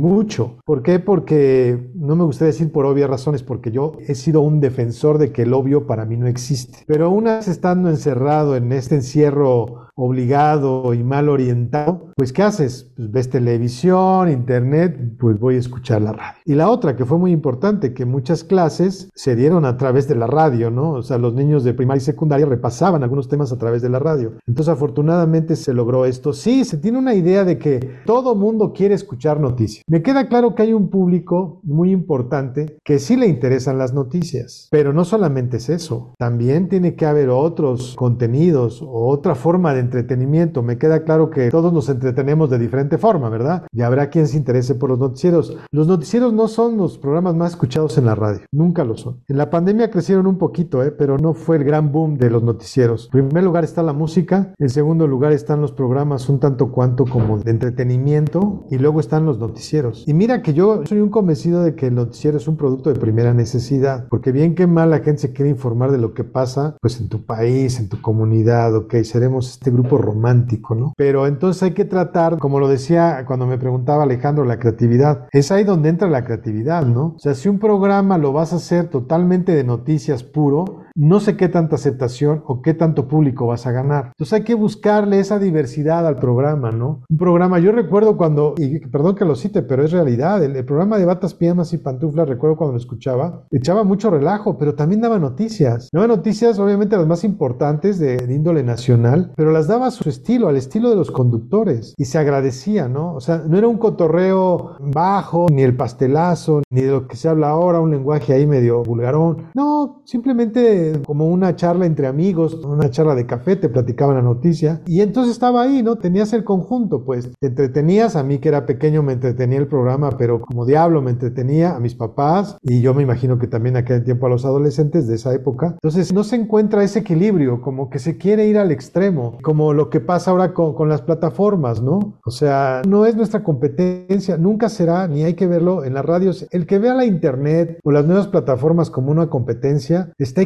¿Por 0.65 0.83
qué? 0.83 0.99
Porque, 0.99 1.89
no 1.95 2.15
me 2.15 2.23
gustaría 2.23 2.51
decir 2.51 2.71
por 2.71 2.85
obvias 2.85 3.09
razones, 3.09 3.43
porque 3.43 3.71
yo 3.71 3.93
he 4.07 4.15
sido 4.15 4.41
un 4.41 4.59
defensor 4.59 5.17
de 5.17 5.31
que 5.31 5.43
el 5.43 5.53
obvio 5.53 5.87
para 5.87 6.05
mí 6.05 6.17
no 6.17 6.27
existe. 6.27 6.79
Pero 6.85 7.05
aún 7.05 7.27
estando 7.27 7.89
encerrado 7.89 8.55
en 8.55 8.71
este 8.71 8.95
encierro 8.95 9.87
obligado 9.95 10.93
y 10.93 11.03
mal 11.03 11.29
orientado, 11.29 12.11
pues 12.15 12.33
¿qué 12.33 12.43
haces? 12.43 12.91
Pues 12.95 13.11
ves 13.11 13.29
televisión, 13.29 14.29
internet, 14.29 14.97
pues 15.19 15.39
voy 15.39 15.55
a 15.55 15.59
escuchar 15.59 16.01
la 16.01 16.13
radio. 16.13 16.39
Y 16.45 16.55
la 16.55 16.69
otra 16.69 16.95
que 16.95 17.05
fue 17.05 17.17
muy 17.17 17.31
importante, 17.31 17.93
que 17.93 18.05
muchas 18.05 18.43
clases 18.43 19.09
se 19.13 19.35
dieron 19.35 19.65
a 19.65 19.77
través 19.77 20.07
de 20.07 20.15
la 20.15 20.27
radio, 20.27 20.71
¿no? 20.71 20.91
O 20.91 21.03
sea, 21.03 21.17
los 21.17 21.33
niños 21.33 21.63
de 21.63 21.73
primaria 21.73 22.01
y 22.01 22.05
secundaria 22.05 22.45
repasaban 22.45 23.03
algunos 23.03 23.27
temas 23.27 23.51
a 23.51 23.57
través 23.57 23.81
de 23.81 23.89
la 23.89 23.99
radio. 23.99 24.33
Entonces, 24.47 24.73
afortunadamente 24.73 25.55
se 25.55 25.73
logró 25.73 26.05
esto. 26.05 26.33
Sí, 26.33 26.65
se 26.65 26.77
tiene 26.77 26.97
una 26.97 27.13
idea 27.13 27.43
de 27.43 27.57
que 27.57 27.79
todo 28.05 28.35
mundo 28.35 28.73
quiere 28.73 28.95
escuchar 28.95 29.39
noticias. 29.39 29.83
Me 29.87 30.01
queda 30.01 30.27
claro 30.27 30.55
que 30.55 30.63
hay 30.63 30.73
un 30.73 30.89
público 30.89 31.59
muy 31.63 31.91
importante 31.91 32.77
que 32.83 32.99
sí 32.99 33.15
le 33.15 33.27
interesan 33.27 33.77
las 33.77 33.93
noticias, 33.93 34.67
pero 34.71 34.93
no 34.93 35.05
solamente 35.05 35.57
es 35.57 35.69
eso, 35.69 36.13
también 36.17 36.69
tiene 36.69 36.95
que 36.95 37.05
haber 37.05 37.29
otros 37.29 37.95
contenidos 37.95 38.81
o 38.81 39.07
otra 39.07 39.35
forma 39.35 39.73
de 39.73 39.80
entretenimiento. 39.81 40.63
Me 40.63 40.77
queda 40.77 41.03
claro 41.03 41.29
que 41.29 41.49
todos 41.49 41.73
nos 41.73 41.89
entretenemos 41.89 42.49
de 42.49 42.59
diferente 42.59 42.97
forma, 42.97 43.29
¿verdad? 43.29 43.67
Y 43.71 43.81
habrá 43.81 44.09
quien 44.09 44.27
se 44.27 44.37
interese 44.37 44.75
por 44.75 44.89
los 44.89 44.99
noticieros. 44.99 45.57
Los 45.71 45.87
noticieros 45.87 46.33
no 46.33 46.47
son 46.47 46.77
los 46.77 46.97
programas 46.97 47.35
más 47.35 47.51
escuchados 47.51 47.97
en 47.97 48.05
la 48.05 48.15
radio, 48.15 48.41
nunca 48.51 48.83
lo 48.85 48.95
son. 48.95 49.21
En 49.27 49.37
la 49.37 49.49
pandemia 49.49 49.91
crecieron 49.91 50.27
un 50.27 50.37
poquito, 50.37 50.83
¿eh? 50.83 50.91
pero 50.91 51.17
no 51.17 51.33
fue 51.33 51.57
el 51.57 51.63
gran 51.63 51.91
boom 51.91 52.17
de 52.17 52.29
los 52.29 52.43
noticieros. 52.43 53.09
En 53.13 53.27
primer 53.27 53.43
lugar 53.43 53.63
está 53.63 53.83
la 53.83 53.93
música, 53.93 54.53
en 54.57 54.69
segundo 54.69 55.07
lugar 55.07 55.33
están 55.33 55.61
los 55.61 55.71
programas 55.71 56.29
un 56.29 56.39
tanto 56.39 56.71
cuanto 56.71 57.05
como 57.05 57.37
de 57.39 57.51
entretenimiento 57.51 58.65
y 58.69 58.77
luego 58.77 58.99
están 58.99 59.25
los 59.25 59.39
noticieros. 59.39 60.03
Y 60.07 60.13
mira 60.13 60.41
que 60.41 60.53
yo 60.53 60.85
soy 60.85 60.99
un 60.99 61.09
convencido 61.09 61.63
de 61.63 61.75
que 61.75 61.87
el 61.87 61.95
noticiero 61.95 62.37
es 62.37 62.47
un 62.47 62.57
producto 62.57 62.91
de 62.91 62.99
primera 62.99 63.33
necesidad, 63.33 64.07
porque 64.09 64.31
bien 64.31 64.55
que 64.55 64.67
mal 64.67 64.89
la 64.89 64.99
gente 64.99 65.21
se 65.21 65.33
quiere 65.33 65.49
informar 65.49 65.91
de 65.91 65.97
lo 65.97 66.13
que 66.13 66.23
pasa, 66.23 66.77
pues 66.81 66.99
en 66.99 67.09
tu 67.09 67.25
país, 67.25 67.79
en 67.79 67.89
tu 67.89 68.01
comunidad, 68.01 68.75
ok, 68.75 68.95
seremos 69.03 69.51
este 69.51 69.70
grupo 69.71 69.97
romántico, 69.97 70.75
¿no? 70.75 70.93
Pero 70.97 71.27
entonces 71.27 71.63
hay 71.63 71.71
que 71.71 71.85
tratar, 71.85 72.37
como 72.37 72.59
lo 72.59 72.67
decía 72.67 73.23
cuando 73.25 73.45
me 73.45 73.57
preguntaba 73.57 74.03
Alejandro, 74.03 74.45
la 74.45 74.59
creatividad. 74.59 75.27
Es 75.31 75.51
ahí 75.51 75.63
donde 75.63 75.89
entra 75.89 76.09
la 76.09 76.23
creatividad, 76.23 76.85
¿no? 76.85 77.13
O 77.15 77.19
sea, 77.19 77.33
si 77.33 77.49
un 77.49 77.59
programa 77.59 78.17
lo 78.17 78.33
vas 78.33 78.53
a 78.53 78.57
hacer 78.57 78.87
totalmente 78.89 79.53
de 79.53 79.63
noticias 79.63 80.23
puro, 80.23 80.81
no 80.95 81.19
sé 81.19 81.37
qué 81.37 81.49
tanta 81.49 81.75
aceptación 81.75 82.43
o 82.45 82.61
qué 82.61 82.73
tanto 82.73 83.07
público 83.07 83.47
vas 83.47 83.67
a 83.67 83.71
ganar. 83.71 84.07
Entonces 84.07 84.33
hay 84.33 84.43
que 84.43 84.53
buscarle 84.53 85.19
esa 85.19 85.39
diversidad 85.39 86.05
al 86.07 86.17
programa, 86.17 86.71
¿no? 86.71 87.03
Un 87.09 87.17
programa, 87.17 87.59
yo 87.59 87.71
recuerdo 87.71 88.17
cuando, 88.17 88.55
y 88.57 88.79
perdón 88.79 89.15
que 89.15 89.25
lo 89.25 89.35
cite, 89.35 89.61
pero 89.61 89.83
es 89.83 89.91
realidad, 89.91 90.43
el, 90.43 90.61
programa 90.65 90.97
de 90.97 91.05
batas, 91.05 91.33
pijamas 91.33 91.73
y 91.73 91.77
pantuflas, 91.77 92.29
recuerdo 92.29 92.55
cuando 92.55 92.73
lo 92.73 92.79
escuchaba, 92.79 93.43
echaba 93.51 93.83
mucho 93.83 94.09
relajo, 94.09 94.57
pero 94.57 94.75
también 94.75 95.01
daba 95.01 95.19
noticias. 95.19 95.89
Daba 95.91 96.07
noticias, 96.07 96.59
obviamente 96.59 96.97
las 96.97 97.07
más 97.07 97.23
importantes 97.23 97.99
de, 97.99 98.17
de 98.17 98.33
índole 98.33 98.63
nacional, 98.63 99.33
pero 99.35 99.51
las 99.51 99.67
daba 99.67 99.87
a 99.87 99.91
su 99.91 100.07
estilo, 100.07 100.47
al 100.47 100.57
estilo 100.57 100.89
de 100.89 100.95
los 100.95 101.11
conductores, 101.11 101.93
y 101.97 102.05
se 102.05 102.17
agradecía, 102.17 102.87
¿no? 102.87 103.15
O 103.15 103.21
sea, 103.21 103.43
no 103.47 103.57
era 103.57 103.67
un 103.67 103.77
cotorreo 103.77 104.75
bajo, 104.79 105.47
ni 105.51 105.63
el 105.63 105.75
pastelazo, 105.75 106.61
ni 106.69 106.81
de 106.81 106.91
lo 106.91 107.07
que 107.07 107.15
se 107.15 107.27
habla 107.27 107.49
ahora, 107.49 107.79
un 107.79 107.91
lenguaje 107.91 108.33
ahí 108.33 108.45
medio 108.45 108.83
vulgarón. 108.83 109.49
No, 109.55 110.01
simplemente 110.05 110.80
como 111.05 111.27
una 111.27 111.55
charla 111.55 111.85
entre 111.85 112.07
amigos, 112.07 112.53
una 112.63 112.89
charla 112.89 113.15
de 113.15 113.25
café, 113.25 113.55
te 113.55 113.69
platicaban 113.69 114.15
la 114.15 114.21
noticia. 114.21 114.81
Y 114.85 115.01
entonces 115.01 115.33
estaba 115.33 115.63
ahí, 115.63 115.83
¿no? 115.83 115.97
Tenías 115.97 116.33
el 116.33 116.43
conjunto, 116.43 117.03
pues. 117.03 117.31
Te 117.39 117.47
entretenías, 117.47 118.15
a 118.15 118.23
mí 118.23 118.39
que 118.39 118.49
era 118.49 118.65
pequeño 118.65 119.03
me 119.03 119.13
entretenía 119.13 119.59
el 119.59 119.67
programa, 119.67 120.11
pero 120.17 120.41
como 120.41 120.65
diablo 120.65 121.01
me 121.01 121.11
entretenía 121.11 121.75
a 121.75 121.79
mis 121.79 121.95
papás 121.95 122.57
y 122.61 122.81
yo 122.81 122.93
me 122.93 123.03
imagino 123.03 123.39
que 123.39 123.47
también 123.47 123.77
aquel 123.77 124.03
tiempo 124.03 124.25
a 124.25 124.29
los 124.29 124.45
adolescentes 124.45 125.07
de 125.07 125.15
esa 125.15 125.33
época. 125.33 125.73
Entonces 125.73 126.13
no 126.13 126.23
se 126.23 126.35
encuentra 126.35 126.83
ese 126.83 126.99
equilibrio, 126.99 127.61
como 127.61 127.89
que 127.89 127.99
se 127.99 128.17
quiere 128.17 128.47
ir 128.47 128.57
al 128.57 128.71
extremo, 128.71 129.37
como 129.41 129.73
lo 129.73 129.89
que 129.89 129.99
pasa 129.99 130.31
ahora 130.31 130.53
con, 130.53 130.73
con 130.73 130.89
las 130.89 131.01
plataformas, 131.01 131.81
¿no? 131.81 132.19
O 132.25 132.31
sea, 132.31 132.81
no 132.87 133.05
es 133.05 133.15
nuestra 133.15 133.43
competencia, 133.43 134.37
nunca 134.37 134.69
será, 134.69 135.07
ni 135.07 135.23
hay 135.23 135.33
que 135.33 135.47
verlo 135.47 135.83
en 135.83 135.93
las 135.93 136.05
radios. 136.05 136.47
El 136.51 136.65
que 136.65 136.79
vea 136.79 136.93
la 136.93 137.05
internet 137.05 137.79
o 137.83 137.91
las 137.91 138.05
nuevas 138.05 138.27
plataformas 138.27 138.89
como 138.89 139.11
una 139.11 139.27
competencia 139.27 140.13
está 140.17 140.41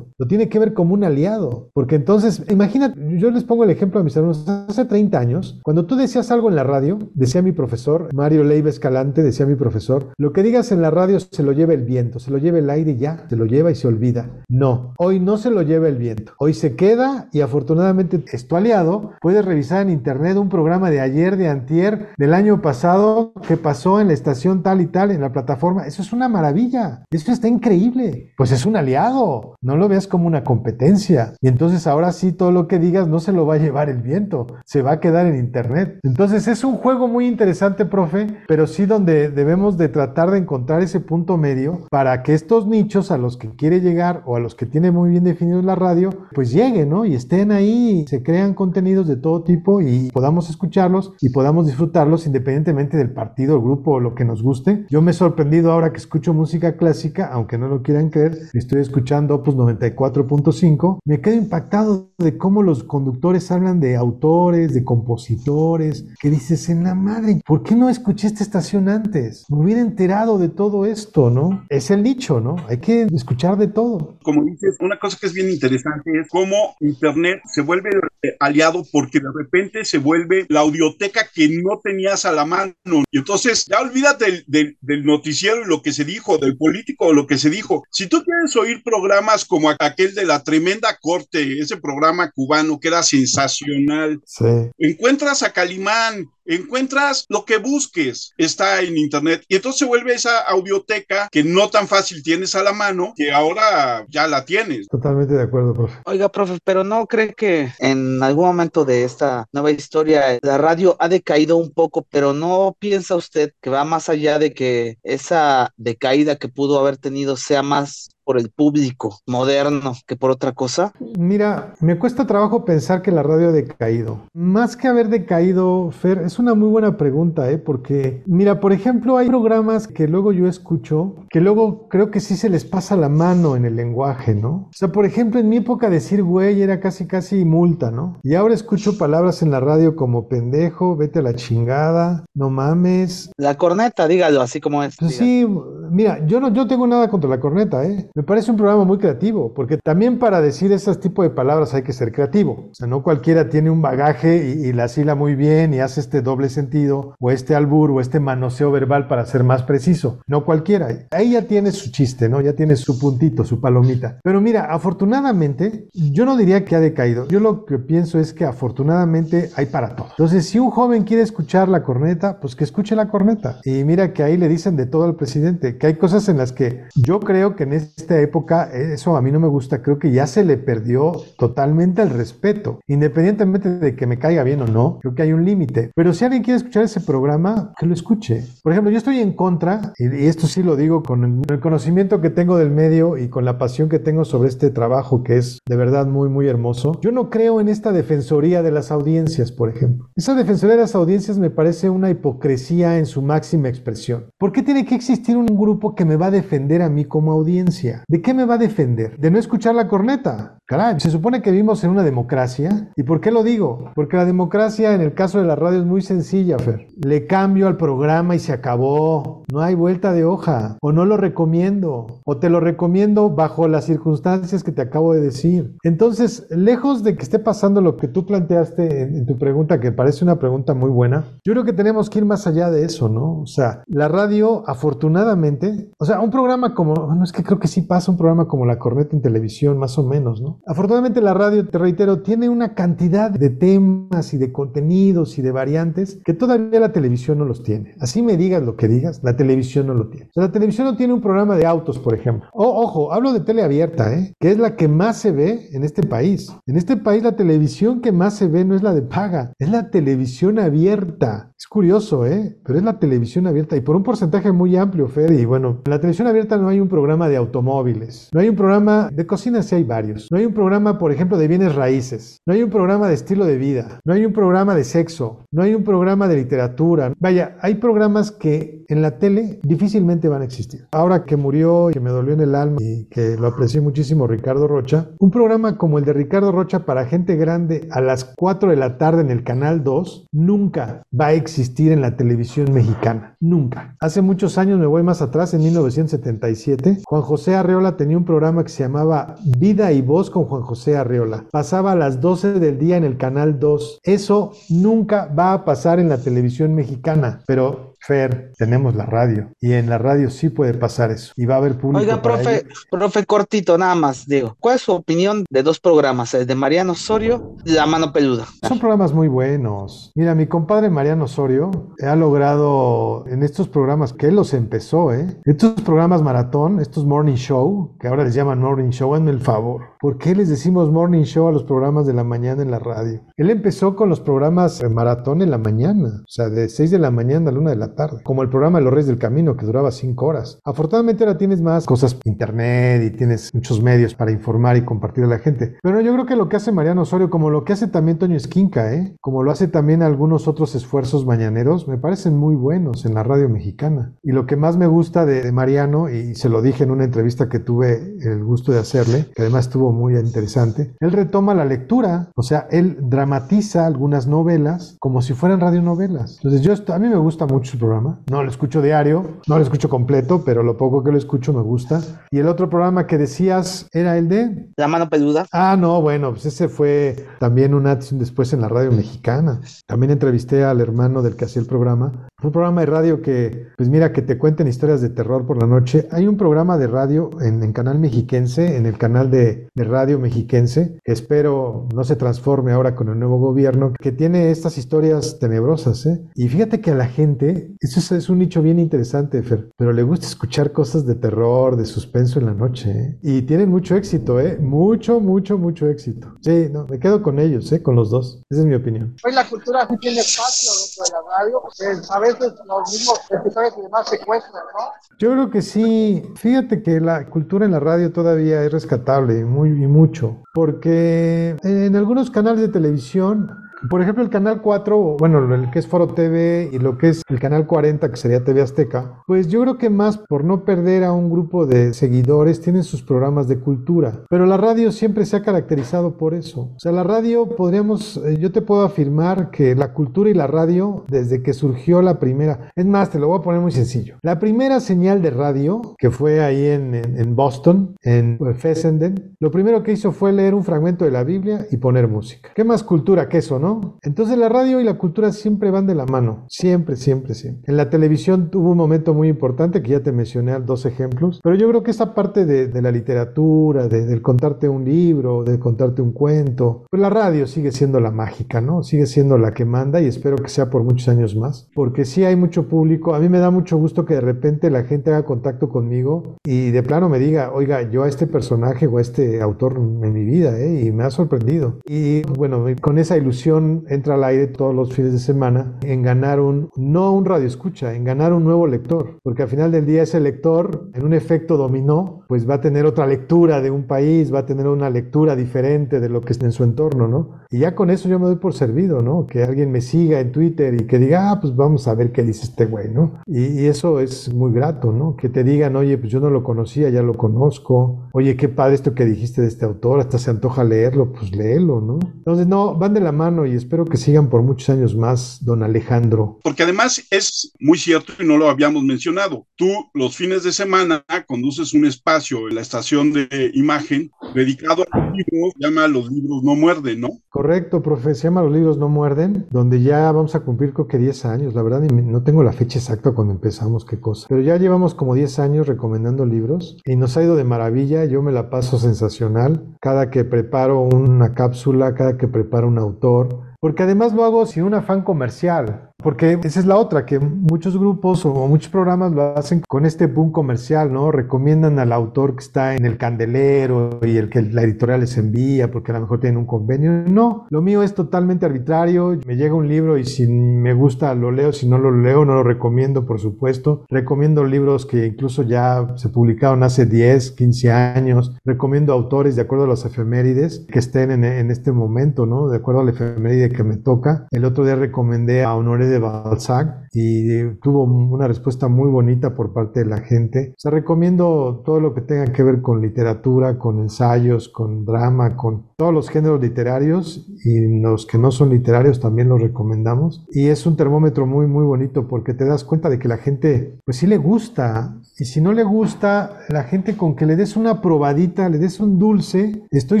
lo 0.18 0.26
tiene 0.26 0.48
que 0.48 0.58
ver 0.58 0.74
como 0.74 0.94
un 0.94 1.04
aliado, 1.04 1.70
porque 1.72 1.96
entonces, 1.96 2.42
imagínate, 2.50 2.98
yo 3.18 3.30
les 3.30 3.44
pongo 3.44 3.64
el 3.64 3.70
ejemplo 3.70 4.00
a 4.00 4.04
mis 4.04 4.16
alumnos, 4.16 4.46
hace 4.48 4.84
30 4.84 5.18
años, 5.18 5.60
cuando 5.62 5.86
tú 5.86 5.96
decías 5.96 6.30
algo 6.30 6.48
en 6.48 6.56
la 6.56 6.64
radio, 6.64 6.98
decía 7.14 7.42
mi 7.42 7.52
profesor, 7.52 8.08
Mario 8.14 8.44
Leiva 8.44 8.68
Escalante, 8.68 9.22
decía 9.22 9.46
mi 9.46 9.54
profesor, 9.54 10.08
lo 10.18 10.32
que 10.32 10.42
digas 10.42 10.72
en 10.72 10.82
la 10.82 10.90
radio 10.90 11.20
se 11.20 11.42
lo 11.42 11.52
lleva 11.52 11.74
el 11.74 11.84
viento, 11.84 12.18
se 12.18 12.30
lo 12.30 12.38
lleva 12.38 12.58
el 12.58 12.70
aire 12.70 12.96
ya, 12.96 13.26
se 13.28 13.36
lo 13.36 13.46
lleva 13.46 13.70
y 13.70 13.74
se 13.74 13.88
olvida. 13.88 14.30
No, 14.48 14.94
hoy 14.98 15.20
no 15.20 15.36
se 15.36 15.50
lo 15.50 15.62
lleva 15.62 15.88
el 15.88 15.96
viento, 15.96 16.32
hoy 16.38 16.54
se 16.54 16.76
queda 16.76 17.28
y 17.32 17.40
afortunadamente 17.40 18.24
es 18.32 18.48
tu 18.48 18.56
aliado, 18.56 19.12
puedes 19.20 19.44
revisar 19.44 19.82
en 19.82 19.90
internet 19.90 20.36
un 20.36 20.48
programa 20.48 20.90
de 20.90 21.00
ayer, 21.00 21.36
de 21.36 21.48
antier, 21.48 22.08
del 22.18 22.34
año 22.34 22.60
pasado, 22.60 23.32
que 23.46 23.56
pasó 23.56 24.00
en 24.00 24.08
la 24.08 24.14
estación 24.14 24.62
tal 24.62 24.80
y 24.80 24.86
tal, 24.86 25.10
en 25.10 25.20
la 25.20 25.32
plataforma, 25.32 25.86
eso 25.86 26.02
es 26.02 26.12
una 26.12 26.28
maravilla, 26.28 27.04
eso 27.10 27.32
está 27.32 27.48
increíble, 27.48 28.32
pues 28.36 28.52
es 28.52 28.66
un 28.66 28.76
aliado, 28.76 29.37
no 29.62 29.76
lo 29.76 29.88
veas 29.88 30.06
como 30.06 30.26
una 30.26 30.44
competencia. 30.44 31.34
Y 31.40 31.48
entonces 31.48 31.86
ahora 31.86 32.12
sí 32.12 32.32
todo 32.32 32.52
lo 32.52 32.68
que 32.68 32.78
digas 32.78 33.08
no 33.08 33.20
se 33.20 33.32
lo 33.32 33.46
va 33.46 33.54
a 33.54 33.58
llevar 33.58 33.88
el 33.88 34.02
viento, 34.02 34.46
se 34.64 34.82
va 34.82 34.92
a 34.92 35.00
quedar 35.00 35.26
en 35.26 35.36
internet. 35.36 36.00
Entonces 36.02 36.48
es 36.48 36.64
un 36.64 36.76
juego 36.76 37.08
muy 37.08 37.26
interesante, 37.26 37.84
profe, 37.84 38.26
pero 38.46 38.66
sí 38.66 38.86
donde 38.86 39.30
debemos 39.30 39.76
de 39.78 39.88
tratar 39.88 40.30
de 40.30 40.38
encontrar 40.38 40.82
ese 40.82 41.00
punto 41.00 41.36
medio 41.36 41.86
para 41.90 42.22
que 42.22 42.34
estos 42.34 42.66
nichos 42.66 43.10
a 43.10 43.18
los 43.18 43.36
que 43.36 43.50
quiere 43.50 43.80
llegar 43.80 44.22
o 44.26 44.36
a 44.36 44.40
los 44.40 44.54
que 44.54 44.66
tiene 44.66 44.90
muy 44.90 45.10
bien 45.10 45.24
definidos 45.24 45.64
la 45.64 45.74
radio, 45.74 46.10
pues 46.34 46.52
lleguen, 46.52 46.90
¿no? 46.90 47.04
Y 47.04 47.14
estén 47.14 47.52
ahí, 47.52 48.04
se 48.08 48.22
crean 48.22 48.54
contenidos 48.54 49.06
de 49.06 49.16
todo 49.16 49.42
tipo 49.42 49.80
y 49.80 50.10
podamos 50.12 50.50
escucharlos 50.50 51.14
y 51.20 51.30
podamos 51.30 51.66
disfrutarlos 51.66 52.26
independientemente 52.26 52.96
del 52.96 53.12
partido, 53.12 53.56
el 53.56 53.62
grupo 53.62 53.92
o 53.92 54.00
lo 54.00 54.14
que 54.14 54.24
nos 54.24 54.42
guste. 54.42 54.86
Yo 54.88 55.02
me 55.02 55.10
he 55.10 55.14
sorprendido 55.14 55.72
ahora 55.72 55.92
que 55.92 55.98
escucho 55.98 56.34
música 56.34 56.76
clásica, 56.76 57.28
aunque 57.32 57.58
no 57.58 57.68
lo 57.68 57.82
quieran 57.82 58.10
creer, 58.10 58.38
estoy 58.52 58.80
escuchando 58.80 59.27
Opus 59.30 59.54
94.5, 59.54 61.00
me 61.04 61.20
quedo 61.20 61.34
impactado 61.34 62.10
de 62.18 62.36
cómo 62.36 62.62
los 62.62 62.84
conductores 62.84 63.50
hablan 63.50 63.80
de 63.80 63.96
autores, 63.96 64.74
de 64.74 64.84
compositores, 64.84 66.06
que 66.20 66.30
dices, 66.30 66.68
en 66.68 66.84
la 66.84 66.94
madre, 66.94 67.40
¿por 67.46 67.62
qué 67.62 67.74
no 67.74 67.88
escuché 67.88 68.26
esta 68.26 68.42
estación 68.42 68.88
antes? 68.88 69.44
Me 69.48 69.58
hubiera 69.58 69.80
enterado 69.80 70.38
de 70.38 70.48
todo 70.48 70.86
esto, 70.86 71.30
¿no? 71.30 71.64
Es 71.68 71.90
el 71.90 72.02
nicho, 72.02 72.40
¿no? 72.40 72.56
Hay 72.68 72.78
que 72.78 73.06
escuchar 73.14 73.56
de 73.56 73.68
todo. 73.68 74.18
Como 74.22 74.44
dices, 74.44 74.76
una 74.80 74.98
cosa 74.98 75.16
que 75.20 75.26
es 75.26 75.32
bien 75.32 75.50
interesante 75.50 76.10
es 76.18 76.28
cómo 76.28 76.74
Internet 76.80 77.40
se 77.46 77.62
vuelve 77.62 77.90
eh, 78.22 78.36
aliado 78.40 78.82
porque 78.90 79.20
de 79.20 79.30
repente 79.34 79.84
se 79.84 79.98
vuelve 79.98 80.46
la 80.48 80.60
audioteca 80.60 81.26
que 81.32 81.48
no 81.48 81.80
tenías 81.82 82.24
a 82.24 82.32
la 82.32 82.44
mano. 82.44 82.74
Y 83.10 83.18
entonces 83.18 83.66
ya 83.66 83.80
olvídate 83.80 84.24
del, 84.24 84.44
del, 84.46 84.76
del 84.80 85.04
noticiero 85.04 85.62
y 85.62 85.68
lo 85.68 85.82
que 85.82 85.92
se 85.92 86.04
dijo, 86.04 86.38
del 86.38 86.56
político 86.56 87.06
o 87.06 87.12
lo 87.12 87.26
que 87.26 87.38
se 87.38 87.50
dijo. 87.50 87.84
Si 87.90 88.08
tú 88.08 88.22
quieres 88.24 88.54
oír 88.56 88.82
programas 88.82 89.17
como 89.44 89.70
aquel 89.78 90.14
de 90.14 90.24
la 90.24 90.42
tremenda 90.42 90.96
corte, 91.00 91.60
ese 91.60 91.76
programa 91.76 92.30
cubano 92.30 92.78
que 92.78 92.88
era 92.88 93.02
sensacional, 93.02 94.20
Sí. 94.24 94.44
encuentras 94.78 95.42
a 95.42 95.52
Calimán, 95.52 96.26
encuentras 96.48 97.26
lo 97.28 97.44
que 97.44 97.58
busques, 97.58 98.32
está 98.36 98.80
en 98.80 98.96
internet 98.96 99.44
y 99.48 99.56
entonces 99.56 99.78
se 99.78 99.84
vuelve 99.84 100.14
esa 100.14 100.40
audioteca 100.40 101.28
que 101.30 101.44
no 101.44 101.68
tan 101.68 101.86
fácil 101.86 102.22
tienes 102.22 102.54
a 102.54 102.62
la 102.62 102.72
mano, 102.72 103.12
que 103.14 103.30
ahora 103.30 104.04
ya 104.08 104.26
la 104.26 104.44
tienes. 104.44 104.88
Totalmente 104.88 105.34
de 105.34 105.42
acuerdo, 105.42 105.74
profe. 105.74 105.98
Oiga, 106.06 106.28
profe, 106.30 106.58
pero 106.64 106.84
¿no 106.84 107.06
cree 107.06 107.34
que 107.34 107.72
en 107.78 108.22
algún 108.22 108.46
momento 108.46 108.84
de 108.84 109.04
esta 109.04 109.46
nueva 109.52 109.70
historia 109.70 110.38
la 110.42 110.58
radio 110.58 110.96
ha 110.98 111.08
decaído 111.08 111.56
un 111.56 111.70
poco, 111.70 112.06
pero 112.10 112.32
no 112.32 112.74
piensa 112.78 113.14
usted 113.14 113.52
que 113.60 113.70
va 113.70 113.84
más 113.84 114.08
allá 114.08 114.38
de 114.38 114.54
que 114.54 114.96
esa 115.02 115.72
decaída 115.76 116.36
que 116.36 116.48
pudo 116.48 116.80
haber 116.80 116.96
tenido 116.96 117.36
sea 117.36 117.62
más 117.62 118.08
por 118.28 118.38
el 118.38 118.50
público 118.50 119.20
moderno 119.26 119.94
que 120.06 120.14
por 120.14 120.30
otra 120.30 120.52
cosa? 120.52 120.92
Mira, 121.18 121.72
me 121.80 121.98
cuesta 121.98 122.26
trabajo 122.26 122.62
pensar 122.62 123.00
que 123.00 123.10
la 123.10 123.22
radio 123.22 123.48
ha 123.48 123.52
decaído. 123.52 124.20
Más 124.34 124.76
que 124.76 124.86
haber 124.86 125.08
decaído, 125.08 125.90
Fer, 125.92 126.18
es 126.18 126.37
una 126.38 126.54
muy 126.54 126.68
buena 126.68 126.96
pregunta, 126.96 127.50
¿eh? 127.50 127.58
Porque, 127.58 128.22
mira, 128.26 128.60
por 128.60 128.72
ejemplo, 128.72 129.16
hay 129.16 129.28
programas 129.28 129.88
que 129.88 130.08
luego 130.08 130.32
yo 130.32 130.46
escucho, 130.46 131.16
que 131.30 131.40
luego 131.40 131.88
creo 131.88 132.10
que 132.10 132.20
sí 132.20 132.36
se 132.36 132.48
les 132.48 132.64
pasa 132.64 132.96
la 132.96 133.08
mano 133.08 133.56
en 133.56 133.64
el 133.64 133.76
lenguaje, 133.76 134.34
¿no? 134.34 134.68
O 134.68 134.72
sea, 134.72 134.92
por 134.92 135.04
ejemplo, 135.04 135.40
en 135.40 135.48
mi 135.48 135.58
época 135.58 135.90
decir 135.90 136.22
güey 136.22 136.62
era 136.62 136.80
casi 136.80 137.06
casi 137.06 137.44
multa, 137.44 137.90
¿no? 137.90 138.18
Y 138.22 138.34
ahora 138.34 138.54
escucho 138.54 138.98
palabras 138.98 139.42
en 139.42 139.50
la 139.50 139.60
radio 139.60 139.96
como 139.96 140.28
pendejo, 140.28 140.96
vete 140.96 141.20
a 141.20 141.22
la 141.22 141.34
chingada, 141.34 142.24
no 142.34 142.50
mames. 142.50 143.30
La 143.36 143.56
corneta, 143.56 144.08
dígalo 144.08 144.40
así 144.40 144.60
como 144.60 144.82
es. 144.82 144.96
Pues 144.98 145.16
sí, 145.16 145.46
mira, 145.90 146.24
yo 146.26 146.40
no 146.40 146.52
yo 146.52 146.66
tengo 146.66 146.86
nada 146.86 147.08
contra 147.08 147.28
la 147.28 147.40
corneta, 147.40 147.84
¿eh? 147.84 148.10
Me 148.14 148.22
parece 148.22 148.50
un 148.50 148.56
programa 148.56 148.84
muy 148.84 148.98
creativo, 148.98 149.52
porque 149.54 149.78
también 149.78 150.18
para 150.18 150.40
decir 150.40 150.72
ese 150.72 150.94
tipo 150.96 151.22
de 151.22 151.30
palabras 151.30 151.74
hay 151.74 151.82
que 151.82 151.92
ser 151.92 152.12
creativo. 152.12 152.68
O 152.70 152.74
sea, 152.74 152.86
no 152.86 153.02
cualquiera 153.02 153.48
tiene 153.48 153.70
un 153.70 153.82
bagaje 153.82 154.54
y, 154.56 154.72
la 154.72 154.84
asila 154.84 155.14
muy 155.14 155.34
bien 155.34 155.74
y 155.74 155.80
hace 155.80 156.00
este 156.00 156.22
doble 156.22 156.48
sentido, 156.48 157.14
o 157.18 157.30
este 157.30 157.54
albur, 157.54 157.90
o 157.90 158.00
este 158.00 158.20
manoseo 158.20 158.70
verbal 158.70 159.08
para 159.08 159.26
ser 159.26 159.44
más 159.44 159.62
preciso. 159.62 160.20
No 160.26 160.44
cualquiera. 160.44 160.88
Ahí 161.10 161.32
ya 161.32 161.42
tiene 161.42 161.72
su 161.72 161.90
chiste, 161.90 162.28
¿no? 162.28 162.40
Ya 162.40 162.52
tiene 162.52 162.76
su 162.76 162.98
puntito, 162.98 163.44
su 163.44 163.60
palomita. 163.60 164.20
Pero 164.22 164.40
mira, 164.40 164.66
afortunadamente, 164.66 165.88
yo 165.92 166.24
no 166.24 166.36
diría 166.36 166.64
que 166.64 166.76
ha 166.76 166.80
decaído. 166.80 167.26
Yo 167.28 167.40
lo 167.40 167.64
que 167.64 167.78
pienso 167.78 168.18
es 168.18 168.32
que 168.32 168.44
afortunadamente 168.44 169.50
hay 169.56 169.66
para 169.66 169.96
todo. 169.96 170.08
Entonces, 170.10 170.46
si 170.46 170.58
un 170.58 170.70
joven 170.70 171.04
quiere 171.04 171.22
escuchar 171.22 171.68
la 171.68 171.82
corneta, 171.82 172.40
pues 172.40 172.54
que 172.54 172.64
escuche 172.64 172.94
la 172.94 173.08
corneta. 173.08 173.60
Y 173.64 173.84
mira 173.84 174.12
que 174.12 174.22
ahí 174.22 174.36
le 174.36 174.48
dicen 174.48 174.76
de 174.76 174.86
todo 174.86 175.04
al 175.04 175.16
presidente, 175.16 175.77
que 175.78 175.86
hay 175.86 175.94
cosas 175.94 176.28
en 176.28 176.38
las 176.38 176.52
que 176.52 176.84
yo 176.94 177.20
creo 177.20 177.56
que 177.56 177.64
en 177.64 177.72
esta 177.72 178.20
época 178.20 178.70
eso 178.72 179.16
a 179.16 179.22
mí 179.22 179.30
no 179.30 179.40
me 179.40 179.48
gusta. 179.48 179.82
Creo 179.82 179.98
que 179.98 180.10
ya 180.10 180.26
se 180.26 180.44
le 180.44 180.56
perdió 180.56 181.12
totalmente 181.38 182.02
el 182.02 182.10
respeto. 182.10 182.80
Independientemente 182.86 183.70
de 183.70 183.96
que 183.96 184.06
me 184.06 184.18
caiga 184.18 184.42
bien 184.42 184.62
o 184.62 184.66
no, 184.66 184.98
creo 185.00 185.14
que 185.14 185.22
hay 185.22 185.32
un 185.32 185.44
límite. 185.44 185.90
Pero 185.94 186.12
si 186.12 186.24
alguien 186.24 186.42
quiere 186.42 186.58
escuchar 186.58 186.84
ese 186.84 187.00
programa, 187.00 187.72
que 187.78 187.86
lo 187.86 187.94
escuche. 187.94 188.44
Por 188.62 188.72
ejemplo, 188.72 188.90
yo 188.90 188.98
estoy 188.98 189.20
en 189.20 189.32
contra, 189.32 189.92
y 189.98 190.26
esto 190.26 190.46
sí 190.46 190.62
lo 190.62 190.76
digo 190.76 191.02
con 191.02 191.42
el 191.48 191.60
conocimiento 191.60 192.20
que 192.20 192.30
tengo 192.30 192.56
del 192.56 192.70
medio 192.70 193.16
y 193.16 193.28
con 193.28 193.44
la 193.44 193.58
pasión 193.58 193.88
que 193.88 193.98
tengo 193.98 194.24
sobre 194.24 194.48
este 194.48 194.70
trabajo 194.70 195.22
que 195.22 195.38
es 195.38 195.58
de 195.66 195.76
verdad 195.76 196.06
muy, 196.06 196.28
muy 196.28 196.48
hermoso. 196.48 196.98
Yo 197.00 197.12
no 197.12 197.30
creo 197.30 197.60
en 197.60 197.68
esta 197.68 197.92
defensoría 197.92 198.62
de 198.62 198.70
las 198.70 198.90
audiencias, 198.90 199.52
por 199.52 199.68
ejemplo. 199.68 200.08
Esa 200.16 200.34
defensoría 200.34 200.76
de 200.76 200.82
las 200.82 200.94
audiencias 200.94 201.38
me 201.38 201.50
parece 201.50 201.90
una 201.90 202.10
hipocresía 202.10 202.98
en 202.98 203.06
su 203.06 203.22
máxima 203.22 203.68
expresión. 203.68 204.26
¿Por 204.38 204.52
qué 204.52 204.62
tiene 204.62 204.84
que 204.84 204.94
existir 204.94 205.36
un 205.36 205.46
grupo 205.46 205.67
que 205.96 206.04
me 206.04 206.16
va 206.16 206.26
a 206.26 206.30
defender 206.30 206.82
a 206.82 206.88
mí 206.88 207.04
como 207.04 207.32
audiencia? 207.32 208.04
¿De 208.08 208.22
qué 208.22 208.32
me 208.32 208.46
va 208.46 208.54
a 208.54 208.58
defender? 208.58 209.18
¿De 209.18 209.30
no 209.30 209.38
escuchar 209.38 209.74
la 209.74 209.88
corneta? 209.88 210.58
Caray, 210.64 211.00
se 211.00 211.10
supone 211.10 211.40
que 211.42 211.50
vivimos 211.50 211.82
en 211.84 211.90
una 211.90 212.02
democracia. 212.02 212.90
¿Y 212.94 213.02
por 213.02 213.20
qué 213.20 213.30
lo 213.30 213.42
digo? 213.42 213.90
Porque 213.94 214.16
la 214.16 214.24
democracia 214.24 214.94
en 214.94 215.00
el 215.00 215.14
caso 215.14 215.38
de 215.38 215.46
la 215.46 215.56
radio 215.56 215.80
es 215.80 215.86
muy 215.86 216.02
sencilla, 216.02 216.58
Fer. 216.58 216.88
Le 217.02 217.26
cambio 217.26 217.68
al 217.68 217.76
programa 217.76 218.34
y 218.34 218.38
se 218.38 218.52
acabó. 218.52 219.44
No 219.50 219.60
hay 219.60 219.74
vuelta 219.74 220.12
de 220.12 220.24
hoja. 220.24 220.76
O 220.82 220.92
no 220.92 221.06
lo 221.06 221.16
recomiendo. 221.16 222.20
O 222.24 222.36
te 222.36 222.50
lo 222.50 222.60
recomiendo 222.60 223.30
bajo 223.30 223.66
las 223.66 223.86
circunstancias 223.86 224.62
que 224.62 224.72
te 224.72 224.82
acabo 224.82 225.14
de 225.14 225.20
decir. 225.20 225.74
Entonces, 225.82 226.46
lejos 226.50 227.02
de 227.02 227.16
que 227.16 227.22
esté 227.22 227.38
pasando 227.38 227.80
lo 227.80 227.96
que 227.96 228.08
tú 228.08 228.26
planteaste 228.26 229.02
en, 229.02 229.16
en 229.16 229.26
tu 229.26 229.38
pregunta, 229.38 229.80
que 229.80 229.92
parece 229.92 230.24
una 230.24 230.38
pregunta 230.38 230.74
muy 230.74 230.90
buena, 230.90 231.24
yo 231.44 231.52
creo 231.52 231.64
que 231.64 231.72
tenemos 231.72 232.10
que 232.10 232.18
ir 232.18 232.24
más 232.24 232.46
allá 232.46 232.70
de 232.70 232.84
eso, 232.84 233.08
¿no? 233.08 233.40
O 233.40 233.46
sea, 233.46 233.82
la 233.86 234.08
radio, 234.08 234.64
afortunadamente, 234.66 235.57
o 235.98 236.04
sea, 236.04 236.20
un 236.20 236.30
programa 236.30 236.74
como, 236.74 236.94
bueno, 236.94 237.24
es 237.24 237.32
que 237.32 237.42
creo 237.42 237.58
que 237.58 237.68
sí 237.68 237.82
pasa 237.82 238.10
un 238.10 238.16
programa 238.18 238.48
como 238.48 238.66
La 238.66 238.78
Corneta 238.78 239.14
en 239.14 239.22
televisión, 239.22 239.78
más 239.78 239.98
o 239.98 240.04
menos, 240.04 240.40
¿no? 240.40 240.60
Afortunadamente 240.66 241.20
la 241.20 241.34
radio, 241.34 241.66
te 241.66 241.78
reitero, 241.78 242.22
tiene 242.22 242.48
una 242.48 242.74
cantidad 242.74 243.30
de 243.30 243.50
temas 243.50 244.34
y 244.34 244.38
de 244.38 244.52
contenidos 244.52 245.38
y 245.38 245.42
de 245.42 245.52
variantes 245.52 245.68
antes 245.78 246.20
que 246.24 246.34
todavía 246.34 246.80
la 246.80 246.92
televisión 246.92 247.38
no 247.38 247.44
los 247.44 247.62
tiene. 247.62 247.94
Así 248.00 248.22
me 248.22 248.36
digas 248.36 248.62
lo 248.62 248.76
que 248.76 248.88
digas, 248.88 249.20
la 249.22 249.36
televisión 249.36 249.86
no 249.86 249.94
lo 249.94 250.08
tiene. 250.08 250.26
O 250.30 250.32
sea, 250.34 250.44
la 250.44 250.52
televisión 250.52 250.86
no 250.86 250.96
tiene 250.96 251.14
un 251.14 251.20
programa 251.20 251.56
de 251.56 251.66
autos, 251.66 251.98
por 251.98 252.14
ejemplo. 252.14 252.48
ojo, 252.52 253.12
hablo 253.12 253.32
de 253.32 253.40
tele 253.40 253.62
abierta, 253.62 254.14
¿eh? 254.14 254.34
que 254.40 254.50
es 254.50 254.58
la 254.58 254.76
que 254.76 254.88
más 254.88 255.18
se 255.18 255.32
ve 255.32 255.68
en 255.72 255.84
este 255.84 256.02
país. 256.02 256.52
En 256.66 256.76
este 256.76 256.96
país 256.96 257.22
la 257.22 257.36
televisión 257.36 258.00
que 258.00 258.12
más 258.12 258.34
se 258.34 258.48
ve 258.48 258.64
no 258.64 258.74
es 258.74 258.82
la 258.82 258.94
de 258.94 259.02
paga, 259.02 259.52
es 259.58 259.70
la 259.70 259.90
televisión 259.90 260.58
abierta. 260.58 261.52
Es 261.58 261.66
curioso, 261.66 262.26
¿eh? 262.26 262.56
Pero 262.64 262.78
es 262.78 262.84
la 262.84 262.98
televisión 262.98 263.46
abierta 263.46 263.76
y 263.76 263.80
por 263.80 263.96
un 263.96 264.02
porcentaje 264.02 264.52
muy 264.52 264.76
amplio, 264.76 265.08
Fer. 265.08 265.32
Y 265.32 265.44
bueno, 265.48 265.80
en 265.84 265.90
la 265.90 265.98
televisión 265.98 266.28
abierta 266.28 266.56
no 266.56 266.68
hay 266.68 266.78
un 266.80 266.88
programa 266.88 267.28
de 267.28 267.36
automóviles, 267.36 268.30
no 268.32 268.40
hay 268.40 268.48
un 268.48 268.56
programa 268.56 269.10
de 269.12 269.26
cocina, 269.26 269.62
sí 269.62 269.74
hay 269.74 269.84
varios. 269.84 270.28
No 270.30 270.38
hay 270.38 270.46
un 270.46 270.54
programa, 270.54 270.98
por 270.98 271.10
ejemplo, 271.10 271.36
de 271.36 271.48
bienes 271.48 271.74
raíces, 271.74 272.40
no 272.46 272.54
hay 272.54 272.62
un 272.62 272.70
programa 272.70 273.08
de 273.08 273.14
estilo 273.14 273.44
de 273.44 273.56
vida, 273.56 274.00
no 274.04 274.12
hay 274.12 274.24
un 274.24 274.32
programa 274.32 274.74
de 274.74 274.84
sexo, 274.84 275.44
no 275.50 275.62
hay 275.62 275.74
un 275.74 275.82
programa 275.82 276.28
de 276.28 276.36
literatura. 276.36 277.12
Vaya, 277.18 277.56
hay 277.60 277.74
programas 277.76 278.30
que 278.30 278.77
en 278.88 279.02
la 279.02 279.18
tele 279.18 279.60
difícilmente 279.62 280.28
van 280.28 280.42
a 280.42 280.44
existir. 280.44 280.86
Ahora 280.90 281.24
que 281.24 281.36
murió, 281.36 281.90
que 281.92 282.00
me 282.00 282.10
dolió 282.10 282.32
en 282.32 282.40
el 282.40 282.54
alma 282.54 282.78
y 282.80 283.04
que 283.04 283.36
lo 283.36 283.48
aprecié 283.48 283.80
muchísimo 283.80 284.26
Ricardo 284.26 284.66
Rocha, 284.66 285.10
un 285.18 285.30
programa 285.30 285.76
como 285.76 285.98
el 285.98 286.04
de 286.04 286.14
Ricardo 286.14 286.52
Rocha 286.52 286.86
para 286.86 287.06
gente 287.06 287.36
grande 287.36 287.88
a 287.90 288.00
las 288.00 288.24
4 288.36 288.70
de 288.70 288.76
la 288.76 288.98
tarde 288.98 289.20
en 289.20 289.30
el 289.30 289.44
Canal 289.44 289.84
2 289.84 290.28
nunca 290.32 291.02
va 291.18 291.26
a 291.26 291.32
existir 291.34 291.92
en 291.92 292.00
la 292.00 292.16
televisión 292.16 292.72
mexicana. 292.72 293.36
Nunca. 293.40 293.96
Hace 294.00 294.22
muchos 294.22 294.58
años, 294.58 294.78
me 294.78 294.86
voy 294.86 295.02
más 295.02 295.22
atrás, 295.22 295.54
en 295.54 295.62
1977, 295.62 297.02
Juan 297.04 297.22
José 297.22 297.54
Arreola 297.54 297.96
tenía 297.96 298.16
un 298.16 298.24
programa 298.24 298.62
que 298.62 298.70
se 298.70 298.82
llamaba 298.82 299.36
Vida 299.58 299.92
y 299.92 300.02
Voz 300.02 300.30
con 300.30 300.44
Juan 300.44 300.62
José 300.62 300.96
Arreola. 300.96 301.44
Pasaba 301.50 301.92
a 301.92 301.96
las 301.96 302.20
12 302.20 302.54
del 302.54 302.78
día 302.78 302.96
en 302.96 303.04
el 303.04 303.18
Canal 303.18 303.58
2. 303.58 304.00
Eso 304.02 304.52
nunca 304.70 305.26
va 305.26 305.52
a 305.52 305.64
pasar 305.64 306.00
en 306.00 306.08
la 306.08 306.18
televisión 306.18 306.74
mexicana, 306.74 307.42
pero 307.46 307.94
Fer, 308.00 308.52
tenemos 308.56 308.94
la 308.94 309.06
radio 309.06 309.50
y 309.60 309.72
en 309.72 309.88
la 309.88 309.98
radio 309.98 310.30
sí 310.30 310.48
puede 310.48 310.74
pasar 310.74 311.10
eso 311.10 311.32
y 311.36 311.46
va 311.46 311.54
a 311.54 311.58
haber 311.58 311.78
público. 311.78 312.00
Oiga, 312.00 312.22
profe, 312.22 312.66
profe 312.90 313.26
cortito 313.26 313.76
nada 313.76 313.94
más, 313.94 314.26
digo, 314.26 314.56
¿cuál 314.60 314.76
es 314.76 314.82
su 314.82 314.92
opinión 314.92 315.44
de 315.50 315.62
dos 315.62 315.80
programas, 315.80 316.34
el 316.34 316.46
de 316.46 316.54
Mariano 316.54 316.92
Osorio 316.92 317.56
y 317.64 317.72
La 317.72 317.86
Mano 317.86 318.12
Peluda? 318.12 318.46
Son 318.66 318.78
programas 318.78 319.12
muy 319.12 319.28
buenos. 319.28 320.12
Mira, 320.14 320.34
mi 320.34 320.46
compadre 320.46 320.90
Mariano 320.90 321.24
Osorio 321.24 321.70
ha 322.00 322.16
logrado 322.16 323.24
en 323.26 323.42
estos 323.42 323.68
programas 323.68 324.12
que 324.12 324.26
él 324.26 324.36
los 324.36 324.54
empezó, 324.54 325.12
¿eh? 325.12 325.40
Estos 325.44 325.72
programas 325.82 326.22
maratón, 326.22 326.80
estos 326.80 327.04
morning 327.04 327.36
show, 327.36 327.96
que 328.00 328.08
ahora 328.08 328.24
les 328.24 328.34
llaman 328.34 328.60
morning 328.60 328.90
show, 328.90 329.14
hazme 329.14 329.30
el 329.30 329.40
favor. 329.40 329.82
¿Por 330.00 330.18
qué 330.18 330.34
les 330.34 330.48
decimos 330.48 330.90
morning 330.90 331.24
show 331.24 331.48
a 331.48 331.52
los 331.52 331.64
programas 331.64 332.06
de 332.06 332.14
la 332.14 332.24
mañana 332.24 332.62
en 332.62 332.70
la 332.70 332.78
radio? 332.78 333.20
Él 333.36 333.50
empezó 333.50 333.96
con 333.96 334.08
los 334.08 334.20
programas 334.20 334.82
maratón 334.90 335.42
en 335.42 335.50
la 335.50 335.58
mañana, 335.58 336.08
o 336.08 336.28
sea, 336.28 336.48
de 336.48 336.68
6 336.68 336.90
de 336.90 336.98
la 336.98 337.10
mañana 337.10 337.50
a 337.50 337.52
la 337.52 337.58
1 337.58 337.70
de 337.70 337.76
la 337.76 337.87
tarde, 337.94 338.22
como 338.22 338.42
el 338.42 338.48
programa 338.48 338.78
de 338.78 338.84
Los 338.84 338.92
Reyes 338.92 339.06
del 339.06 339.18
Camino, 339.18 339.56
que 339.56 339.66
duraba 339.66 339.90
5 339.90 340.26
horas. 340.26 340.60
Afortunadamente 340.64 341.24
ahora 341.24 341.38
tienes 341.38 341.60
más 341.60 341.86
cosas, 341.86 342.18
internet 342.24 343.02
y 343.04 343.16
tienes 343.16 343.54
muchos 343.54 343.82
medios 343.82 344.14
para 344.14 344.30
informar 344.30 344.76
y 344.76 344.84
compartir 344.84 345.24
a 345.24 345.28
la 345.28 345.38
gente. 345.38 345.76
Pero 345.82 346.00
yo 346.00 346.12
creo 346.12 346.26
que 346.26 346.36
lo 346.36 346.48
que 346.48 346.56
hace 346.56 346.72
Mariano 346.72 347.02
Osorio, 347.02 347.30
como 347.30 347.50
lo 347.50 347.64
que 347.64 347.72
hace 347.72 347.88
también 347.88 348.18
Toño 348.18 348.36
Esquinca, 348.36 348.92
¿eh? 348.94 349.16
como 349.20 349.42
lo 349.42 349.50
hace 349.50 349.68
también 349.68 350.02
algunos 350.02 350.48
otros 350.48 350.74
esfuerzos 350.74 351.26
mañaneros, 351.26 351.88
me 351.88 351.98
parecen 351.98 352.36
muy 352.36 352.54
buenos 352.54 353.04
en 353.04 353.14
la 353.14 353.22
radio 353.22 353.48
mexicana. 353.48 354.14
Y 354.22 354.32
lo 354.32 354.46
que 354.46 354.56
más 354.56 354.76
me 354.76 354.86
gusta 354.86 355.24
de, 355.24 355.42
de 355.42 355.52
Mariano, 355.52 356.08
y 356.10 356.34
se 356.34 356.48
lo 356.48 356.62
dije 356.62 356.84
en 356.84 356.90
una 356.90 357.04
entrevista 357.04 357.48
que 357.48 357.58
tuve 357.58 358.16
el 358.20 358.44
gusto 358.44 358.72
de 358.72 358.78
hacerle, 358.78 359.26
que 359.34 359.42
además 359.42 359.66
estuvo 359.66 359.92
muy 359.92 360.16
interesante, 360.16 360.94
él 361.00 361.12
retoma 361.12 361.54
la 361.54 361.64
lectura, 361.64 362.30
o 362.34 362.42
sea, 362.42 362.66
él 362.70 362.98
dramatiza 363.00 363.86
algunas 363.86 364.26
novelas 364.26 364.96
como 365.00 365.22
si 365.22 365.34
fueran 365.34 365.60
radionovelas. 365.60 366.36
Entonces 366.42 366.62
yo, 366.62 366.94
a 366.94 366.98
mí 366.98 367.08
me 367.08 367.16
gusta 367.16 367.46
mucho 367.46 367.77
programa. 367.78 368.20
No 368.30 368.42
lo 368.42 368.50
escucho 368.50 368.82
diario, 368.82 369.40
no 369.46 369.56
lo 369.56 369.62
escucho 369.62 369.88
completo, 369.88 370.42
pero 370.44 370.62
lo 370.62 370.76
poco 370.76 371.02
que 371.02 371.12
lo 371.12 371.18
escucho 371.18 371.52
me 371.52 371.62
gusta. 371.62 372.00
Y 372.30 372.38
el 372.38 372.48
otro 372.48 372.68
programa 372.68 373.06
que 373.06 373.18
decías 373.18 373.88
era 373.92 374.18
el 374.18 374.28
de... 374.28 374.68
La 374.76 374.88
mano 374.88 375.08
peluda. 375.08 375.46
Ah, 375.52 375.76
no, 375.78 376.00
bueno, 376.02 376.30
pues 376.32 376.46
ese 376.46 376.68
fue 376.68 377.26
también 377.38 377.74
un 377.74 377.86
antes 377.86 378.16
después 378.18 378.52
en 378.52 378.60
la 378.60 378.68
radio 378.68 378.92
mexicana. 378.92 379.60
También 379.86 380.10
entrevisté 380.10 380.64
al 380.64 380.80
hermano 380.80 381.22
del 381.22 381.36
que 381.36 381.44
hacía 381.44 381.62
el 381.62 381.68
programa. 381.68 382.28
Un 382.40 382.52
programa 382.52 382.82
de 382.82 382.86
radio 382.86 383.20
que, 383.20 383.66
pues 383.76 383.88
mira, 383.88 384.12
que 384.12 384.22
te 384.22 384.38
cuenten 384.38 384.68
historias 384.68 385.00
de 385.00 385.08
terror 385.08 385.44
por 385.44 385.60
la 385.60 385.66
noche. 385.66 386.06
Hay 386.12 386.28
un 386.28 386.36
programa 386.36 386.78
de 386.78 386.86
radio 386.86 387.30
en, 387.40 387.72
Canal 387.72 387.98
Mexiquense, 387.98 388.76
en 388.76 388.86
el 388.86 388.96
canal 388.96 389.28
de, 389.28 389.68
radio 389.74 390.20
mexiquense, 390.20 391.00
que 391.04 391.12
espero 391.12 391.88
no 391.92 392.04
se 392.04 392.14
transforme 392.14 392.70
ahora 392.70 392.94
con 392.94 393.08
el 393.08 393.18
nuevo 393.18 393.38
gobierno, 393.38 393.92
que 393.98 394.12
tiene 394.12 394.52
estas 394.52 394.78
historias 394.78 395.40
tenebrosas. 395.40 396.06
¿eh? 396.06 396.22
Y 396.36 396.48
fíjate 396.48 396.80
que 396.80 396.92
a 396.92 396.94
la 396.94 397.06
gente, 397.06 397.74
eso 397.80 398.14
es, 398.14 398.28
un 398.28 398.38
nicho 398.38 398.62
bien 398.62 398.78
interesante, 398.78 399.42
Fer, 399.42 399.70
pero 399.76 399.92
le 399.92 400.04
gusta 400.04 400.26
escuchar 400.26 400.70
cosas 400.70 401.06
de 401.06 401.16
terror, 401.16 401.76
de 401.76 401.86
suspenso 401.86 402.38
en 402.38 402.46
la 402.46 402.54
noche. 402.54 402.90
¿eh? 402.90 403.18
Y 403.20 403.42
tienen 403.42 403.68
mucho 403.68 403.96
éxito, 403.96 404.38
¿eh? 404.38 404.58
Mucho, 404.60 405.18
mucho, 405.18 405.58
mucho 405.58 405.88
éxito. 405.88 406.36
Sí, 406.40 406.68
no, 406.70 406.86
me 406.88 407.00
quedo 407.00 407.20
con 407.20 407.40
ellos, 407.40 407.72
¿eh? 407.72 407.82
Con 407.82 407.96
los 407.96 408.10
dos. 408.10 408.44
Esa 408.48 408.60
es 408.60 408.66
mi 408.66 408.76
opinión. 408.76 409.16
Hoy 409.24 409.32
la 409.32 409.48
cultura 409.48 409.88
tiene 410.00 410.20
espacio 410.20 410.70
dentro 410.70 411.04
de 411.04 411.10
la 411.10 411.36
radio, 411.36 411.62
a 412.10 412.27
los 412.40 412.92
mismos 412.92 413.20
escritores 413.30 413.74
y 413.78 413.82
demás 413.82 414.08
secuestran, 414.08 414.62
¿no? 414.76 414.84
Yo 415.18 415.32
creo 415.32 415.50
que 415.50 415.62
sí. 415.62 416.22
Fíjate 416.36 416.82
que 416.82 417.00
la 417.00 417.26
cultura 417.26 417.66
en 417.66 417.72
la 417.72 417.80
radio 417.80 418.12
todavía 418.12 418.62
es 418.62 418.72
rescatable, 418.72 419.44
muy 419.44 419.70
y 419.70 419.86
mucho, 419.86 420.42
porque 420.54 421.56
en 421.62 421.96
algunos 421.96 422.30
canales 422.30 422.60
de 422.60 422.68
televisión 422.68 423.67
por 423.88 424.02
ejemplo, 424.02 424.22
el 424.22 424.30
canal 424.30 424.60
4, 424.60 425.16
bueno, 425.18 425.54
el 425.54 425.70
que 425.70 425.78
es 425.78 425.86
Foro 425.86 426.08
TV 426.08 426.70
y 426.72 426.78
lo 426.78 426.98
que 426.98 427.10
es 427.10 427.22
el 427.28 427.38
canal 427.38 427.66
40, 427.66 428.10
que 428.10 428.16
sería 428.16 428.44
TV 428.44 428.62
Azteca, 428.62 429.22
pues 429.26 429.48
yo 429.48 429.62
creo 429.62 429.78
que 429.78 429.90
más 429.90 430.18
por 430.18 430.44
no 430.44 430.64
perder 430.64 431.04
a 431.04 431.12
un 431.12 431.30
grupo 431.30 431.66
de 431.66 431.94
seguidores, 431.94 432.60
tienen 432.60 432.82
sus 432.82 433.02
programas 433.02 433.48
de 433.48 433.58
cultura. 433.60 434.24
Pero 434.28 434.46
la 434.46 434.56
radio 434.56 434.90
siempre 434.92 435.24
se 435.26 435.36
ha 435.36 435.42
caracterizado 435.42 436.16
por 436.16 436.34
eso. 436.34 436.72
O 436.76 436.78
sea, 436.78 436.92
la 436.92 437.04
radio, 437.04 437.48
podríamos, 437.56 438.16
eh, 438.18 438.38
yo 438.38 438.52
te 438.52 438.62
puedo 438.62 438.82
afirmar 438.82 439.50
que 439.50 439.74
la 439.74 439.92
cultura 439.92 440.30
y 440.30 440.34
la 440.34 440.46
radio, 440.46 441.04
desde 441.08 441.42
que 441.42 441.52
surgió 441.52 442.02
la 442.02 442.18
primera, 442.18 442.70
es 442.74 442.86
más, 442.86 443.10
te 443.10 443.18
lo 443.18 443.28
voy 443.28 443.38
a 443.38 443.42
poner 443.42 443.60
muy 443.60 443.72
sencillo. 443.72 444.16
La 444.22 444.38
primera 444.38 444.80
señal 444.80 445.22
de 445.22 445.30
radio, 445.30 445.82
que 445.98 446.10
fue 446.10 446.40
ahí 446.40 446.66
en, 446.66 446.94
en, 446.94 447.18
en 447.18 447.36
Boston, 447.36 447.94
en 448.02 448.38
Fessenden, 448.56 449.36
lo 449.40 449.50
primero 449.50 449.82
que 449.82 449.92
hizo 449.92 450.12
fue 450.12 450.32
leer 450.32 450.54
un 450.54 450.64
fragmento 450.64 451.04
de 451.04 451.10
la 451.10 451.24
Biblia 451.24 451.66
y 451.70 451.76
poner 451.76 452.08
música. 452.08 452.50
¿Qué 452.54 452.64
más 452.64 452.82
cultura 452.82 453.28
que 453.28 453.38
eso, 453.38 453.58
no? 453.58 453.67
Entonces 454.02 454.38
la 454.38 454.48
radio 454.48 454.80
y 454.80 454.84
la 454.84 454.98
cultura 454.98 455.32
siempre 455.32 455.70
van 455.70 455.86
de 455.86 455.94
la 455.94 456.06
mano, 456.06 456.46
siempre, 456.48 456.96
siempre, 456.96 457.34
siempre. 457.34 457.64
En 457.66 457.76
la 457.76 457.90
televisión 457.90 458.50
tuvo 458.50 458.70
un 458.70 458.78
momento 458.78 459.14
muy 459.14 459.28
importante 459.28 459.82
que 459.82 459.90
ya 459.90 460.00
te 460.00 460.12
mencioné 460.12 460.58
dos 460.60 460.86
ejemplos, 460.86 461.40
pero 461.42 461.56
yo 461.56 461.68
creo 461.68 461.82
que 461.82 461.90
esa 461.90 462.14
parte 462.14 462.44
de, 462.46 462.82
la 462.82 462.90
literatura, 462.92 463.88
de, 463.88 464.06
del 464.06 464.22
contarte 464.22 464.68
un 464.68 464.84
libro, 464.84 465.44
de 465.44 465.58
contarte 465.58 466.00
un 466.00 466.12
cuento, 466.12 466.84
pues 466.90 467.00
la 467.00 467.10
radio 467.10 467.46
sigue 467.46 467.72
siendo 467.72 468.00
la 468.00 468.10
mágica, 468.10 468.60
¿no? 468.60 468.82
Sigue 468.82 469.06
siendo 469.06 469.36
la 469.36 469.52
que 469.52 469.64
manda 469.64 470.00
y 470.00 470.06
espero 470.06 470.36
que 470.36 470.48
sea 470.48 470.70
por 470.70 470.84
muchos 470.84 471.08
años 471.08 471.36
más, 471.36 471.68
porque 471.74 472.04
sí 472.04 472.24
hay 472.24 472.36
mucho 472.36 472.68
público, 472.68 473.14
a 473.14 473.20
mí 473.20 473.28
me 473.28 473.38
da 473.38 473.50
mucho 473.50 473.76
gusto 473.76 474.04
que 474.04 474.14
de 474.14 474.20
repente 474.20 474.70
la 474.70 474.84
gente 474.84 475.10
haga 475.10 475.24
contacto 475.24 475.68
conmigo 475.68 476.36
y 476.44 476.70
de 476.70 476.82
plano 476.82 477.08
me 477.08 477.18
diga, 477.18 477.52
oiga, 477.52 477.82
yo 477.90 478.04
a 478.04 478.08
este 478.08 478.26
personaje 478.26 478.86
o 478.86 478.98
a 478.98 479.00
este 479.00 479.40
autor 479.42 479.76
en 479.76 480.12
mi 480.12 480.24
vida, 480.24 480.58
¿eh? 480.58 480.84
Y 480.84 480.92
me 480.92 481.04
ha 481.04 481.10
sorprendido. 481.10 481.78
Y 481.86 482.22
bueno, 482.22 482.64
con 482.80 482.98
esa 482.98 483.16
ilusión 483.16 483.57
entra 483.58 484.14
al 484.14 484.24
aire 484.24 484.46
todos 484.46 484.74
los 484.74 484.92
fines 484.92 485.12
de 485.12 485.18
semana 485.18 485.78
en 485.82 486.02
ganar 486.02 486.40
un, 486.40 486.70
no 486.76 487.12
un 487.12 487.24
radio 487.24 487.46
escucha, 487.46 487.94
en 487.94 488.04
ganar 488.04 488.32
un 488.32 488.44
nuevo 488.44 488.66
lector, 488.66 489.18
porque 489.22 489.42
al 489.42 489.48
final 489.48 489.72
del 489.72 489.86
día 489.86 490.02
ese 490.02 490.20
lector, 490.20 490.90
en 490.94 491.04
un 491.04 491.14
efecto 491.14 491.56
dominó, 491.56 492.24
pues 492.28 492.48
va 492.48 492.54
a 492.54 492.60
tener 492.60 492.86
otra 492.86 493.06
lectura 493.06 493.60
de 493.60 493.70
un 493.70 493.84
país, 493.84 494.32
va 494.32 494.40
a 494.40 494.46
tener 494.46 494.66
una 494.66 494.90
lectura 494.90 495.36
diferente 495.36 496.00
de 496.00 496.08
lo 496.08 496.20
que 496.20 496.32
está 496.32 496.46
en 496.46 496.52
su 496.52 496.64
entorno, 496.64 497.08
¿no? 497.08 497.38
Y 497.50 497.58
ya 497.60 497.74
con 497.74 497.90
eso 497.90 498.08
yo 498.08 498.18
me 498.18 498.26
doy 498.26 498.36
por 498.36 498.54
servido, 498.54 499.00
¿no? 499.02 499.26
Que 499.26 499.42
alguien 499.42 499.70
me 499.70 499.80
siga 499.80 500.20
en 500.20 500.32
Twitter 500.32 500.74
y 500.74 500.86
que 500.86 500.98
diga, 500.98 501.30
ah, 501.30 501.40
pues 501.40 501.56
vamos 501.56 501.88
a 501.88 501.94
ver 501.94 502.12
qué 502.12 502.22
dice 502.22 502.44
este 502.44 502.66
güey, 502.66 502.90
¿no? 502.90 503.20
Y, 503.26 503.60
y 503.60 503.66
eso 503.66 504.00
es 504.00 504.32
muy 504.32 504.52
grato, 504.52 504.92
¿no? 504.92 505.16
Que 505.16 505.28
te 505.28 505.44
digan, 505.44 505.76
oye, 505.76 505.96
pues 505.98 506.12
yo 506.12 506.20
no 506.20 506.30
lo 506.30 506.42
conocía, 506.42 506.90
ya 506.90 507.02
lo 507.02 507.14
conozco, 507.14 508.08
oye, 508.12 508.36
qué 508.36 508.48
padre 508.48 508.74
esto 508.74 508.94
que 508.94 509.04
dijiste 509.04 509.40
de 509.42 509.48
este 509.48 509.64
autor, 509.64 510.00
hasta 510.00 510.18
se 510.18 510.30
antoja 510.30 510.64
leerlo, 510.64 511.12
pues 511.12 511.34
léelo, 511.34 511.80
¿no? 511.80 511.98
Entonces, 512.02 512.46
no, 512.46 512.74
van 512.74 512.94
de 512.94 513.00
la 513.00 513.12
mano 513.12 513.46
y 513.48 513.56
espero 513.56 513.84
que 513.84 513.96
sigan 513.96 514.28
por 514.28 514.42
muchos 514.42 514.68
años 514.68 514.94
más, 514.94 515.44
don 515.44 515.62
Alejandro. 515.62 516.38
Porque 516.42 516.62
además 516.62 517.04
es 517.10 517.52
muy 517.58 517.78
cierto 517.78 518.12
y 518.18 518.24
no 518.24 518.36
lo 518.36 518.48
habíamos 518.48 518.82
mencionado. 518.84 519.46
Tú 519.56 519.72
los 519.94 520.16
fines 520.16 520.44
de 520.44 520.52
semana 520.52 521.04
conduces 521.26 521.74
un 521.74 521.86
espacio 521.86 522.48
en 522.48 522.54
la 522.54 522.60
estación 522.60 523.12
de 523.12 523.50
imagen 523.54 524.10
dedicado 524.34 524.84
a 524.90 525.10
libros, 525.10 525.54
llama 525.58 525.88
Los 525.88 526.10
libros 526.10 526.42
no 526.42 526.54
muerden, 526.54 527.00
¿no? 527.00 527.08
Correcto, 527.38 527.82
profe, 527.82 528.16
se 528.16 528.24
llama 528.24 528.42
Los 528.42 528.50
libros 528.50 528.78
no 528.78 528.88
muerden, 528.88 529.46
donde 529.52 529.80
ya 529.80 530.10
vamos 530.10 530.34
a 530.34 530.40
cumplir 530.40 530.72
creo 530.72 530.88
que 530.88 530.98
10 530.98 531.24
años, 531.24 531.54
la 531.54 531.62
verdad 531.62 531.82
no 531.82 532.24
tengo 532.24 532.42
la 532.42 532.50
fecha 532.50 532.80
exacta 532.80 533.12
cuando 533.12 533.32
empezamos, 533.32 533.84
qué 533.84 534.00
cosa, 534.00 534.26
pero 534.28 534.40
ya 534.40 534.56
llevamos 534.56 534.96
como 534.96 535.14
10 535.14 535.38
años 535.38 535.68
recomendando 535.68 536.26
libros 536.26 536.78
y 536.84 536.96
nos 536.96 537.16
ha 537.16 537.22
ido 537.22 537.36
de 537.36 537.44
maravilla, 537.44 538.04
yo 538.06 538.22
me 538.22 538.32
la 538.32 538.50
paso 538.50 538.76
sensacional, 538.76 539.76
cada 539.80 540.10
que 540.10 540.24
preparo 540.24 540.80
una 540.80 541.34
cápsula, 541.34 541.94
cada 541.94 542.16
que 542.16 542.26
preparo 542.26 542.66
un 542.66 542.78
autor, 542.78 543.42
porque 543.60 543.84
además 543.84 544.14
lo 544.14 544.24
hago 544.24 544.44
sin 544.44 544.64
un 544.64 544.74
afán 544.74 545.02
comercial. 545.02 545.87
Porque 546.00 546.38
esa 546.44 546.60
es 546.60 546.66
la 546.66 546.76
otra, 546.76 547.04
que 547.04 547.18
muchos 547.18 547.76
grupos 547.76 548.24
o 548.24 548.46
muchos 548.46 548.70
programas 548.70 549.10
lo 549.10 549.36
hacen 549.36 549.62
con 549.66 549.84
este 549.84 550.06
boom 550.06 550.30
comercial, 550.30 550.92
¿no? 550.92 551.10
Recomiendan 551.10 551.80
al 551.80 551.92
autor 551.92 552.36
que 552.36 552.44
está 552.44 552.76
en 552.76 552.84
el 552.84 552.96
candelero 552.96 553.98
y 554.02 554.16
el 554.16 554.30
que 554.30 554.42
la 554.42 554.62
editorial 554.62 555.00
les 555.00 555.18
envía 555.18 555.72
porque 555.72 555.90
a 555.90 555.96
lo 555.96 556.02
mejor 556.02 556.20
tienen 556.20 556.38
un 556.38 556.46
convenio. 556.46 557.02
No, 557.08 557.46
lo 557.50 557.62
mío 557.62 557.82
es 557.82 557.94
totalmente 557.94 558.46
arbitrario. 558.46 559.18
Me 559.26 559.34
llega 559.34 559.54
un 559.54 559.66
libro 559.66 559.98
y 559.98 560.04
si 560.04 560.28
me 560.28 560.72
gusta 560.72 561.12
lo 561.16 561.32
leo, 561.32 561.52
si 561.52 561.68
no 561.68 561.78
lo 561.78 561.90
leo 561.90 562.24
no 562.24 562.34
lo 562.34 562.44
recomiendo, 562.44 563.04
por 563.04 563.18
supuesto. 563.18 563.84
Recomiendo 563.88 564.44
libros 564.44 564.86
que 564.86 565.04
incluso 565.04 565.42
ya 565.42 565.94
se 565.96 566.10
publicaron 566.10 566.62
hace 566.62 566.86
10, 566.86 567.32
15 567.32 567.72
años. 567.72 568.36
Recomiendo 568.44 568.92
autores 568.92 569.34
de 569.34 569.42
acuerdo 569.42 569.64
a 569.64 569.68
las 569.68 569.84
efemérides 569.84 570.64
que 570.70 570.78
estén 570.78 571.10
en, 571.10 571.24
en 571.24 571.50
este 571.50 571.72
momento, 571.72 572.24
¿no? 572.24 572.48
De 572.48 572.58
acuerdo 572.58 572.82
a 572.82 572.84
la 572.84 572.92
efeméride 572.92 573.48
que 573.48 573.64
me 573.64 573.78
toca. 573.78 574.28
El 574.30 574.44
otro 574.44 574.64
día 574.64 574.76
recomendé 574.76 575.42
a 575.42 575.56
De 575.88 575.98
Balzac 575.98 576.88
y 576.92 577.44
tuvo 577.62 577.84
una 577.84 578.28
respuesta 578.28 578.68
muy 578.68 578.90
bonita 578.90 579.34
por 579.34 579.52
parte 579.52 579.80
de 579.80 579.86
la 579.86 579.98
gente. 579.98 580.52
O 580.56 580.60
sea, 580.60 580.70
recomiendo 580.70 581.62
todo 581.64 581.80
lo 581.80 581.94
que 581.94 582.00
tenga 582.00 582.32
que 582.32 582.42
ver 582.42 582.60
con 582.62 582.80
literatura, 582.80 583.58
con 583.58 583.78
ensayos, 583.80 584.48
con 584.48 584.84
drama, 584.84 585.36
con 585.36 585.66
todos 585.76 585.92
los 585.92 586.08
géneros 586.08 586.40
literarios 586.40 587.28
y 587.44 587.80
los 587.80 588.06
que 588.06 588.18
no 588.18 588.30
son 588.30 588.50
literarios 588.50 589.00
también 589.00 589.28
los 589.28 589.40
recomendamos. 589.40 590.26
Y 590.30 590.46
es 590.46 590.66
un 590.66 590.76
termómetro 590.76 591.26
muy, 591.26 591.46
muy 591.46 591.64
bonito 591.64 592.08
porque 592.08 592.34
te 592.34 592.44
das 592.44 592.64
cuenta 592.64 592.88
de 592.88 592.98
que 592.98 593.08
la 593.08 593.18
gente, 593.18 593.78
pues 593.84 593.98
sí 593.98 594.06
le 594.06 594.16
gusta. 594.16 594.96
Y 595.20 595.24
si 595.24 595.40
no 595.40 595.52
le 595.52 595.64
gusta, 595.64 596.38
la 596.48 596.62
gente 596.62 596.96
con 596.96 597.16
que 597.16 597.26
le 597.26 597.34
des 597.34 597.56
una 597.56 597.80
probadita, 597.80 598.48
le 598.48 598.58
des 598.58 598.78
un 598.78 599.00
dulce, 599.00 599.64
estoy 599.72 600.00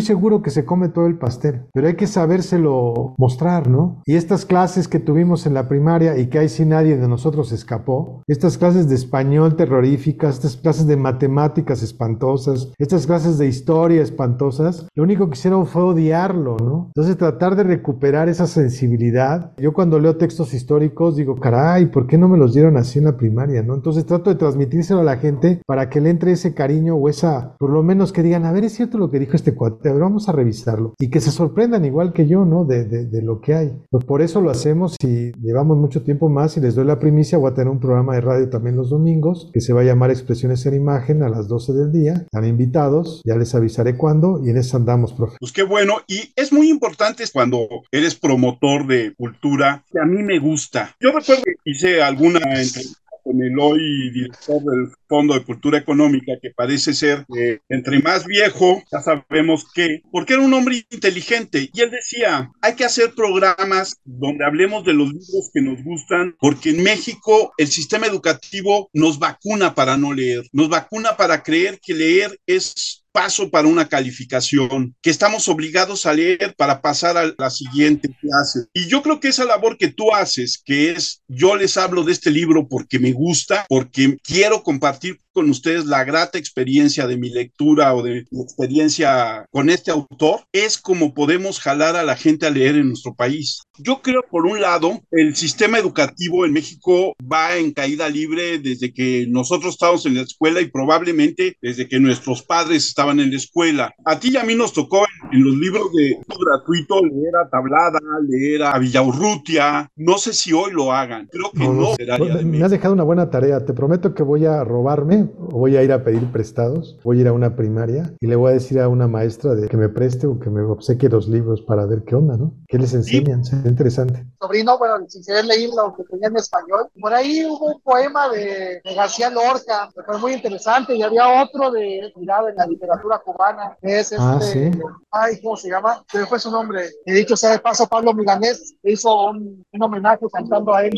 seguro 0.00 0.42
que 0.42 0.50
se 0.50 0.64
come 0.64 0.90
todo 0.90 1.06
el 1.06 1.18
pastel. 1.18 1.62
Pero 1.72 1.88
hay 1.88 1.96
que 1.96 2.06
sabérselo 2.06 3.14
mostrar, 3.18 3.68
¿no? 3.68 4.00
Y 4.06 4.14
estas 4.14 4.44
clases 4.44 4.86
que 4.86 5.00
tuvimos 5.00 5.44
en 5.44 5.54
la 5.54 5.66
primaria 5.66 6.16
y 6.16 6.28
que 6.28 6.38
ahí 6.38 6.48
sí 6.48 6.64
nadie 6.64 6.96
de 6.96 7.08
nosotros 7.08 7.50
escapó, 7.50 8.22
estas 8.28 8.58
clases 8.58 8.88
de 8.88 8.94
español 8.94 9.56
terroríficas, 9.56 10.36
estas 10.36 10.56
clases 10.56 10.86
de 10.86 10.96
matemáticas 10.96 11.82
espantosas, 11.82 12.72
estas 12.78 13.04
clases 13.04 13.38
de 13.38 13.48
historia 13.48 14.02
espantosas, 14.02 14.86
lo 14.94 15.02
único 15.02 15.28
que 15.28 15.36
hicieron 15.36 15.66
fue 15.66 15.82
odiarlo, 15.82 16.58
¿no? 16.58 16.84
Entonces 16.94 17.16
tratar 17.16 17.56
de 17.56 17.64
recuperar 17.64 18.28
esa 18.28 18.46
sensibilidad. 18.46 19.52
Yo 19.58 19.72
cuando 19.72 19.98
leo 19.98 20.16
textos 20.16 20.54
históricos 20.54 21.16
digo, 21.16 21.34
caray, 21.34 21.86
¿por 21.86 22.06
qué 22.06 22.16
no 22.16 22.28
me 22.28 22.38
los 22.38 22.54
dieron 22.54 22.76
así 22.76 23.00
en 23.00 23.06
la 23.06 23.16
primaria, 23.16 23.64
¿no? 23.64 23.74
Entonces 23.74 24.06
trato 24.06 24.30
de 24.30 24.36
transmitírselo 24.36 25.00
a 25.00 25.07
la 25.08 25.16
gente 25.16 25.60
para 25.66 25.88
que 25.88 26.00
le 26.00 26.10
entre 26.10 26.32
ese 26.32 26.54
cariño 26.54 26.96
o 26.96 27.08
esa, 27.08 27.56
por 27.58 27.70
lo 27.70 27.82
menos 27.82 28.12
que 28.12 28.22
digan, 28.22 28.44
a 28.44 28.52
ver, 28.52 28.64
es 28.64 28.74
cierto 28.74 28.98
lo 28.98 29.10
que 29.10 29.18
dijo 29.18 29.36
este 29.36 29.54
cuate, 29.54 29.88
a 29.88 29.92
ver, 29.92 30.02
vamos 30.02 30.28
a 30.28 30.32
revisarlo. 30.32 30.94
Y 30.98 31.10
que 31.10 31.20
se 31.20 31.30
sorprendan 31.30 31.84
igual 31.84 32.12
que 32.12 32.26
yo, 32.26 32.44
¿no? 32.44 32.64
De, 32.64 32.84
de, 32.84 33.06
de 33.06 33.22
lo 33.22 33.40
que 33.40 33.54
hay. 33.54 33.72
Pues 33.90 34.04
por 34.04 34.22
eso 34.22 34.40
lo 34.40 34.50
hacemos 34.50 34.96
y 35.02 35.32
llevamos 35.40 35.76
mucho 35.76 36.02
tiempo 36.02 36.28
más 36.28 36.56
y 36.56 36.60
les 36.60 36.74
doy 36.74 36.84
la 36.84 36.98
primicia, 36.98 37.38
voy 37.38 37.50
a 37.50 37.54
tener 37.54 37.68
un 37.68 37.80
programa 37.80 38.14
de 38.14 38.20
radio 38.20 38.48
también 38.48 38.76
los 38.76 38.90
domingos 38.90 39.50
que 39.52 39.60
se 39.60 39.72
va 39.72 39.80
a 39.80 39.84
llamar 39.84 40.10
Expresiones 40.10 40.64
en 40.66 40.74
Imagen 40.74 41.22
a 41.22 41.28
las 41.28 41.48
12 41.48 41.72
del 41.72 41.92
día. 41.92 42.12
Están 42.14 42.44
invitados, 42.44 43.22
ya 43.24 43.36
les 43.36 43.54
avisaré 43.54 43.96
cuándo 43.96 44.40
y 44.44 44.50
en 44.50 44.58
eso 44.58 44.76
andamos, 44.76 45.12
profe. 45.12 45.36
Pues 45.40 45.52
qué 45.52 45.62
bueno 45.62 45.96
y 46.06 46.32
es 46.36 46.52
muy 46.52 46.68
importante 46.68 47.24
cuando 47.32 47.66
eres 47.90 48.14
promotor 48.14 48.86
de 48.86 49.14
cultura 49.16 49.84
que 49.90 49.98
a 49.98 50.04
mí 50.04 50.22
me 50.22 50.38
gusta. 50.38 50.94
Yo 51.00 51.12
recuerdo 51.12 51.42
que 51.44 51.54
hice 51.64 52.02
alguna 52.02 52.38
entrevista 52.38 53.07
con 53.28 53.42
el 53.42 53.58
hoy 53.60 54.10
director 54.10 54.62
del 54.62 54.88
Fondo 55.06 55.34
de 55.34 55.44
Cultura 55.44 55.76
Económica, 55.76 56.32
que 56.40 56.50
parece 56.50 56.94
ser 56.94 57.26
entre 57.68 58.00
más 58.00 58.24
viejo, 58.24 58.82
ya 58.90 59.00
sabemos 59.00 59.66
que, 59.74 60.00
porque 60.10 60.32
era 60.32 60.42
un 60.42 60.54
hombre 60.54 60.86
inteligente. 60.90 61.68
Y 61.74 61.80
él 61.82 61.90
decía, 61.90 62.50
hay 62.62 62.74
que 62.74 62.86
hacer 62.86 63.12
programas 63.14 64.00
donde 64.04 64.46
hablemos 64.46 64.82
de 64.84 64.94
los 64.94 65.08
libros 65.08 65.50
que 65.52 65.60
nos 65.60 65.84
gustan, 65.84 66.36
porque 66.40 66.70
en 66.70 66.82
México 66.82 67.52
el 67.58 67.68
sistema 67.68 68.06
educativo 68.06 68.88
nos 68.94 69.18
vacuna 69.18 69.74
para 69.74 69.98
no 69.98 70.14
leer, 70.14 70.44
nos 70.52 70.70
vacuna 70.70 71.18
para 71.18 71.42
creer 71.42 71.78
que 71.82 71.92
leer 71.92 72.38
es 72.46 72.97
paso 73.12 73.50
para 73.50 73.68
una 73.68 73.88
calificación, 73.88 74.94
que 75.02 75.10
estamos 75.10 75.48
obligados 75.48 76.06
a 76.06 76.12
leer 76.12 76.54
para 76.56 76.80
pasar 76.80 77.16
a 77.16 77.32
la 77.36 77.50
siguiente 77.50 78.08
clase. 78.20 78.66
Y 78.72 78.88
yo 78.88 79.02
creo 79.02 79.20
que 79.20 79.28
esa 79.28 79.44
labor 79.44 79.76
que 79.78 79.88
tú 79.88 80.14
haces, 80.14 80.60
que 80.64 80.90
es 80.90 81.22
yo 81.28 81.56
les 81.56 81.76
hablo 81.76 82.04
de 82.04 82.12
este 82.12 82.30
libro 82.30 82.68
porque 82.68 82.98
me 82.98 83.12
gusta, 83.12 83.66
porque 83.68 84.16
quiero 84.22 84.62
compartir 84.62 85.18
con 85.38 85.50
ustedes 85.50 85.86
la 85.86 86.02
grata 86.02 86.36
experiencia 86.36 87.06
de 87.06 87.16
mi 87.16 87.30
lectura 87.30 87.94
o 87.94 88.02
de 88.02 88.26
mi 88.30 88.42
experiencia 88.42 89.46
con 89.52 89.70
este 89.70 89.92
autor, 89.92 90.42
es 90.52 90.78
como 90.78 91.14
podemos 91.14 91.60
jalar 91.60 91.94
a 91.94 92.02
la 92.02 92.16
gente 92.16 92.46
a 92.46 92.50
leer 92.50 92.74
en 92.74 92.88
nuestro 92.88 93.14
país. 93.14 93.60
Yo 93.78 94.02
creo, 94.02 94.24
por 94.28 94.46
un 94.46 94.60
lado, 94.60 95.00
el 95.12 95.36
sistema 95.36 95.78
educativo 95.78 96.44
en 96.44 96.52
México 96.52 97.14
va 97.20 97.56
en 97.56 97.72
caída 97.72 98.08
libre 98.08 98.58
desde 98.58 98.92
que 98.92 99.26
nosotros 99.28 99.74
estábamos 99.74 100.04
en 100.06 100.16
la 100.16 100.22
escuela 100.22 100.60
y 100.60 100.70
probablemente 100.70 101.56
desde 101.62 101.88
que 101.88 102.00
nuestros 102.00 102.42
padres 102.42 102.88
estaban 102.88 103.07
en 103.10 103.30
la 103.30 103.36
escuela. 103.36 103.94
A 104.04 104.18
ti 104.18 104.30
y 104.32 104.36
a 104.36 104.44
mí 104.44 104.54
nos 104.54 104.72
tocó 104.72 105.06
en, 105.32 105.44
los 105.44 105.54
libros 105.54 105.92
de 105.92 106.18
gratuito 106.38 107.04
leer 107.04 107.36
a 107.36 107.48
Tablada, 107.48 107.98
leer 108.26 108.62
a 108.62 108.78
Villaurrutia. 108.78 109.90
No 109.96 110.18
sé 110.18 110.32
si 110.32 110.52
hoy 110.52 110.72
lo 110.72 110.92
hagan. 110.92 111.28
Creo 111.30 111.50
que 111.50 111.58
no. 111.58 111.94
no 112.18 112.42
me 112.44 112.62
has 112.62 112.70
dejado 112.70 112.94
una 112.94 113.04
buena 113.04 113.30
tarea. 113.30 113.64
Te 113.64 113.72
prometo 113.72 114.14
que 114.14 114.22
voy 114.22 114.46
a 114.46 114.64
robarme 114.64 115.28
voy 115.38 115.76
a 115.76 115.82
ir 115.82 115.92
a 115.92 116.04
pedir 116.04 116.30
prestados, 116.30 116.98
voy 117.02 117.18
a 117.18 117.20
ir 117.22 117.28
a 117.28 117.32
una 117.32 117.56
primaria 117.56 118.14
y 118.20 118.26
le 118.26 118.36
voy 118.36 118.50
a 118.50 118.54
decir 118.54 118.80
a 118.80 118.88
una 118.88 119.08
maestra 119.08 119.54
de 119.54 119.68
que 119.68 119.76
me 119.76 119.88
preste 119.88 120.26
o 120.26 120.38
que 120.38 120.50
me 120.50 120.62
obsequie 120.62 121.08
los 121.08 121.28
libros 121.28 121.62
para 121.62 121.86
ver 121.86 122.04
qué 122.04 122.14
onda, 122.14 122.36
¿no? 122.36 122.54
¿Qué 122.68 122.78
les 122.78 122.94
enseñan? 122.94 123.40
Es 123.40 123.52
interesante. 123.52 124.26
Sobrino, 124.40 124.78
bueno, 124.78 125.04
sin 125.08 125.24
querer 125.24 125.44
leí 125.44 125.68
lo 125.74 125.94
que 125.96 126.04
tenía 126.04 126.28
en 126.28 126.36
español. 126.36 126.88
Por 127.00 127.12
ahí 127.12 127.44
hubo 127.46 127.74
un 127.74 127.80
poema 127.80 128.28
de, 128.28 128.80
García 128.94 129.30
Lorca, 129.30 129.90
que 129.94 130.02
fue 130.02 130.18
muy 130.18 130.32
interesante, 130.34 130.94
y 130.94 131.02
había 131.02 131.42
otro 131.42 131.70
de 131.70 132.12
mirado 132.16 132.48
en 132.48 132.56
la 132.56 132.66
literatura 132.66 133.20
cubana, 133.24 133.76
que 133.80 134.00
es 134.00 134.12
ah, 134.18 134.38
este, 134.40 134.72
¿sí? 134.72 134.78
Ay, 135.22 135.40
¿cómo 135.40 135.56
se 135.56 135.68
llama? 135.68 136.04
Se 136.10 136.26
fue 136.26 136.38
su 136.38 136.50
nombre. 136.50 136.90
He 137.04 137.14
dicho 137.14 137.36
sea 137.36 137.50
de 137.50 137.58
paso, 137.58 137.86
Pablo 137.86 138.12
Milanés 138.12 138.74
hizo 138.82 139.30
un, 139.30 139.64
un 139.70 139.82
homenaje 139.82 140.26
cantando 140.32 140.74
a 140.74 140.84
él. 140.84 140.92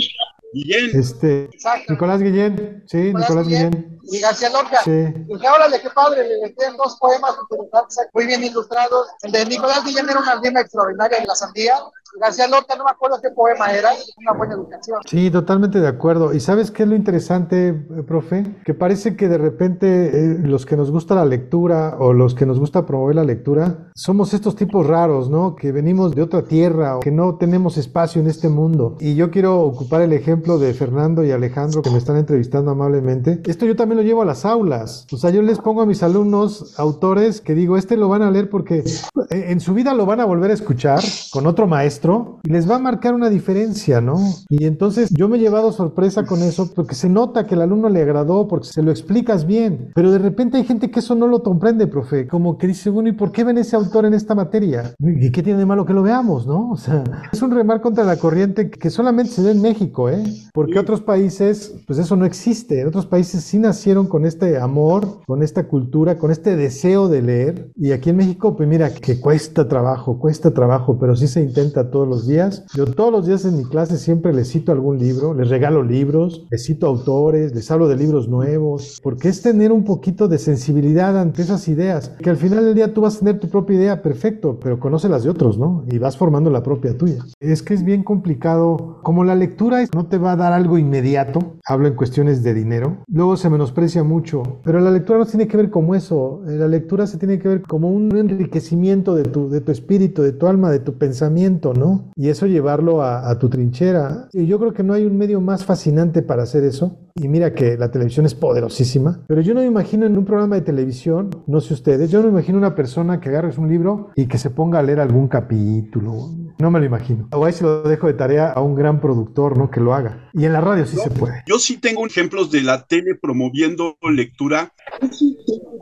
Guillén. 0.52 0.90
Este, 0.98 1.44
Exacto. 1.44 1.92
Nicolás 1.92 2.20
Guillén, 2.20 2.84
sí, 2.86 3.12
Nicolás, 3.14 3.46
Guillén. 3.46 4.00
Y 4.02 4.18
García 4.18 4.50
Lorca. 4.50 4.80
Sí. 4.82 4.90
Y 4.90 5.34
dije, 5.34 5.48
órale, 5.48 5.80
qué 5.80 5.90
padre, 5.90 6.26
le 6.26 6.34
dejé 6.36 6.76
dos 6.76 6.96
poemas 6.98 7.34
interesantes, 7.40 7.98
muy 8.12 8.26
bien 8.26 8.42
ilustrados. 8.42 9.08
El 9.22 9.32
de 9.32 9.46
Nicolás 9.46 9.84
Guillén 9.84 10.08
era 10.08 10.18
una 10.18 10.40
rima 10.40 10.60
extraordinaria 10.60 11.20
de 11.20 11.26
la 11.26 11.34
sandía. 11.34 11.74
García 12.20 12.48
Lorca, 12.48 12.74
no 12.76 12.84
me 12.84 12.90
acuerdo 12.90 13.20
qué 13.22 13.30
poema 13.30 13.70
era, 13.72 13.90
una 14.16 14.32
buena 14.32 14.54
educación. 14.54 14.98
Sí, 15.06 15.30
totalmente 15.30 15.78
de 15.78 15.86
acuerdo. 15.86 16.34
¿Y 16.34 16.40
sabes 16.40 16.72
qué 16.72 16.82
es 16.82 16.88
lo 16.88 16.96
interesante, 16.96 17.68
eh, 17.68 18.02
profe? 18.04 18.56
Que 18.64 18.74
parece 18.74 19.16
que 19.16 19.28
de 19.28 19.38
repente 19.38 20.08
eh, 20.08 20.38
los 20.42 20.66
que 20.66 20.76
nos 20.76 20.90
gusta 20.90 21.14
la 21.14 21.24
lectura 21.24 21.96
o 22.00 22.12
los 22.12 22.34
que 22.34 22.46
nos 22.46 22.58
gusta 22.58 22.84
promover 22.84 23.14
la 23.14 23.24
lectura, 23.24 23.90
somos 23.94 24.34
estos 24.34 24.56
tipos 24.56 24.86
raros, 24.88 25.30
¿no? 25.30 25.54
Que 25.54 25.70
venimos 25.70 26.14
de 26.16 26.22
otra 26.22 26.42
tierra 26.42 26.96
o 26.96 27.00
que 27.00 27.12
no 27.12 27.36
tenemos 27.36 27.76
espacio 27.76 28.20
en 28.20 28.26
este 28.26 28.48
mundo. 28.48 28.96
Y 28.98 29.14
yo 29.14 29.30
quiero 29.30 29.60
ocupar 29.60 30.02
el 30.02 30.12
ejemplo 30.12 30.39
de 30.40 30.72
Fernando 30.72 31.22
y 31.22 31.30
Alejandro 31.32 31.82
que 31.82 31.90
me 31.90 31.98
están 31.98 32.16
entrevistando 32.16 32.70
amablemente. 32.70 33.42
Esto 33.44 33.66
yo 33.66 33.76
también 33.76 33.98
lo 33.98 34.02
llevo 34.02 34.22
a 34.22 34.24
las 34.24 34.46
aulas. 34.46 35.06
O 35.12 35.18
sea, 35.18 35.30
yo 35.30 35.42
les 35.42 35.58
pongo 35.58 35.82
a 35.82 35.86
mis 35.86 36.02
alumnos 36.02 36.78
autores 36.78 37.42
que 37.42 37.54
digo, 37.54 37.76
este 37.76 37.98
lo 37.98 38.08
van 38.08 38.22
a 38.22 38.30
leer 38.30 38.48
porque 38.48 38.78
eh, 38.78 39.44
en 39.48 39.60
su 39.60 39.74
vida 39.74 39.92
lo 39.92 40.06
van 40.06 40.20
a 40.20 40.24
volver 40.24 40.50
a 40.50 40.54
escuchar 40.54 41.00
con 41.30 41.46
otro 41.46 41.66
maestro 41.66 42.40
y 42.42 42.50
les 42.50 42.68
va 42.68 42.76
a 42.76 42.78
marcar 42.78 43.14
una 43.14 43.28
diferencia, 43.28 44.00
¿no? 44.00 44.18
Y 44.48 44.64
entonces 44.64 45.10
yo 45.10 45.28
me 45.28 45.36
he 45.36 45.40
llevado 45.40 45.72
sorpresa 45.72 46.24
con 46.24 46.42
eso 46.42 46.70
porque 46.74 46.94
se 46.94 47.10
nota 47.10 47.46
que 47.46 47.54
el 47.54 47.60
alumno 47.60 47.90
le 47.90 48.00
agradó, 48.00 48.48
porque 48.48 48.68
se 48.68 48.82
lo 48.82 48.90
explicas 48.90 49.46
bien, 49.46 49.90
pero 49.94 50.10
de 50.10 50.18
repente 50.18 50.56
hay 50.56 50.64
gente 50.64 50.90
que 50.90 51.00
eso 51.00 51.14
no 51.14 51.26
lo 51.26 51.42
comprende, 51.42 51.86
profe, 51.86 52.26
como 52.26 52.56
que 52.56 52.66
dice, 52.66 52.88
bueno, 52.88 53.10
¿y 53.10 53.12
por 53.12 53.30
qué 53.30 53.44
ven 53.44 53.58
ese 53.58 53.76
autor 53.76 54.06
en 54.06 54.14
esta 54.14 54.34
materia? 54.34 54.94
¿Y 54.98 55.30
qué 55.30 55.42
tiene 55.42 55.58
de 55.58 55.66
malo 55.66 55.84
que 55.84 55.92
lo 55.92 56.02
veamos, 56.02 56.46
no? 56.46 56.70
O 56.70 56.76
sea, 56.78 57.04
es 57.30 57.42
un 57.42 57.50
remar 57.50 57.82
contra 57.82 58.04
la 58.04 58.16
corriente 58.16 58.70
que 58.70 58.88
solamente 58.88 59.32
se 59.32 59.42
ve 59.42 59.50
en 59.50 59.60
México, 59.60 60.08
¿eh? 60.08 60.22
Porque 60.52 60.78
otros 60.78 61.00
países, 61.00 61.74
pues 61.86 61.98
eso 61.98 62.16
no 62.16 62.24
existe, 62.24 62.80
en 62.80 62.88
otros 62.88 63.06
países 63.06 63.44
sí 63.44 63.58
nacieron 63.58 64.06
con 64.06 64.24
este 64.26 64.58
amor, 64.58 65.20
con 65.26 65.42
esta 65.42 65.68
cultura, 65.68 66.18
con 66.18 66.30
este 66.30 66.56
deseo 66.56 67.08
de 67.08 67.22
leer, 67.22 67.70
y 67.76 67.92
aquí 67.92 68.10
en 68.10 68.16
México, 68.16 68.56
pues 68.56 68.68
mira, 68.68 68.92
que 68.92 69.20
cuesta 69.20 69.68
trabajo, 69.68 70.18
cuesta 70.18 70.52
trabajo, 70.52 70.98
pero 70.98 71.16
sí 71.16 71.26
se 71.26 71.42
intenta 71.42 71.90
todos 71.90 72.08
los 72.08 72.26
días. 72.26 72.64
Yo 72.74 72.86
todos 72.86 73.12
los 73.12 73.26
días 73.26 73.44
en 73.44 73.56
mi 73.56 73.64
clase 73.64 73.98
siempre 73.98 74.32
les 74.32 74.50
cito 74.50 74.72
algún 74.72 74.98
libro, 74.98 75.34
les 75.34 75.48
regalo 75.48 75.82
libros, 75.82 76.46
les 76.50 76.64
cito 76.64 76.86
autores, 76.86 77.54
les 77.54 77.70
hablo 77.70 77.88
de 77.88 77.96
libros 77.96 78.28
nuevos, 78.28 79.00
porque 79.02 79.28
es 79.28 79.42
tener 79.42 79.72
un 79.72 79.84
poquito 79.84 80.28
de 80.28 80.38
sensibilidad 80.38 81.18
ante 81.18 81.42
esas 81.42 81.68
ideas, 81.68 82.10
que 82.20 82.30
al 82.30 82.36
final 82.36 82.64
del 82.64 82.74
día 82.74 82.92
tú 82.92 83.02
vas 83.02 83.16
a 83.16 83.18
tener 83.20 83.40
tu 83.40 83.48
propia 83.48 83.76
idea, 83.76 84.02
perfecto, 84.02 84.58
pero 84.60 84.78
conoce 84.78 85.08
las 85.08 85.24
de 85.24 85.30
otros, 85.30 85.58
¿no? 85.58 85.84
Y 85.90 85.98
vas 85.98 86.16
formando 86.16 86.50
la 86.50 86.62
propia 86.62 86.96
tuya. 86.96 87.24
Es 87.40 87.62
que 87.62 87.74
es 87.74 87.84
bien 87.84 88.02
complicado, 88.02 88.98
como 89.02 89.24
la 89.24 89.34
lectura 89.34 89.84
no 89.94 90.06
te 90.06 90.18
va 90.20 90.32
a 90.32 90.36
dar 90.36 90.52
algo 90.52 90.78
inmediato, 90.78 91.56
hablo 91.66 91.88
en 91.88 91.94
cuestiones 91.94 92.42
de 92.42 92.54
dinero, 92.54 92.98
luego 93.08 93.36
se 93.36 93.50
menosprecia 93.50 94.02
mucho, 94.02 94.42
pero 94.62 94.80
la 94.80 94.90
lectura 94.90 95.18
no 95.18 95.26
tiene 95.26 95.48
que 95.48 95.56
ver 95.56 95.70
como 95.70 95.94
eso. 95.94 96.42
La 96.46 96.68
lectura 96.68 97.06
se 97.06 97.18
tiene 97.18 97.38
que 97.38 97.48
ver 97.48 97.62
como 97.62 97.90
un 97.90 98.16
enriquecimiento 98.16 99.14
de 99.14 99.24
tu, 99.24 99.50
de 99.50 99.60
tu 99.60 99.72
espíritu, 99.72 100.22
de 100.22 100.32
tu 100.32 100.46
alma, 100.46 100.70
de 100.70 100.80
tu 100.80 100.94
pensamiento, 100.98 101.74
¿no? 101.74 102.10
Y 102.16 102.28
eso 102.28 102.46
llevarlo 102.46 103.02
a, 103.02 103.38
tu 103.38 103.48
trinchera. 103.48 104.28
Y 104.32 104.46
yo 104.46 104.58
creo 104.58 104.72
que 104.72 104.82
no 104.82 104.92
hay 104.92 105.04
un 105.04 105.16
medio 105.16 105.40
más 105.40 105.64
fascinante 105.64 106.22
para 106.22 106.42
hacer 106.42 106.64
eso. 106.64 106.98
Y 107.14 107.28
mira 107.28 107.52
que 107.52 107.76
la 107.76 107.90
televisión 107.90 108.26
es 108.26 108.34
poderosísima, 108.34 109.24
pero 109.26 109.40
yo 109.40 109.52
no 109.52 109.60
me 109.60 109.66
imagino 109.66 110.06
en 110.06 110.16
un 110.16 110.24
programa 110.24 110.54
de 110.54 110.62
televisión, 110.62 111.30
no 111.46 111.60
sé 111.60 111.74
ustedes, 111.74 112.10
yo 112.10 112.20
no 112.20 112.26
me 112.26 112.32
imagino 112.32 112.56
una 112.56 112.74
persona 112.74 113.20
que 113.20 113.28
agarre 113.28 113.50
un 113.58 113.68
libro 113.68 114.10
y 114.14 114.26
que 114.26 114.38
se 114.38 114.50
ponga 114.50 114.78
a 114.78 114.82
leer 114.82 115.00
algún 115.00 115.28
capítulo. 115.28 116.30
No 116.58 116.70
me 116.70 116.78
lo 116.78 116.84
imagino. 116.84 117.28
O 117.32 117.44
ahí 117.44 117.52
se 117.52 117.64
lo 117.64 117.82
dejo 117.82 118.06
de 118.06 118.14
tarea 118.14 118.50
a 118.50 118.60
un 118.60 118.74
gran 118.74 119.00
productor, 119.00 119.56
¿no? 119.56 119.70
Que 119.70 119.80
lo 119.80 119.94
haga. 119.94 120.09
Y 120.32 120.44
en 120.44 120.52
la 120.52 120.60
radio 120.60 120.86
sí 120.86 120.96
se 120.96 121.10
puede. 121.10 121.42
Yo 121.46 121.58
sí 121.58 121.78
tengo 121.78 122.06
ejemplos 122.06 122.50
de 122.50 122.62
la 122.62 122.86
tele 122.86 123.14
promoviendo 123.14 123.96
lectura. 124.02 124.72
tengo 125.00 125.36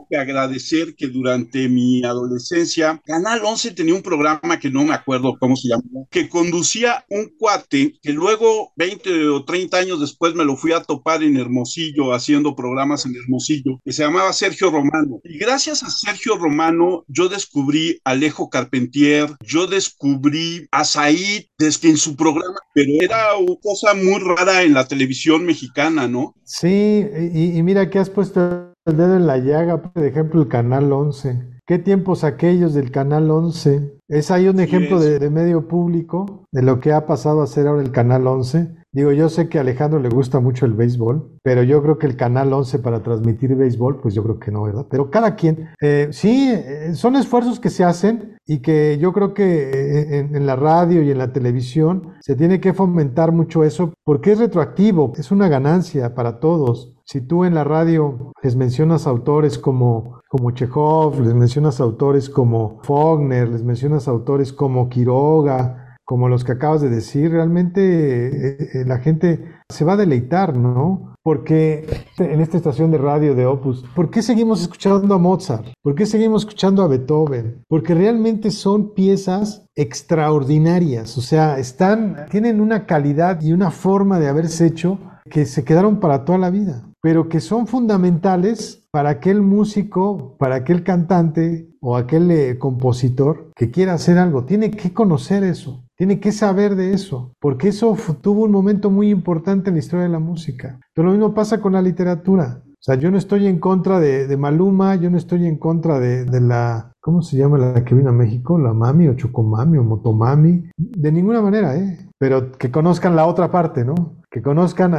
que 0.09 0.17
agradecer 0.17 0.95
que 0.95 1.07
durante 1.07 1.69
mi 1.69 2.03
adolescencia, 2.03 3.01
Canal 3.05 3.41
11 3.43 3.71
tenía 3.71 3.93
un 3.93 4.01
programa 4.01 4.59
que 4.59 4.69
no 4.69 4.83
me 4.83 4.93
acuerdo 4.93 5.37
cómo 5.39 5.55
se 5.55 5.69
llamaba, 5.69 6.05
que 6.09 6.27
conducía 6.27 7.05
un 7.09 7.31
cuate 7.37 7.93
que 8.01 8.11
luego, 8.11 8.73
20 8.75 9.27
o 9.29 9.45
30 9.45 9.77
años 9.77 9.99
después, 9.99 10.33
me 10.33 10.45
lo 10.45 10.55
fui 10.55 10.73
a 10.73 10.81
topar 10.81 11.23
en 11.23 11.37
Hermosillo, 11.37 12.13
haciendo 12.13 12.55
programas 12.55 13.05
en 13.05 13.15
Hermosillo, 13.15 13.79
que 13.83 13.93
se 13.93 14.03
llamaba 14.03 14.33
Sergio 14.33 14.71
Romano. 14.71 15.21
Y 15.23 15.37
gracias 15.37 15.83
a 15.83 15.89
Sergio 15.89 16.35
Romano, 16.37 17.05
yo 17.07 17.29
descubrí 17.29 17.99
a 18.03 18.11
Alejo 18.11 18.49
Carpentier, 18.49 19.29
yo 19.45 19.67
descubrí 19.67 20.67
a 20.71 20.83
Said 20.83 21.45
desde 21.57 21.89
en 21.89 21.97
su 21.97 22.15
programa, 22.15 22.57
pero 22.73 22.91
era 23.01 23.37
una 23.37 23.55
cosa 23.61 23.93
muy 23.93 24.19
rara 24.19 24.63
en 24.63 24.73
la 24.73 24.87
televisión 24.87 25.45
mexicana, 25.45 26.07
¿no? 26.07 26.35
Sí, 26.43 27.05
y, 27.33 27.57
y 27.57 27.63
mira 27.63 27.89
que 27.89 27.99
has 27.99 28.09
puesto 28.09 28.68
el 28.85 28.97
dedo 28.97 29.15
en 29.15 29.27
la 29.27 29.37
llaga, 29.37 29.81
por 29.81 30.03
ejemplo, 30.03 30.41
el 30.41 30.47
Canal 30.47 30.91
11. 30.91 31.59
¿Qué 31.65 31.77
tiempos 31.77 32.23
aquellos 32.23 32.73
del 32.73 32.91
Canal 32.91 33.29
11? 33.29 33.99
Es 34.07 34.31
ahí 34.31 34.47
un 34.47 34.59
ejemplo 34.59 34.99
de, 34.99 35.19
de, 35.19 35.29
medio 35.29 35.67
público 35.67 36.47
de 36.51 36.63
lo 36.63 36.79
que 36.79 36.93
ha 36.93 37.05
pasado 37.05 37.43
a 37.43 37.47
ser 37.47 37.67
ahora 37.67 37.83
el 37.83 37.91
Canal 37.91 38.25
11. 38.25 38.79
Digo, 38.91 39.11
yo 39.11 39.29
sé 39.29 39.49
que 39.49 39.59
a 39.59 39.61
Alejandro 39.61 39.99
le 39.99 40.09
gusta 40.09 40.39
mucho 40.39 40.65
el 40.65 40.73
béisbol, 40.73 41.37
pero 41.43 41.61
yo 41.61 41.79
creo 41.83 41.99
que 41.99 42.07
el 42.07 42.15
Canal 42.15 42.51
11 42.51 42.79
para 42.79 43.03
transmitir 43.03 43.55
béisbol, 43.55 44.01
pues 44.01 44.15
yo 44.15 44.23
creo 44.23 44.39
que 44.39 44.49
no, 44.49 44.63
¿verdad? 44.63 44.87
Pero 44.89 45.11
cada 45.11 45.35
quien, 45.35 45.69
eh, 45.79 46.07
sí, 46.11 46.49
eh, 46.51 46.95
son 46.95 47.15
esfuerzos 47.15 47.59
que 47.59 47.69
se 47.69 47.83
hacen 47.83 48.37
y 48.47 48.63
que 48.63 48.97
yo 48.97 49.13
creo 49.13 49.35
que 49.35 50.17
en, 50.17 50.35
en, 50.35 50.47
la 50.47 50.55
radio 50.55 51.03
y 51.03 51.11
en 51.11 51.19
la 51.19 51.31
televisión 51.31 52.13
se 52.19 52.35
tiene 52.35 52.59
que 52.59 52.73
fomentar 52.73 53.31
mucho 53.31 53.63
eso 53.63 53.93
porque 54.03 54.31
es 54.31 54.39
retroactivo, 54.39 55.13
es 55.17 55.29
una 55.29 55.47
ganancia 55.47 56.15
para 56.15 56.39
todos. 56.39 56.95
Si 57.11 57.21
tú 57.21 57.43
en 57.43 57.55
la 57.55 57.63
radio 57.63 58.33
les 58.43 58.55
mencionas 58.55 59.07
autores 59.07 59.57
como, 59.57 60.21
como 60.29 60.51
Chekhov, 60.51 61.19
les 61.21 61.33
mencionas 61.33 61.79
autores 61.79 62.29
como 62.29 62.81
Faulkner, 62.83 63.49
les 63.49 63.63
mencionas 63.63 64.07
autores 64.07 64.53
como 64.53 64.89
Quiroga, 64.89 65.97
como 66.05 66.29
los 66.29 66.43
que 66.43 66.51
acabas 66.51 66.81
de 66.81 66.89
decir, 66.89 67.31
realmente 67.31 68.81
eh, 68.81 68.85
la 68.85 68.99
gente 68.99 69.43
se 69.69 69.85
va 69.85 69.93
a 69.93 69.97
deleitar, 69.97 70.55
¿no? 70.55 71.15
Porque 71.23 71.83
en 72.19 72.41
esta 72.41 72.57
estación 72.57 72.91
de 72.91 72.99
radio 72.99 73.33
de 73.33 73.47
Opus, 73.47 73.83
¿por 73.95 74.11
qué 74.11 74.21
seguimos 74.21 74.61
escuchando 74.61 75.15
a 75.15 75.17
Mozart? 75.17 75.65
¿Por 75.81 75.95
qué 75.95 76.05
seguimos 76.05 76.43
escuchando 76.43 76.83
a 76.83 76.87
Beethoven? 76.87 77.63
Porque 77.67 77.95
realmente 77.95 78.51
son 78.51 78.93
piezas 78.93 79.65
extraordinarias, 79.75 81.17
o 81.17 81.21
sea, 81.21 81.57
están, 81.57 82.27
tienen 82.29 82.61
una 82.61 82.85
calidad 82.85 83.41
y 83.41 83.51
una 83.51 83.71
forma 83.71 84.19
de 84.19 84.27
haberse 84.27 84.67
hecho 84.67 84.99
que 85.29 85.47
se 85.47 85.63
quedaron 85.63 85.99
para 85.99 86.23
toda 86.23 86.37
la 86.37 86.51
vida, 86.51 86.88
pero 87.01 87.29
que 87.29 87.39
son 87.39 87.67
fundamentales 87.67 88.87
para 88.91 89.09
aquel 89.09 89.41
músico, 89.41 90.35
para 90.37 90.55
aquel 90.55 90.83
cantante 90.83 91.69
o 91.81 91.95
aquel 91.95 92.29
eh, 92.31 92.57
compositor 92.57 93.51
que 93.55 93.71
quiera 93.71 93.93
hacer 93.93 94.17
algo. 94.17 94.45
Tiene 94.45 94.71
que 94.71 94.93
conocer 94.93 95.43
eso, 95.43 95.83
tiene 95.95 96.19
que 96.19 96.31
saber 96.31 96.75
de 96.75 96.93
eso, 96.93 97.33
porque 97.39 97.69
eso 97.69 97.95
tuvo 98.21 98.43
un 98.43 98.51
momento 98.51 98.89
muy 98.89 99.09
importante 99.09 99.69
en 99.69 99.75
la 99.75 99.79
historia 99.79 100.03
de 100.03 100.11
la 100.11 100.19
música. 100.19 100.79
Pero 100.93 101.07
lo 101.07 101.13
mismo 101.13 101.33
pasa 101.33 101.61
con 101.61 101.73
la 101.73 101.81
literatura. 101.81 102.63
O 102.65 102.81
sea, 102.81 102.95
yo 102.95 103.11
no 103.11 103.17
estoy 103.17 103.45
en 103.45 103.59
contra 103.59 103.99
de, 103.99 104.37
Maluma, 104.37 104.95
yo 104.95 105.09
no 105.09 105.17
estoy 105.17 105.45
en 105.45 105.57
contra 105.57 105.99
de, 105.99 106.23
de, 106.23 106.39
la, 106.39 106.93
¿cómo 107.01 107.21
se 107.21 107.35
llama 107.35 107.57
la 107.57 107.83
que 107.83 107.93
vino 107.93 108.09
a 108.09 108.13
México? 108.13 108.57
La 108.57 108.71
Mami 108.71 109.09
o 109.09 109.15
Chocomami 109.15 109.77
o 109.77 109.83
Motomami. 109.83 110.69
De 110.77 111.11
ninguna 111.11 111.41
manera, 111.41 111.75
¿eh? 111.75 112.09
Pero 112.17 112.53
que 112.53 112.71
conozcan 112.71 113.17
la 113.17 113.25
otra 113.25 113.51
parte, 113.51 113.83
¿no? 113.83 114.18
Que 114.31 114.41
conozcan 114.41 114.93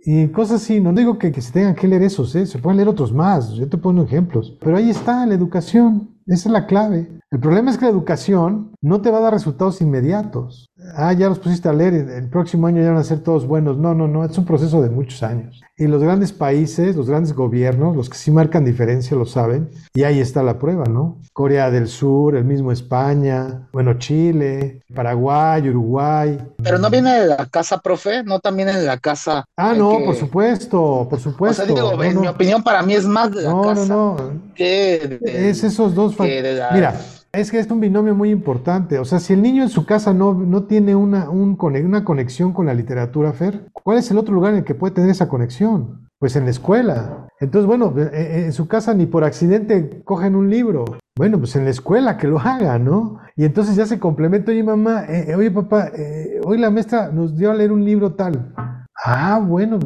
y 0.04 0.28
cosas 0.30 0.62
así. 0.62 0.80
No 0.80 0.94
digo 0.94 1.18
que, 1.18 1.32
que 1.32 1.42
se 1.42 1.52
tengan 1.52 1.76
que 1.76 1.88
leer 1.88 2.04
esos, 2.04 2.36
¿eh? 2.36 2.46
se 2.46 2.60
pueden 2.60 2.78
leer 2.78 2.90
otros 2.90 3.14
más. 3.14 3.52
Yo 3.54 3.68
te 3.68 3.78
pongo 3.78 4.04
ejemplos. 4.04 4.58
Pero 4.62 4.78
ahí 4.78 4.90
está 4.90 5.26
la 5.26 5.34
educación. 5.36 6.16
Esa 6.28 6.50
es 6.50 6.54
la 6.54 6.68
clave. 6.68 7.10
El 7.32 7.40
problema 7.40 7.72
es 7.72 7.78
que 7.78 7.86
la 7.86 7.92
educación 7.92 8.72
no 8.82 9.02
te 9.02 9.12
va 9.12 9.18
a 9.18 9.22
dar 9.22 9.34
resultados 9.34 9.82
inmediatos. 9.82 10.69
Ah, 10.96 11.14
ya 11.14 11.28
los 11.30 11.40
pusiste 11.40 11.68
a 11.68 11.74
leer, 11.74 11.94
el 11.94 12.30
próximo 12.30 12.68
año 12.68 12.82
ya 12.82 12.90
van 12.90 13.00
a 13.00 13.04
ser 13.04 13.20
todos 13.20 13.46
buenos. 13.46 13.78
No, 13.78 13.94
no, 13.94 14.08
no, 14.08 14.24
es 14.24 14.38
un 14.38 14.46
proceso 14.46 14.82
de 14.82 14.90
muchos 14.90 15.24
años. 15.24 15.62
Y 15.78 15.88
los 15.88 16.02
grandes 16.02 16.32
países, 16.32 16.96
los 16.96 17.10
grandes 17.10 17.34
gobiernos, 17.34 17.96
los 17.96 18.10
que 18.10 18.18
sí 18.18 18.32
marcan 18.32 18.66
diferencia 18.66 19.16
lo 19.16 19.26
saben. 19.26 19.70
Y 19.94 20.04
ahí 20.04 20.20
está 20.20 20.44
la 20.44 20.60
prueba, 20.60 20.86
¿no? 20.86 21.22
Corea 21.34 21.72
del 21.72 21.88
Sur, 21.88 22.36
el 22.36 22.44
mismo 22.44 22.72
España, 22.72 23.68
bueno, 23.72 23.94
Chile, 23.98 24.82
Paraguay, 24.94 25.70
Uruguay. 25.70 26.38
Pero 26.62 26.78
no 26.80 26.90
viene 26.90 27.22
de 27.22 27.28
la 27.28 27.46
casa, 27.46 27.78
profe, 27.80 28.24
no 28.24 28.40
también 28.40 28.68
de 28.68 28.84
la 28.84 28.98
casa. 28.98 29.46
Ah, 29.56 29.74
no, 29.74 30.00
por 30.04 30.16
supuesto, 30.16 31.08
por 31.10 31.20
supuesto. 31.20 31.64
O 31.64 31.66
sea, 31.66 31.76
digo, 31.76 32.04
en 32.04 32.20
mi 32.20 32.28
opinión, 32.28 32.64
para 32.64 32.82
mí 32.82 32.94
es 32.94 33.06
más 33.06 33.32
de 33.34 33.44
la 33.44 33.62
casa. 33.62 33.86
No, 33.86 34.16
no, 34.16 34.18
no. 34.18 34.42
Que 34.56 35.20
es 35.24 35.64
esos 35.64 35.96
dos 35.96 36.16
factores. 36.16 36.62
Mira, 36.74 36.96
es 37.32 37.52
que 37.52 37.60
es 37.60 37.70
un 37.70 37.80
binomio 37.80 38.16
muy 38.16 38.32
importante. 38.32 39.00
O 39.00 39.06
sea, 39.06 39.20
si 39.20 39.34
el 39.34 39.42
niño 39.42 39.64
en 39.64 39.70
su 39.70 39.86
casa 39.86 40.14
no, 40.14 40.34
no 40.34 40.64
tiene 40.64 40.96
una, 40.96 41.30
un, 41.30 41.58
una 41.60 42.04
conexión 42.04 42.54
con 42.54 42.66
la 42.66 42.74
literatura, 42.74 43.34
Fer, 43.34 43.68
¿cuál 43.72 43.98
es 43.98 44.10
el 44.12 44.18
otro 44.18 44.34
lugar 44.34 44.54
en 44.54 44.60
el 44.60 44.66
que 44.66 44.76
puede 44.76 44.94
tener 44.94 45.10
esa 45.10 45.30
conexión? 45.30 46.08
Pues 46.18 46.36
en 46.36 46.46
la 46.46 46.52
escuela. 46.52 47.28
Entonces, 47.40 47.68
bueno, 47.68 47.94
eh, 47.98 48.10
eh, 48.12 48.46
en 48.46 48.54
su 48.54 48.68
casa 48.68 48.94
ni 48.94 49.06
por 49.06 49.24
accidente 49.24 50.02
cogen 50.04 50.36
un 50.36 50.50
libro. 50.50 50.86
Bueno, 51.18 51.38
pues 51.38 51.56
en 51.56 51.66
la 51.66 51.70
escuela 51.70 52.18
que 52.18 52.28
lo 52.28 52.40
haga, 52.40 52.80
¿no? 52.80 53.20
Y 53.36 53.46
entonces 53.46 53.76
ya 53.76 53.86
se 53.86 54.00
complementa, 54.00 54.52
oye 54.52 54.64
mamá, 54.64 55.06
eh, 55.08 55.36
oye 55.36 55.52
papá, 55.52 55.92
hoy 56.46 56.58
la 56.58 56.70
maestra 56.70 57.10
nos 57.12 57.38
dio 57.38 57.52
a 57.52 57.56
leer 57.56 57.72
un 57.72 57.84
libro 57.84 58.14
tal. 58.14 58.54
Ah, 59.04 59.40
bueno, 59.40 59.80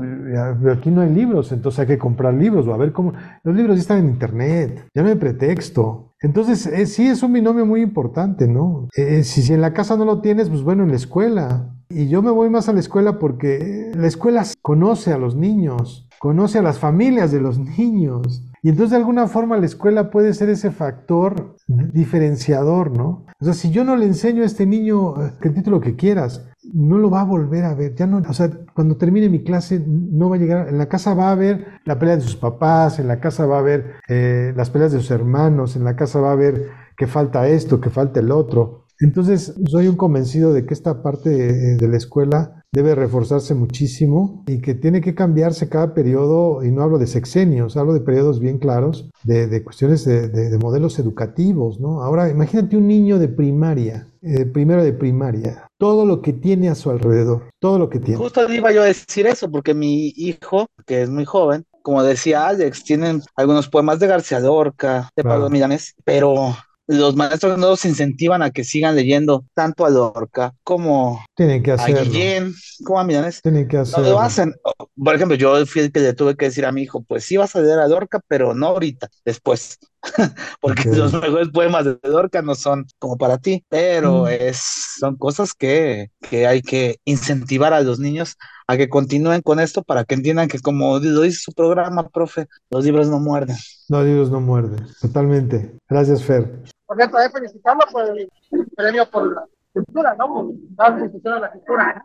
aquí 0.72 0.89
no 0.89 1.01
hay 1.01 1.09
libros, 1.09 1.51
entonces 1.51 1.80
hay 1.80 1.88
que 1.88 1.97
comprar 1.99 2.34
libros 2.34 2.68
o 2.68 2.74
a 2.74 2.78
ver 2.78 2.91
cómo. 2.91 3.14
Los 3.43 3.55
libros 3.55 3.76
ya 3.76 3.82
están 3.82 3.99
en 3.99 4.09
internet, 4.09 4.88
ya 4.93 5.03
no 5.03 5.09
hay 5.09 5.16
pretexto. 5.16 6.14
Entonces, 6.20 6.66
eh, 6.66 6.86
sí 6.88 7.07
es 7.07 7.22
un 7.22 7.34
binomio 7.34 7.66
muy 7.66 7.82
importante, 7.82 8.47
¿no? 8.47 8.88
Eh, 8.95 9.24
si, 9.24 9.43
si 9.43 9.53
en 9.53 9.61
la 9.61 9.74
casa 9.74 9.97
no 9.97 10.05
lo 10.05 10.22
tienes, 10.22 10.49
pues 10.49 10.64
bueno, 10.64 10.84
en 10.84 10.89
la 10.89 10.95
escuela. 10.95 11.76
Y 11.89 12.07
yo 12.07 12.24
me 12.24 12.32
voy 12.32 12.49
más 12.49 12.70
a 12.70 12.74
la 12.74 12.80
escuela 12.80 13.20
porque 13.20 13.91
la 13.93 14.07
escuela 14.07 14.43
conoce 14.61 15.14
a 15.14 15.18
los 15.20 15.36
niños, 15.36 16.09
conoce 16.18 16.57
a 16.57 16.64
las 16.64 16.80
familias 16.80 17.32
de 17.32 17.41
los 17.41 17.59
niños. 17.59 18.43
Y 18.64 18.70
entonces 18.70 18.91
de 18.91 18.97
alguna 18.97 19.28
forma 19.28 19.57
la 19.57 19.66
escuela 19.66 20.09
puede 20.09 20.34
ser 20.34 20.47
ese 20.47 20.72
factor 20.72 21.57
diferenciador, 21.68 22.97
¿no? 22.97 23.26
O 23.41 23.45
sea, 23.45 23.53
si 23.53 23.72
yo 23.72 23.84
no 23.84 23.97
le 23.97 24.05
enseño 24.05 24.41
a 24.41 24.45
este 24.45 24.66
niño 24.66 25.22
eh, 25.22 25.34
el 25.41 25.53
título 25.53 25.82
que 25.82 25.97
quieras, 25.97 26.49
no 26.74 26.97
lo 26.97 27.09
va 27.09 27.20
a 27.20 27.26
volver 27.26 27.66
a 27.66 27.76
ver. 27.76 27.93
Ya 27.93 28.07
no, 28.07 28.22
o 28.26 28.34
sea, 28.34 28.49
cuando 28.74 28.95
termine 28.95 29.28
mi 29.28 29.43
clase, 29.43 29.84
no 29.86 30.30
va 30.30 30.38
a 30.38 30.39
llegar. 30.39 30.70
En 30.70 30.78
la 30.78 30.88
casa 30.88 31.14
va 31.14 31.32
a 31.32 31.36
ver 31.36 31.82
la 31.84 31.99
pelea 31.99 32.16
de 32.16 32.22
sus 32.22 32.38
papás, 32.38 32.99
en 32.99 33.09
la 33.09 33.20
casa 33.20 33.45
va 33.45 33.59
a 33.59 33.64
ver 33.64 33.95
eh, 34.07 34.53
las 34.55 34.70
peleas 34.70 34.93
de 34.93 34.99
sus 34.99 35.11
hermanos, 35.11 35.76
en 35.76 35.84
la 35.84 35.97
casa 35.97 36.22
va 36.22 36.32
a 36.32 36.36
ver 36.36 36.70
que 36.95 37.05
falta 37.05 37.45
esto, 37.49 37.82
que 37.82 37.89
falta 37.89 38.22
el 38.22 38.32
otro. 38.32 38.82
Entonces, 39.04 39.54
soy 39.70 39.88
un 39.88 39.95
convencido 39.95 40.54
de 40.54 40.66
que 40.66 40.74
esta 40.74 41.04
parte 41.04 41.30
de, 41.30 41.76
de 41.76 41.88
la 41.88 41.97
escuela 41.97 42.64
debe 42.74 42.95
reforzarse 42.95 43.54
muchísimo 43.54 44.43
y 44.47 44.60
que 44.60 44.74
tiene 44.74 44.99
que 44.99 45.14
cambiarse 45.14 45.70
cada 45.70 45.93
periodo, 45.93 46.64
y 46.64 46.72
no 46.72 46.82
hablo 46.82 46.97
de 46.97 47.06
sexenios, 47.06 47.78
hablo 47.78 47.93
de 47.93 48.01
periodos 48.01 48.39
bien 48.39 48.58
claros, 48.58 49.10
de, 49.24 49.64
cuestiones 49.64 50.06
de, 50.06 50.58
modelos 50.60 50.97
educativos, 50.97 51.80
¿no? 51.80 52.01
Ahora, 52.01 52.30
imagínate 52.30 52.76
un 52.76 52.88
niño 52.88 53.20
de 53.20 53.28
primaria, 53.28 54.08
eh, 54.24 54.45
primero 54.45 54.84
de 54.84 54.91
primaria, 54.91 55.68
todo 55.78 56.06
lo 56.06 56.22
que 56.22 56.34
tiene 56.34 56.70
a 56.70 56.76
su 56.76 56.89
alrededor, 56.89 57.49
todo 57.60 57.78
lo 57.78 57.89
que 57.89 57.99
tiene. 57.99 58.18
Justo 58.18 58.51
iba 58.51 58.72
yo 58.72 58.82
a 58.82 58.86
decir 58.86 59.28
eso, 59.28 59.51
porque 59.51 59.76
mi 59.76 60.12
hijo, 60.16 60.66
que 60.88 61.04
es 61.04 61.10
muy 61.12 61.26
joven, 61.26 61.66
como 61.84 62.01
decía 62.01 62.47
Alex, 62.47 62.84
tienen 62.84 63.22
algunos 63.36 63.70
poemas 63.70 63.99
de 63.99 64.08
García 64.08 64.39
Lorca, 64.39 65.10
de 65.16 65.24
Pablo 65.24 65.49
Milanes, 65.49 65.93
pero 66.04 66.56
los 66.88 67.15
maestros 67.15 67.57
no 67.57 67.69
los 67.69 67.86
incentivan 67.86 68.41
a 68.41 68.51
que 68.51 68.63
sigan 68.63 68.95
leyendo 68.95 69.45
tanto 69.53 69.86
a 69.86 69.89
Lorca 69.89 70.53
como 70.63 71.23
Tienen 71.36 71.63
que 71.63 71.71
a 71.71 71.86
Guillén, 71.86 72.53
como 72.84 72.99
a 72.99 73.03
Milanes. 73.03 73.41
Tienen 73.41 73.67
que 73.67 73.77
hacerlo. 73.77 74.05
No 74.05 74.11
lo 74.11 74.19
hacen. 74.19 74.53
Por 74.95 75.15
ejemplo, 75.15 75.36
yo 75.36 75.65
fui 75.65 75.84
el 75.84 75.91
que 75.91 75.99
le 75.99 76.13
tuve 76.13 76.36
que 76.36 76.45
decir 76.45 76.65
a 76.65 76.71
mi 76.71 76.84
hijo, 76.84 77.03
pues 77.03 77.23
sí 77.25 77.38
vas 77.38 77.55
a 77.55 77.61
leer 77.61 77.79
a 77.79 77.88
Lorca, 77.88 78.19
pero 78.27 78.53
no 78.53 78.67
ahorita, 78.67 79.09
después. 79.25 79.79
Porque 80.62 80.89
los 80.89 81.14
mejores 81.14 81.49
poemas 81.49 81.86
de 81.86 81.97
Lorca 82.04 82.41
no 82.41 82.56
son 82.56 82.86
como 82.99 83.18
para 83.18 83.38
ti, 83.38 83.64
pero 83.70 84.24
mm. 84.24 84.28
es, 84.28 84.58
son 84.99 85.16
cosas 85.16 85.54
que, 85.54 86.12
que 86.30 86.45
hay 86.47 86.62
que 86.62 86.99
incentivar 87.06 87.74
a 87.74 87.82
los 87.82 87.99
niños 87.99 88.38
a 88.68 88.78
que 88.78 88.89
continúen 88.89 89.41
con 89.41 89.60
esto 89.60 89.84
para 89.84 90.04
que 90.04 90.16
entiendan 90.16 90.47
que 90.47 90.60
como 90.60 90.99
lo 90.99 91.22
dice 91.22 91.39
su 91.39 91.51
programa, 91.51 92.10
profe, 92.10 92.47
los 92.70 92.86
libros 92.86 93.10
no 93.10 93.20
muerden. 93.20 93.58
Los 93.89 94.06
libros 94.06 94.32
no 94.32 94.39
muerden, 94.39 94.88
totalmente. 95.01 95.78
Gracias, 95.89 96.24
Fer. 96.24 96.64
Por 96.86 96.97
cierto, 96.97 97.20
he 97.20 97.30
felicitarlo 97.30 97.84
por 97.91 98.18
el 98.18 98.30
premio 98.76 99.10
por 99.10 99.34
la 99.34 99.45
cultura, 99.74 100.16
¿no? 100.18 100.28
Por 100.28 100.47
dar 100.76 101.01
difusión 101.01 101.34
a 101.36 101.39
la 101.39 101.51
cultura. 101.51 102.04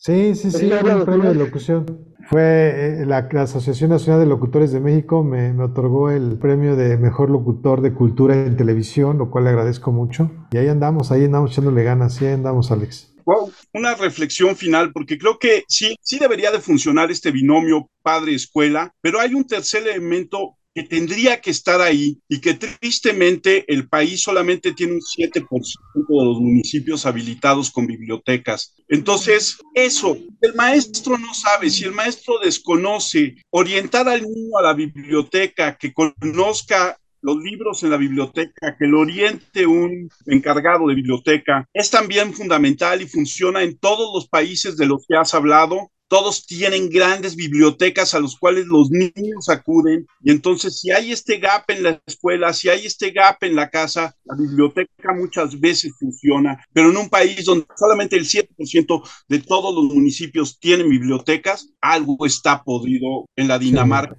Sí, 0.00 0.36
sí, 0.36 0.52
sí, 0.52 0.70
fue 0.80 0.94
un 0.94 1.04
premio 1.04 1.28
de 1.28 1.34
locución. 1.34 2.14
Fue 2.28 3.00
eh, 3.00 3.06
la, 3.06 3.18
Asociación 3.18 3.90
Nacional 3.90 4.20
de 4.20 4.26
Locutores 4.26 4.70
de 4.70 4.80
México 4.80 5.24
me, 5.24 5.52
me, 5.52 5.64
otorgó 5.64 6.10
el 6.10 6.38
premio 6.38 6.76
de 6.76 6.96
mejor 6.98 7.30
locutor 7.30 7.80
de 7.80 7.92
cultura 7.92 8.34
en 8.34 8.56
televisión, 8.56 9.18
lo 9.18 9.30
cual 9.30 9.44
le 9.44 9.50
agradezco 9.50 9.90
mucho. 9.90 10.30
Y 10.52 10.58
ahí 10.58 10.68
andamos, 10.68 11.10
ahí 11.10 11.24
andamos 11.24 11.50
echándole 11.50 11.82
ganas, 11.82 12.20
ahí 12.22 12.28
andamos, 12.28 12.70
Alex. 12.70 13.12
Wow, 13.24 13.50
una 13.74 13.94
reflexión 13.94 14.56
final, 14.56 14.92
porque 14.92 15.18
creo 15.18 15.38
que 15.38 15.64
sí, 15.68 15.96
sí 16.00 16.18
debería 16.18 16.52
de 16.52 16.60
funcionar 16.60 17.10
este 17.10 17.32
binomio 17.32 17.90
padre-escuela, 18.02 18.94
pero 19.00 19.20
hay 19.20 19.34
un 19.34 19.46
tercer 19.46 19.86
elemento 19.86 20.57
que 20.74 20.82
tendría 20.82 21.40
que 21.40 21.50
estar 21.50 21.80
ahí 21.80 22.18
y 22.28 22.40
que 22.40 22.54
tristemente 22.54 23.64
el 23.72 23.88
país 23.88 24.22
solamente 24.22 24.72
tiene 24.72 24.94
un 24.94 25.00
7% 25.00 25.46
de 25.94 26.24
los 26.24 26.40
municipios 26.40 27.06
habilitados 27.06 27.70
con 27.70 27.86
bibliotecas. 27.86 28.74
Entonces, 28.88 29.58
eso, 29.74 30.16
el 30.40 30.54
maestro 30.54 31.18
no 31.18 31.34
sabe, 31.34 31.70
si 31.70 31.84
el 31.84 31.92
maestro 31.92 32.38
desconoce, 32.38 33.36
orientar 33.50 34.08
al 34.08 34.22
niño 34.22 34.58
a 34.58 34.62
la 34.62 34.74
biblioteca, 34.74 35.76
que 35.76 35.92
conozca 35.92 36.98
los 37.20 37.36
libros 37.36 37.82
en 37.82 37.90
la 37.90 37.96
biblioteca, 37.96 38.76
que 38.78 38.86
lo 38.86 39.00
oriente 39.00 39.66
un 39.66 40.08
encargado 40.26 40.86
de 40.86 40.94
biblioteca, 40.94 41.66
es 41.72 41.90
también 41.90 42.32
fundamental 42.32 43.02
y 43.02 43.08
funciona 43.08 43.62
en 43.62 43.76
todos 43.78 44.10
los 44.14 44.28
países 44.28 44.76
de 44.76 44.86
los 44.86 45.04
que 45.06 45.16
has 45.16 45.34
hablado. 45.34 45.90
Todos 46.08 46.46
tienen 46.46 46.88
grandes 46.88 47.36
bibliotecas 47.36 48.14
a 48.14 48.20
los 48.20 48.38
cuales 48.38 48.66
los 48.66 48.90
niños 48.90 49.48
acuden 49.48 50.06
y 50.22 50.30
entonces 50.30 50.80
si 50.80 50.90
hay 50.90 51.12
este 51.12 51.38
gap 51.38 51.64
en 51.68 51.82
la 51.82 52.02
escuela, 52.06 52.52
si 52.52 52.68
hay 52.68 52.86
este 52.86 53.10
gap 53.10 53.36
en 53.42 53.54
la 53.54 53.68
casa, 53.68 54.16
la 54.24 54.36
biblioteca 54.36 55.14
muchas 55.14 55.60
veces 55.60 55.92
funciona, 55.98 56.64
pero 56.72 56.90
en 56.90 56.96
un 56.96 57.08
país 57.08 57.44
donde 57.44 57.66
solamente 57.76 58.16
el 58.16 58.24
7% 58.24 59.02
de 59.28 59.38
todos 59.40 59.74
los 59.74 59.94
municipios 59.94 60.58
tienen 60.58 60.88
bibliotecas, 60.88 61.72
algo 61.80 62.24
está 62.26 62.62
podrido 62.62 63.26
en 63.36 63.48
la 63.48 63.58
Dinamarca, 63.58 64.16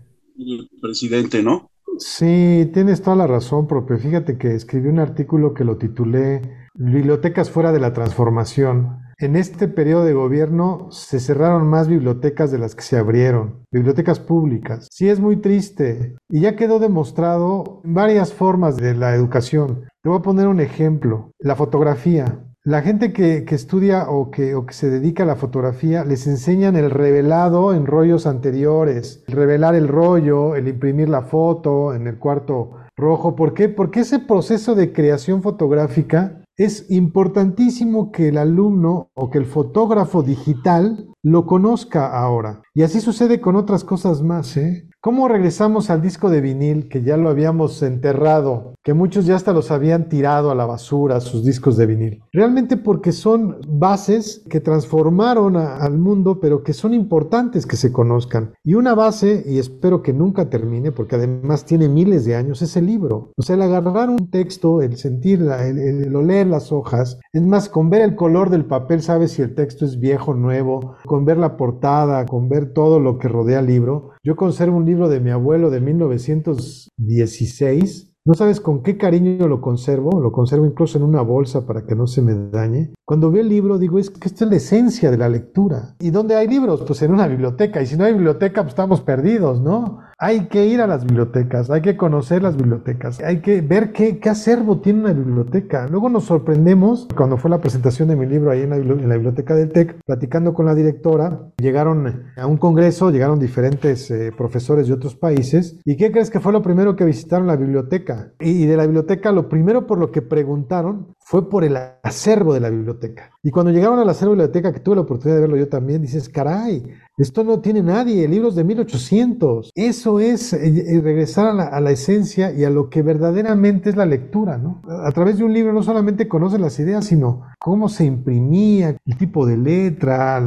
presidente, 0.82 1.44
¿no? 1.44 1.70
Sí, 1.98 2.70
tienes 2.74 3.02
toda 3.02 3.18
la 3.18 3.28
razón, 3.28 3.68
propio. 3.68 3.98
Fíjate 3.98 4.38
que 4.38 4.56
escribí 4.56 4.88
un 4.88 5.00
artículo 5.00 5.54
que 5.54 5.66
lo 5.66 5.78
titulé 5.78 6.42
Bibliotecas 6.74 7.50
fuera 7.50 7.74
de 7.74 7.80
la 7.80 7.94
transformación. 7.94 9.00
En 9.22 9.36
este 9.36 9.68
periodo 9.68 10.06
de 10.06 10.14
gobierno 10.14 10.88
se 10.92 11.20
cerraron 11.20 11.68
más 11.68 11.90
bibliotecas 11.90 12.52
de 12.52 12.58
las 12.58 12.74
que 12.74 12.84
se 12.84 12.98
abrieron, 12.98 13.66
bibliotecas 13.70 14.18
públicas. 14.18 14.88
Sí 14.90 15.10
es 15.10 15.20
muy 15.20 15.36
triste 15.42 16.16
y 16.30 16.40
ya 16.40 16.56
quedó 16.56 16.80
demostrado 16.80 17.82
varias 17.84 18.32
formas 18.32 18.78
de 18.78 18.96
la 18.96 19.14
educación. 19.14 19.90
Te 20.02 20.08
voy 20.08 20.20
a 20.20 20.22
poner 20.22 20.48
un 20.48 20.62
ejemplo, 20.62 21.34
la 21.38 21.58
fotografía. 21.58 22.46
La 22.64 22.82
gente 22.82 23.12
que, 23.12 23.44
estudia 23.50 24.10
o 24.10 24.32
que, 24.32 24.56
o 24.56 24.66
que, 24.66 24.74
se 24.74 24.90
dedica 24.90 25.24
a 25.24 25.26
la 25.26 25.36
fotografía 25.36 26.06
les 26.06 26.26
enseñan 26.26 26.78
el 26.78 26.90
revelado 26.90 27.74
en 27.74 27.88
rollos 27.88 28.26
anteriores, 28.26 29.26
el 29.28 29.36
revelar 29.36 29.76
el 29.76 29.90
rollo, 29.90 30.56
el 30.56 30.70
imprimir 30.70 31.10
la 31.10 31.24
foto 31.24 31.94
en 31.94 32.08
el 32.08 32.20
cuarto 32.20 32.72
rojo. 32.96 33.36
¿Por 33.36 33.54
qué? 33.54 33.68
Porque 33.68 34.02
ese 34.02 34.20
proceso 34.20 34.76
de 34.76 34.94
creación 34.94 35.42
fotográfica 35.42 36.39
es 36.60 36.92
importantísimo 36.92 38.12
que 38.12 38.28
el 38.28 38.38
alumno 38.38 39.12
o 39.14 39.30
que 39.30 39.38
el 39.38 39.46
fotógrafo 39.46 40.24
digital 40.24 41.08
lo 41.24 41.46
conozca 41.46 42.20
ahora. 42.20 42.62
Y 42.74 42.84
así 42.84 43.00
sucede 43.00 43.40
con 43.40 43.56
otras 43.56 43.86
cosas 43.86 44.22
más. 44.22 44.58
¿eh? 44.58 44.89
¿Cómo 45.02 45.30
regresamos 45.30 45.90
al 45.90 46.02
disco 46.02 46.30
de 46.30 46.42
vinil 46.42 46.90
que 46.90 47.04
ya 47.04 47.16
lo 47.16 47.30
habíamos 47.30 47.82
enterrado, 47.84 48.74
que 48.84 48.94
muchos 48.94 49.26
ya 49.26 49.38
hasta 49.38 49.54
los 49.54 49.72
habían 49.72 50.10
tirado 50.10 50.52
a 50.52 50.56
la 50.56 50.66
basura, 50.66 51.22
sus 51.22 51.46
discos 51.46 51.78
de 51.78 51.86
vinil? 51.86 52.24
Realmente 52.34 52.76
porque 52.76 53.14
son 53.14 53.62
bases 53.66 54.44
que 54.50 54.60
transformaron 54.60 55.56
al 55.56 55.98
mundo, 55.98 56.42
pero 56.42 56.64
que 56.64 56.74
son 56.74 56.94
importantes 56.94 57.66
que 57.66 57.78
se 57.78 57.94
conozcan. 57.94 58.52
Y 58.62 58.74
una 58.74 58.94
base, 58.94 59.42
y 59.48 59.58
espero 59.58 60.04
que 60.04 60.12
nunca 60.12 60.50
termine, 60.50 60.92
porque 60.92 61.16
además 61.16 61.64
tiene 61.64 61.88
miles 61.88 62.26
de 62.26 62.36
años, 62.36 62.62
es 62.62 62.76
el 62.76 62.88
libro. 62.88 63.32
O 63.38 63.42
sea, 63.42 63.56
el 63.56 63.62
agarrar 63.62 64.10
un 64.10 64.30
texto, 64.30 64.82
el 64.82 64.98
sentir, 64.98 65.40
el, 65.44 65.80
el 65.80 66.14
oler 66.14 66.46
las 66.46 66.74
hojas, 66.74 67.22
es 67.32 67.42
más, 67.42 67.70
con 67.70 67.90
ver 67.90 68.02
el 68.02 68.18
color 68.18 68.50
del 68.50 68.66
papel 68.66 69.02
sabes 69.02 69.32
si 69.32 69.44
el 69.44 69.56
texto 69.56 69.86
es 69.86 69.98
viejo, 69.98 70.34
nuevo, 70.34 70.98
con 71.06 71.24
ver 71.24 71.38
la 71.38 71.56
portada, 71.56 72.26
con 72.26 72.50
ver 72.50 72.74
todo 72.74 73.00
lo 73.00 73.18
que 73.18 73.30
rodea 73.30 73.62
el 73.62 73.68
libro. 73.68 74.10
Yo 74.24 74.36
conservo 74.36 74.78
un 74.78 74.86
libro 74.86 75.10
de 75.10 75.20
mi 75.20 75.32
abuelo 75.32 75.70
de 75.70 75.82
1916 75.82 78.10
no 78.30 78.36
sabes 78.36 78.60
con 78.60 78.84
qué 78.84 78.96
cariño 78.96 79.48
lo 79.48 79.60
conservo, 79.60 80.22
lo 80.22 80.32
conservo 80.32 80.66
incluso 80.66 81.00
en 81.00 81.04
una 81.04 81.22
bolsa 81.22 81.66
para 81.66 81.88
que 81.88 81.96
no 81.96 82.06
se 82.06 82.22
me 82.22 82.36
dañe. 82.52 82.94
Cuando 83.04 83.32
veo 83.32 83.42
el 83.42 83.50
libro 83.50 83.80
digo, 83.80 83.98
es 83.98 84.12
que 84.12 84.28
esta 84.28 84.46
es 84.46 84.52
la 84.52 84.58
esencia 84.58 85.10
de 85.10 85.18
la 85.18 85.30
lectura. 85.30 85.96
¿Y 86.00 86.12
dónde 86.12 86.36
hay 86.36 86.48
libros? 86.48 86.84
Pues 86.86 87.02
en 87.02 87.12
una 87.12 87.28
biblioteca. 87.28 87.82
Y 87.82 87.88
si 87.88 87.98
no 87.98 88.04
hay 88.04 88.14
biblioteca, 88.14 88.62
pues 88.62 88.74
estamos 88.74 89.02
perdidos, 89.02 89.62
¿no? 89.62 90.02
Hay 90.22 90.48
que 90.50 90.66
ir 90.66 90.82
a 90.82 90.88
las 90.88 91.06
bibliotecas, 91.06 91.70
hay 91.70 91.82
que 91.82 91.96
conocer 91.96 92.42
las 92.42 92.58
bibliotecas, 92.58 93.22
hay 93.22 93.40
que 93.40 93.62
ver 93.62 93.94
qué, 93.94 94.20
qué 94.20 94.28
acervo 94.28 94.82
tiene 94.82 95.00
una 95.00 95.14
biblioteca. 95.14 95.88
Luego 95.88 96.10
nos 96.10 96.26
sorprendemos, 96.26 97.08
cuando 97.16 97.38
fue 97.38 97.50
la 97.50 97.62
presentación 97.62 98.10
de 98.10 98.18
mi 98.18 98.26
libro 98.26 98.52
ahí 98.52 98.64
en 98.64 98.70
la, 98.70 99.16
biblioteca 99.16 99.56
del 99.56 99.72
TEC, 99.72 100.04
platicando 100.06 100.54
con 100.54 100.66
la 100.66 100.76
directora, 100.76 101.40
llegaron 101.58 102.34
a 102.36 102.48
un 102.48 102.58
congreso, 102.58 103.12
llegaron 103.12 103.40
diferentes 103.40 104.12
eh, 104.12 104.34
profesores 104.38 104.88
de 104.88 104.94
otros 104.94 105.16
países. 105.16 105.80
¿Y 105.86 105.96
qué 105.96 106.12
crees 106.12 106.30
que 106.30 106.42
fue 106.42 106.52
lo 106.52 106.62
primero 106.62 106.98
que 106.98 107.06
visitaron 107.06 107.48
la 107.48 107.56
biblioteca? 107.56 108.34
Y, 108.42 108.66
de 108.66 108.76
la 108.76 108.84
biblioteca, 108.84 109.32
lo 109.32 109.48
primero 109.48 109.88
por 109.88 110.00
lo 110.00 110.12
que 110.12 110.22
preguntaron 110.22 111.16
fue 111.30 111.48
por 111.48 111.64
el 111.64 111.78
acervo 112.02 112.56
de 112.56 112.60
la 112.60 112.72
biblioteca. 112.72 113.30
Y 113.44 113.52
cuando 113.52 113.72
llegaron 113.72 114.00
al 114.00 114.10
acervo 114.10 114.32
de 114.32 114.38
la 114.38 114.44
biblioteca, 114.46 114.74
que 114.74 114.80
tuve 114.80 114.96
la 114.96 115.04
oportunidad 115.04 115.36
de 115.36 115.42
verlo 115.42 115.58
yo 115.58 115.70
también, 115.70 116.02
dices, 116.02 116.28
caray, 116.28 116.84
esto 117.20 117.44
no 117.44 117.60
tiene 117.60 117.84
nadie, 117.84 118.28
libros 118.28 118.56
de 118.56 118.64
1800. 118.64 119.70
Eso 119.76 120.20
es 120.20 120.54
eh, 120.54 120.86
eh, 120.88 121.00
regresar 121.02 121.46
a 121.46 121.80
la, 121.80 121.92
esencia 121.92 122.52
y 122.52 122.64
a 122.64 122.72
lo 122.72 122.90
que 122.90 123.04
verdaderamente 123.04 123.92
es 123.92 123.96
la 123.96 124.08
lectura, 124.08 124.58
¿no? 124.58 124.82
A 125.06 125.12
través 125.12 125.38
de 125.38 125.44
un 125.44 125.54
libro 125.54 125.72
no 125.72 125.84
solamente 125.84 126.28
conoces 126.28 126.60
las 126.60 126.80
ideas, 126.80 127.06
sino 127.06 127.44
cómo 127.60 127.90
se 127.90 128.06
imprimía, 128.06 128.98
el 129.06 129.18
tipo 129.18 129.46
de 129.46 129.58
letra, 129.58 130.42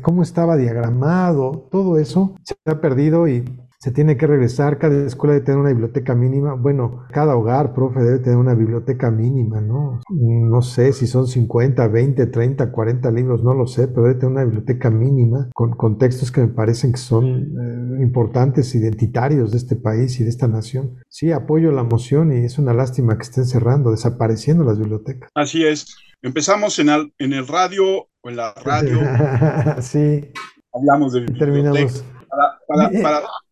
cómo 0.00 0.22
estaba 0.22 0.56
diagramado, 0.56 1.66
todo 1.72 1.98
eso 1.98 2.36
se 2.44 2.54
ha 2.66 2.80
perdido 2.80 3.26
y 3.26 3.44
se 3.82 3.92
tiene 3.92 4.18
que 4.18 4.26
regresar, 4.26 4.78
cada 4.78 5.06
escuela 5.06 5.32
debe 5.32 5.46
tener 5.46 5.60
una 5.60 5.70
biblioteca 5.70 6.14
mínima, 6.14 6.52
bueno, 6.52 7.06
cada 7.12 7.34
hogar, 7.34 7.72
profe, 7.72 8.00
debe 8.00 8.18
tener 8.18 8.36
una 8.36 8.54
biblioteca 8.54 9.10
mínima, 9.10 9.62
¿no? 9.62 10.00
No 10.10 10.60
sé 10.60 10.92
si 10.92 11.06
son 11.06 11.26
50, 11.26 11.88
20, 11.88 12.26
30, 12.26 12.72
40 12.72 13.10
libros, 13.10 13.42
no 13.42 13.54
lo 13.54 13.66
sé, 13.66 13.88
pero 13.88 14.02
debe 14.02 14.16
tener 14.16 14.32
una 14.32 14.44
biblioteca 14.44 14.90
mínima 14.90 15.48
con, 15.54 15.70
con 15.70 15.96
textos 15.96 16.30
que 16.30 16.42
me 16.42 16.48
parecen 16.48 16.92
que 16.92 16.98
son 16.98 17.24
eh, 17.26 18.02
importantes, 18.02 18.74
identitarios 18.74 19.50
de 19.52 19.56
este 19.56 19.76
país 19.76 20.20
y 20.20 20.24
de 20.24 20.28
esta 20.30 20.46
nación. 20.46 20.98
Sí, 21.08 21.32
apoyo 21.32 21.72
la 21.72 21.82
moción 21.82 22.34
y 22.34 22.44
es 22.44 22.58
una 22.58 22.74
lástima 22.74 23.16
que 23.16 23.22
estén 23.22 23.46
cerrando, 23.46 23.92
desapareciendo 23.92 24.62
las 24.62 24.78
bibliotecas. 24.78 25.30
Así 25.34 25.64
es. 25.64 25.96
Empezamos 26.20 26.78
en 26.80 26.90
el, 26.90 27.14
en 27.18 27.32
el 27.32 27.46
radio 27.46 28.08
o 28.20 28.28
en 28.28 28.36
la 28.36 28.52
radio. 28.62 28.98
sí. 29.80 30.30
Hablamos 30.70 31.14
de 31.14 31.24
Terminamos. 31.24 32.04
para, 32.68 32.90
para, 32.90 33.22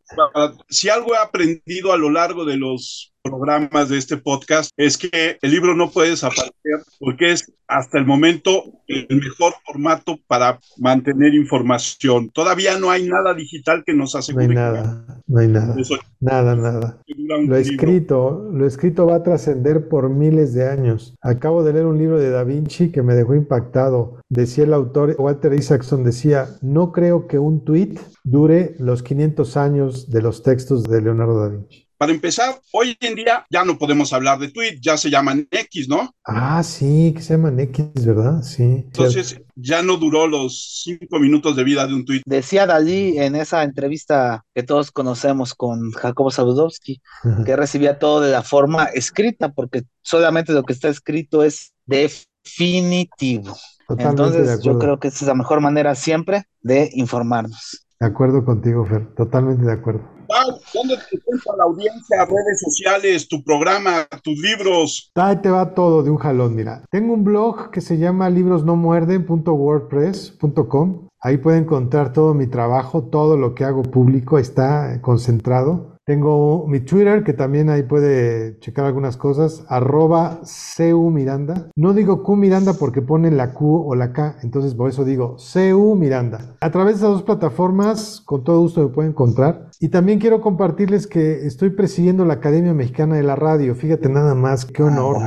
si 0.68 0.88
algo 0.88 1.14
he 1.14 1.18
aprendido 1.18 1.92
a 1.92 1.96
lo 1.96 2.10
largo 2.10 2.44
de 2.44 2.56
los 2.56 3.12
programas 3.22 3.88
de 3.88 3.98
este 3.98 4.16
podcast 4.16 4.70
es 4.76 4.96
que 4.96 5.38
el 5.40 5.50
libro 5.50 5.74
no 5.74 5.90
puede 5.90 6.10
desaparecer 6.10 6.52
porque 6.98 7.32
es 7.32 7.52
hasta 7.66 7.98
el 7.98 8.06
momento 8.06 8.64
el 8.86 9.20
mejor 9.20 9.52
formato 9.66 10.18
para 10.26 10.58
mantener 10.78 11.34
información. 11.34 12.30
Todavía 12.30 12.78
no 12.78 12.90
hay 12.90 13.06
nada 13.06 13.34
digital 13.34 13.84
que 13.84 13.92
nos 13.92 14.14
asegure. 14.14 14.46
No 14.46 14.50
hay 14.50 14.56
nada, 14.56 15.22
no 15.26 15.38
hay 15.38 15.48
nada. 15.48 15.76
nada, 16.20 16.56
nada. 16.56 17.02
Lo 17.06 17.56
escrito, 17.56 18.48
lo 18.52 18.66
escrito 18.66 19.06
va 19.06 19.16
a 19.16 19.22
trascender 19.22 19.88
por 19.88 20.08
miles 20.08 20.54
de 20.54 20.68
años. 20.68 21.14
Acabo 21.20 21.62
de 21.62 21.74
leer 21.74 21.84
un 21.84 21.98
libro 21.98 22.18
de 22.18 22.30
Da 22.30 22.44
Vinci 22.44 22.90
que 22.90 23.02
me 23.02 23.14
dejó 23.14 23.34
impactado. 23.34 24.20
Decía 24.30 24.64
el 24.64 24.72
autor, 24.72 25.14
Walter 25.18 25.52
Isaacson 25.52 26.04
decía, 26.04 26.48
no 26.62 26.92
creo 26.92 27.26
que 27.26 27.38
un 27.38 27.64
tweet 27.64 27.96
dure 28.24 28.76
los 28.78 29.02
500 29.02 29.56
años 29.58 30.10
de 30.10 30.22
los 30.22 30.42
textos 30.42 30.84
de 30.84 31.02
Leonardo 31.02 31.40
da 31.40 31.48
Vinci. 31.48 31.87
Para 31.98 32.12
empezar, 32.12 32.60
hoy 32.72 32.96
en 33.00 33.16
día 33.16 33.44
ya 33.50 33.64
no 33.64 33.76
podemos 33.76 34.12
hablar 34.12 34.38
de 34.38 34.52
tweet, 34.52 34.78
ya 34.80 34.96
se 34.96 35.10
llaman 35.10 35.48
X, 35.50 35.88
¿no? 35.88 36.14
Ah, 36.24 36.62
sí, 36.62 37.12
que 37.12 37.20
se 37.20 37.34
llaman 37.34 37.58
X, 37.58 38.06
¿verdad? 38.06 38.40
Sí. 38.42 38.62
Entonces 38.62 39.42
ya 39.56 39.82
no 39.82 39.96
duró 39.96 40.28
los 40.28 40.82
cinco 40.84 41.18
minutos 41.18 41.56
de 41.56 41.64
vida 41.64 41.88
de 41.88 41.94
un 41.94 42.04
tweet. 42.04 42.22
Decía 42.24 42.66
Dalí 42.66 43.18
en 43.18 43.34
esa 43.34 43.64
entrevista 43.64 44.44
que 44.54 44.62
todos 44.62 44.92
conocemos 44.92 45.54
con 45.54 45.90
Jacobo 45.90 46.30
Sabudowski, 46.30 47.02
que 47.44 47.56
recibía 47.56 47.98
todo 47.98 48.20
de 48.20 48.30
la 48.30 48.44
forma 48.44 48.84
escrita, 48.84 49.48
porque 49.48 49.82
solamente 50.00 50.52
lo 50.52 50.62
que 50.62 50.74
está 50.74 50.88
escrito 50.88 51.42
es 51.42 51.72
definitivo. 51.84 53.56
Entonces, 53.88 54.62
yo 54.62 54.78
creo 54.78 55.00
que 55.00 55.08
esa 55.08 55.24
es 55.24 55.28
la 55.28 55.34
mejor 55.34 55.60
manera 55.60 55.96
siempre 55.96 56.44
de 56.60 56.90
informarnos. 56.92 57.84
De 57.98 58.06
acuerdo 58.06 58.44
contigo, 58.44 58.86
Fer, 58.86 59.12
totalmente 59.16 59.64
de 59.64 59.72
acuerdo. 59.72 60.17
¿Dónde 60.74 60.96
te 60.96 61.16
encuentra 61.16 61.56
la 61.56 61.64
audiencia, 61.64 62.26
redes 62.26 62.60
sociales, 62.60 63.26
tu 63.28 63.42
programa, 63.42 64.06
tus 64.22 64.38
libros? 64.38 65.10
Ahí 65.14 65.36
te 65.36 65.48
va 65.50 65.74
todo 65.74 66.02
de 66.02 66.10
un 66.10 66.18
jalón, 66.18 66.54
mira. 66.54 66.84
Tengo 66.90 67.14
un 67.14 67.24
blog 67.24 67.70
que 67.70 67.80
se 67.80 67.96
llama 67.96 68.28
librosnomuerden.wordpress.com. 68.28 71.08
Ahí 71.20 71.38
pueden 71.38 71.64
encontrar 71.64 72.12
todo 72.12 72.32
mi 72.34 72.46
trabajo, 72.46 73.02
todo 73.04 73.36
lo 73.36 73.54
que 73.54 73.64
hago 73.64 73.82
público 73.82 74.38
está 74.38 75.00
concentrado. 75.00 75.97
Tengo 76.08 76.66
mi 76.66 76.80
Twitter, 76.80 77.22
que 77.22 77.34
también 77.34 77.68
ahí 77.68 77.82
puede 77.82 78.58
checar 78.60 78.86
algunas 78.86 79.18
cosas, 79.18 79.66
arroba 79.68 80.40
CU 80.74 81.10
Miranda. 81.10 81.68
No 81.76 81.92
digo 81.92 82.22
Q 82.22 82.34
Miranda 82.34 82.72
porque 82.72 83.02
ponen 83.02 83.36
la 83.36 83.52
Q 83.52 83.84
o 83.86 83.94
la 83.94 84.14
K, 84.14 84.38
entonces 84.42 84.74
por 84.74 84.88
eso 84.88 85.04
digo 85.04 85.36
CU 85.36 85.96
Miranda. 85.96 86.56
A 86.62 86.70
través 86.70 86.94
de 86.94 87.00
esas 87.00 87.10
dos 87.10 87.24
plataformas, 87.24 88.22
con 88.24 88.42
todo 88.42 88.58
gusto 88.60 88.80
me 88.80 88.88
pueden 88.88 89.10
encontrar. 89.10 89.68
Y 89.80 89.90
también 89.90 90.18
quiero 90.18 90.40
compartirles 90.40 91.06
que 91.06 91.46
estoy 91.46 91.68
presidiendo 91.68 92.24
la 92.24 92.34
Academia 92.34 92.72
Mexicana 92.72 93.16
de 93.16 93.24
la 93.24 93.36
Radio. 93.36 93.74
Fíjate 93.74 94.08
nada 94.08 94.34
más, 94.34 94.64
qué 94.64 94.84
honor. 94.84 95.18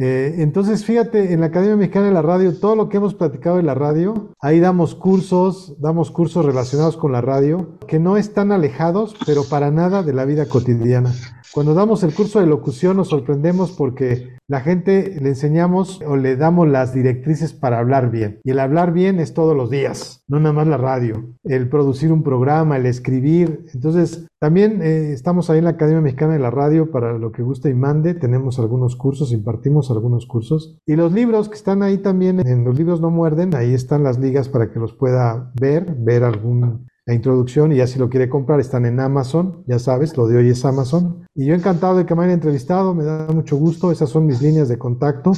Eh, 0.00 0.36
entonces, 0.38 0.84
fíjate, 0.84 1.32
en 1.32 1.40
la 1.40 1.46
Academia 1.46 1.76
Mexicana 1.76 2.06
de 2.06 2.12
la 2.12 2.22
Radio, 2.22 2.58
todo 2.58 2.74
lo 2.74 2.88
que 2.88 2.96
hemos 2.96 3.14
platicado 3.14 3.56
de 3.56 3.62
la 3.62 3.74
radio, 3.74 4.30
ahí 4.40 4.58
damos 4.58 4.94
cursos, 4.94 5.74
damos 5.80 6.10
cursos 6.10 6.44
relacionados 6.44 6.96
con 6.96 7.12
la 7.12 7.20
radio, 7.20 7.78
que 7.86 8.00
no 8.00 8.16
están 8.16 8.50
alejados, 8.50 9.14
pero 9.24 9.44
para 9.44 9.70
nada 9.70 10.02
de 10.02 10.12
la 10.12 10.24
vida 10.24 10.46
cotidiana. 10.46 11.12
Cuando 11.52 11.74
damos 11.74 12.02
el 12.02 12.12
curso 12.12 12.40
de 12.40 12.46
locución 12.46 12.96
nos 12.96 13.08
sorprendemos 13.08 13.70
porque 13.70 14.36
la 14.46 14.60
gente 14.60 15.18
le 15.20 15.30
enseñamos 15.30 16.00
o 16.06 16.16
le 16.16 16.36
damos 16.36 16.68
las 16.68 16.92
directrices 16.92 17.52
para 17.52 17.78
hablar 17.78 18.10
bien. 18.10 18.40
Y 18.44 18.50
el 18.50 18.58
hablar 18.58 18.92
bien 18.92 19.18
es 19.20 19.32
todos 19.32 19.56
los 19.56 19.70
días, 19.70 20.22
no 20.28 20.38
nada 20.38 20.52
más 20.52 20.66
la 20.66 20.76
radio. 20.76 21.34
El 21.44 21.68
producir 21.68 22.12
un 22.12 22.22
programa, 22.22 22.76
el 22.76 22.86
escribir. 22.86 23.66
Entonces, 23.72 24.26
también 24.38 24.82
eh, 24.82 25.12
estamos 25.12 25.48
ahí 25.48 25.58
en 25.58 25.64
la 25.64 25.70
Academia 25.70 26.02
Mexicana 26.02 26.34
de 26.34 26.38
la 26.40 26.50
Radio 26.50 26.90
para 26.90 27.18
lo 27.18 27.32
que 27.32 27.42
guste 27.42 27.70
y 27.70 27.74
mande. 27.74 28.14
Tenemos 28.14 28.58
algunos 28.58 28.96
cursos, 28.96 29.32
impartimos 29.32 29.90
algunos 29.90 30.26
cursos. 30.26 30.78
Y 30.86 30.96
los 30.96 31.12
libros 31.12 31.48
que 31.48 31.56
están 31.56 31.82
ahí 31.82 31.98
también, 31.98 32.46
en 32.46 32.64
los 32.64 32.76
libros 32.76 33.00
no 33.00 33.10
muerden, 33.10 33.54
ahí 33.54 33.72
están 33.72 34.02
las 34.02 34.18
ligas 34.18 34.48
para 34.48 34.70
que 34.70 34.78
los 34.78 34.92
pueda 34.92 35.52
ver, 35.58 35.94
ver 35.98 36.24
algún 36.24 36.86
la 37.06 37.14
introducción 37.14 37.72
y 37.72 37.76
ya 37.76 37.86
si 37.86 37.98
lo 37.98 38.08
quiere 38.08 38.28
comprar 38.28 38.60
están 38.60 38.86
en 38.86 38.98
Amazon, 39.00 39.62
ya 39.66 39.78
sabes, 39.78 40.16
lo 40.16 40.26
de 40.26 40.38
hoy 40.38 40.48
es 40.50 40.64
Amazon. 40.64 41.26
Y 41.34 41.46
yo 41.46 41.54
encantado 41.54 41.96
de 41.96 42.06
que 42.06 42.14
me 42.14 42.22
hayan 42.22 42.34
entrevistado, 42.34 42.94
me 42.94 43.04
da 43.04 43.26
mucho 43.28 43.56
gusto, 43.56 43.92
esas 43.92 44.10
son 44.10 44.26
mis 44.26 44.40
líneas 44.40 44.68
de 44.68 44.78
contacto. 44.78 45.32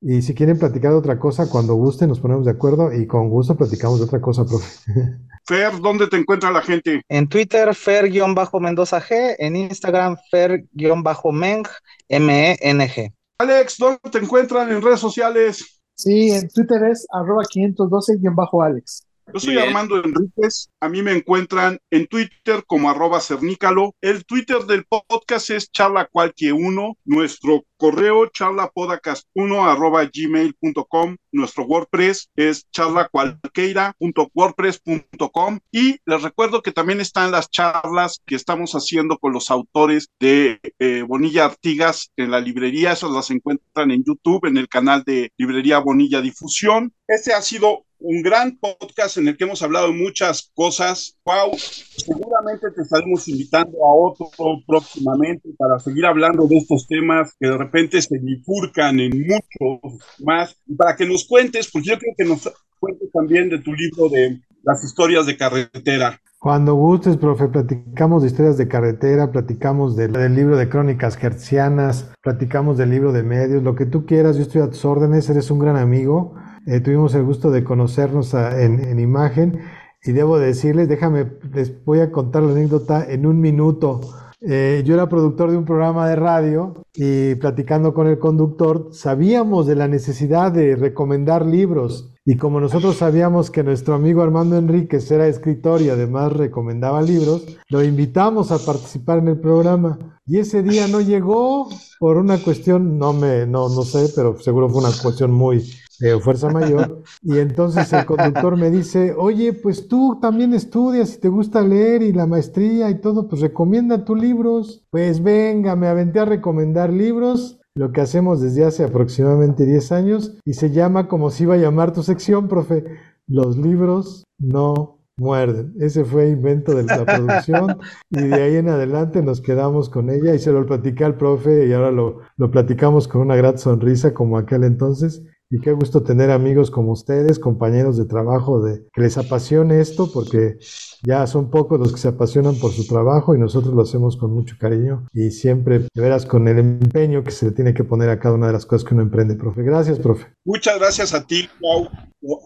Y 0.00 0.20
si 0.20 0.34
quieren 0.34 0.58
platicar 0.58 0.92
de 0.92 0.98
otra 0.98 1.18
cosa, 1.18 1.48
cuando 1.48 1.74
guste 1.74 2.06
nos 2.06 2.20
ponemos 2.20 2.44
de 2.44 2.50
acuerdo 2.50 2.92
y 2.92 3.06
con 3.06 3.30
gusto 3.30 3.56
platicamos 3.56 3.98
de 3.98 4.04
otra 4.04 4.20
cosa, 4.20 4.44
profe. 4.44 4.66
Fer, 5.46 5.80
¿dónde 5.80 6.06
te 6.08 6.16
encuentra 6.16 6.50
la 6.50 6.60
gente? 6.60 7.02
En 7.08 7.28
Twitter, 7.28 7.68
Fer-Mendoza 7.74 9.00
G, 9.00 9.36
en 9.38 9.56
Instagram, 9.56 10.16
Fer-Meng, 10.30 11.66
M-E-N-G. 12.08 13.12
Alex, 13.38 13.76
¿dónde 13.78 14.00
te 14.10 14.18
encuentran 14.18 14.70
en 14.70 14.82
redes 14.82 15.00
sociales? 15.00 15.80
Sí, 15.94 16.30
en 16.30 16.48
Twitter 16.48 16.82
es 16.90 17.06
arroba 17.10 17.42
512-Alex. 17.44 19.05
Yo 19.32 19.40
soy 19.40 19.58
Armando 19.58 19.96
Enríquez. 20.02 20.70
A 20.80 20.88
mí 20.88 21.02
me 21.02 21.12
encuentran 21.12 21.78
en 21.90 22.06
Twitter 22.06 22.64
como 22.66 22.88
arroba 22.88 23.20
cernícalo. 23.20 23.94
El 24.00 24.24
Twitter 24.24 24.64
del 24.66 24.84
podcast 24.84 25.50
es 25.50 25.72
charla 25.72 26.06
cualquier 26.06 26.52
uno. 26.52 26.96
Nuestro 27.04 27.64
correo 27.76 28.26
charlapodcast1 28.26 29.68
arroba 29.68 30.04
gmail.com. 30.04 31.16
Nuestro 31.32 31.64
WordPress 31.64 32.30
es 32.36 32.70
charlacualqueira.wordpress.com. 32.70 35.58
Y 35.72 35.96
les 36.06 36.22
recuerdo 36.22 36.62
que 36.62 36.70
también 36.70 37.00
están 37.00 37.32
las 37.32 37.50
charlas 37.50 38.22
que 38.24 38.36
estamos 38.36 38.70
haciendo 38.72 39.18
con 39.18 39.32
los 39.32 39.50
autores 39.50 40.08
de 40.20 40.60
eh, 40.78 41.02
Bonilla 41.02 41.46
Artigas 41.46 42.12
en 42.16 42.30
la 42.30 42.38
librería. 42.40 42.92
Esas 42.92 43.10
las 43.10 43.32
encuentran 43.32 43.90
en 43.90 44.04
YouTube, 44.04 44.46
en 44.46 44.56
el 44.56 44.68
canal 44.68 45.02
de 45.04 45.32
Librería 45.36 45.80
Bonilla 45.80 46.20
Difusión. 46.20 46.92
Este 47.08 47.34
ha 47.34 47.42
sido 47.42 47.85
un 47.98 48.22
gran 48.22 48.58
podcast 48.58 49.16
en 49.18 49.28
el 49.28 49.36
que 49.36 49.44
hemos 49.44 49.62
hablado 49.62 49.88
de 49.88 49.94
muchas 49.94 50.50
cosas. 50.54 51.16
Wow, 51.24 51.56
seguramente 51.56 52.70
te 52.74 52.82
estaremos 52.82 53.26
invitando 53.28 53.78
a 53.84 53.94
otro 53.94 54.28
próximamente 54.66 55.48
para 55.56 55.78
seguir 55.78 56.06
hablando 56.06 56.46
de 56.46 56.58
estos 56.58 56.86
temas 56.86 57.34
que 57.38 57.48
de 57.48 57.56
repente 57.56 58.00
se 58.00 58.18
bifurcan 58.18 59.00
en 59.00 59.12
muchos 59.26 60.02
más 60.20 60.56
y 60.66 60.74
para 60.74 60.96
que 60.96 61.06
nos 61.06 61.26
cuentes, 61.26 61.70
porque 61.70 61.90
yo 61.90 61.98
creo 61.98 62.14
que 62.16 62.24
nos 62.24 62.50
cuentes 62.78 63.10
también 63.12 63.48
de 63.48 63.58
tu 63.58 63.72
libro 63.72 64.08
de 64.08 64.40
las 64.62 64.84
historias 64.84 65.26
de 65.26 65.36
carretera. 65.36 66.20
Cuando 66.38 66.74
gustes, 66.74 67.16
profe, 67.16 67.48
platicamos 67.48 68.22
de 68.22 68.28
historias 68.28 68.58
de 68.58 68.68
carretera, 68.68 69.32
platicamos 69.32 69.96
del, 69.96 70.12
libro 70.34 70.56
de 70.56 70.68
crónicas 70.68 71.16
gercianas, 71.16 72.12
platicamos 72.22 72.76
del 72.76 72.90
libro 72.90 73.12
de 73.12 73.22
medios, 73.22 73.62
lo 73.62 73.74
que 73.74 73.86
tú 73.86 74.04
quieras, 74.04 74.36
yo 74.36 74.42
estoy 74.42 74.60
a 74.60 74.70
tus 74.70 74.84
órdenes, 74.84 75.28
eres 75.30 75.50
un 75.50 75.58
gran 75.58 75.76
amigo. 75.76 76.34
Eh, 76.66 76.80
tuvimos 76.80 77.14
el 77.14 77.22
gusto 77.22 77.52
de 77.52 77.62
conocernos 77.62 78.34
en, 78.34 78.98
imagen 78.98 79.60
y 80.02 80.10
debo 80.10 80.36
decirles, 80.36 80.88
déjame, 80.88 81.30
les 81.52 81.84
voy 81.84 82.00
a 82.00 82.10
contar 82.10 82.42
la 82.42 82.52
anécdota 82.52 83.06
en 83.08 83.24
un 83.24 83.40
minuto. 83.40 84.00
Eh, 84.40 84.82
yo 84.84 84.94
era 84.94 85.08
productor 85.08 85.52
de 85.52 85.56
un 85.56 85.64
programa 85.64 86.08
de 86.08 86.16
radio 86.16 86.74
y 86.92 87.36
platicando 87.36 87.94
con 87.94 88.08
el 88.08 88.18
conductor, 88.18 88.88
sabíamos 88.90 89.68
de 89.68 89.76
la 89.76 89.86
necesidad 89.86 90.50
de 90.50 90.74
recomendar 90.74 91.46
libros. 91.46 92.15
Y 92.28 92.36
como 92.36 92.58
nosotros 92.58 92.96
sabíamos 92.96 93.52
que 93.52 93.62
nuestro 93.62 93.94
amigo 93.94 94.20
Armando 94.20 94.56
Enríquez 94.56 95.08
era 95.12 95.28
escritor 95.28 95.80
y 95.80 95.90
además 95.90 96.32
recomendaba 96.32 97.00
libros, 97.00 97.46
lo 97.68 97.84
invitamos 97.84 98.50
a 98.50 98.58
participar 98.58 99.18
en 99.18 99.28
el 99.28 99.38
programa. 99.38 100.18
Y 100.26 100.38
ese 100.38 100.64
día 100.64 100.88
no 100.88 101.00
llegó 101.00 101.68
por 102.00 102.16
una 102.16 102.38
cuestión, 102.38 102.98
no 102.98 103.12
me, 103.12 103.46
no, 103.46 103.68
no 103.68 103.82
sé, 103.82 104.10
pero 104.16 104.36
seguro 104.40 104.68
fue 104.68 104.80
una 104.80 104.90
cuestión 105.00 105.30
muy 105.30 105.70
de 106.00 106.18
fuerza 106.18 106.50
mayor. 106.50 107.04
Y 107.22 107.38
entonces 107.38 107.92
el 107.92 108.04
conductor 108.04 108.56
me 108.56 108.70
dice, 108.72 109.14
oye, 109.16 109.52
pues 109.52 109.86
tú 109.86 110.18
también 110.20 110.52
estudias 110.52 111.14
y 111.14 111.20
te 111.20 111.28
gusta 111.28 111.62
leer 111.62 112.02
y 112.02 112.12
la 112.12 112.26
maestría 112.26 112.90
y 112.90 113.00
todo, 113.00 113.28
pues 113.28 113.40
recomienda 113.40 114.04
tus 114.04 114.18
libros. 114.18 114.84
Pues 114.90 115.22
venga, 115.22 115.76
me 115.76 115.86
aventé 115.86 116.18
a 116.18 116.24
recomendar 116.24 116.92
libros 116.92 117.60
lo 117.76 117.92
que 117.92 118.00
hacemos 118.00 118.40
desde 118.40 118.64
hace 118.64 118.84
aproximadamente 118.84 119.66
10 119.66 119.92
años 119.92 120.38
y 120.44 120.54
se 120.54 120.70
llama 120.70 121.08
como 121.08 121.30
si 121.30 121.44
iba 121.44 121.54
a 121.54 121.58
llamar 121.58 121.92
tu 121.92 122.02
sección, 122.02 122.48
profe, 122.48 122.84
los 123.26 123.58
libros 123.58 124.24
no 124.38 124.98
muerden. 125.18 125.74
Ese 125.78 126.04
fue 126.04 126.30
invento 126.30 126.74
de 126.74 126.84
la 126.84 127.04
producción 127.04 127.78
y 128.10 128.22
de 128.22 128.42
ahí 128.42 128.56
en 128.56 128.70
adelante 128.70 129.22
nos 129.22 129.42
quedamos 129.42 129.90
con 129.90 130.08
ella 130.08 130.34
y 130.34 130.38
se 130.38 130.52
lo 130.52 130.64
platicé 130.64 131.04
al 131.04 131.16
profe 131.18 131.66
y 131.66 131.72
ahora 131.74 131.90
lo, 131.90 132.20
lo 132.38 132.50
platicamos 132.50 133.08
con 133.08 133.20
una 133.20 133.36
gran 133.36 133.58
sonrisa 133.58 134.14
como 134.14 134.38
aquel 134.38 134.64
entonces 134.64 135.22
y 135.50 135.60
qué 135.60 135.72
gusto 135.72 136.02
tener 136.02 136.30
amigos 136.30 136.70
como 136.70 136.92
ustedes, 136.92 137.38
compañeros 137.38 137.96
de 137.96 138.04
trabajo, 138.04 138.62
de 138.62 138.84
que 138.92 139.02
les 139.02 139.16
apasione 139.16 139.80
esto, 139.80 140.10
porque 140.12 140.58
ya 141.02 141.26
son 141.26 141.50
pocos 141.50 141.78
los 141.78 141.92
que 141.92 142.00
se 142.00 142.08
apasionan 142.08 142.56
por 142.56 142.72
su 142.72 142.86
trabajo 142.86 143.34
y 143.34 143.38
nosotros 143.38 143.72
lo 143.74 143.82
hacemos 143.82 144.16
con 144.16 144.32
mucho 144.32 144.56
cariño 144.58 145.06
y 145.12 145.30
siempre, 145.30 145.80
de 145.94 146.02
veras, 146.02 146.26
con 146.26 146.48
el 146.48 146.58
empeño 146.58 147.22
que 147.22 147.30
se 147.30 147.46
le 147.46 147.52
tiene 147.52 147.74
que 147.74 147.84
poner 147.84 148.10
a 148.10 148.18
cada 148.18 148.34
una 148.34 148.48
de 148.48 148.54
las 148.54 148.66
cosas 148.66 148.86
que 148.86 148.94
uno 148.94 149.02
emprende, 149.02 149.36
profe. 149.36 149.62
Gracias, 149.62 149.98
profe. 149.98 150.26
Muchas 150.44 150.78
gracias 150.78 151.14
a 151.14 151.24
ti, 151.24 151.48
Pau. 151.60 151.88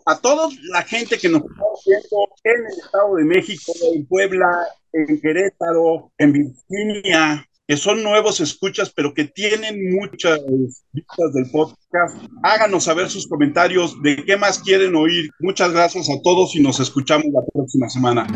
A 0.04 0.18
toda 0.18 0.48
la 0.72 0.82
gente 0.82 1.16
que 1.16 1.28
nos 1.28 1.42
está 1.42 1.64
viendo 1.86 2.28
en 2.44 2.66
el 2.66 2.78
Estado 2.78 3.14
de 3.16 3.24
México, 3.24 3.72
en 3.94 4.06
Puebla, 4.06 4.66
en 4.92 5.20
Querétaro, 5.20 6.12
en 6.18 6.32
Virginia, 6.32 7.46
que 7.70 7.76
son 7.76 8.02
nuevos 8.02 8.40
escuchas, 8.40 8.90
pero 8.92 9.14
que 9.14 9.26
tienen 9.26 9.94
muchas 9.94 10.40
vistas 10.92 11.32
del 11.32 11.48
podcast. 11.52 12.20
Háganos 12.42 12.82
saber 12.82 13.08
sus 13.08 13.28
comentarios 13.28 13.94
de 14.02 14.24
qué 14.24 14.36
más 14.36 14.58
quieren 14.58 14.96
oír. 14.96 15.30
Muchas 15.38 15.70
gracias 15.70 16.10
a 16.10 16.20
todos 16.24 16.56
y 16.56 16.60
nos 16.60 16.80
escuchamos 16.80 17.26
la 17.32 17.42
próxima 17.54 17.88
semana. 17.88 18.26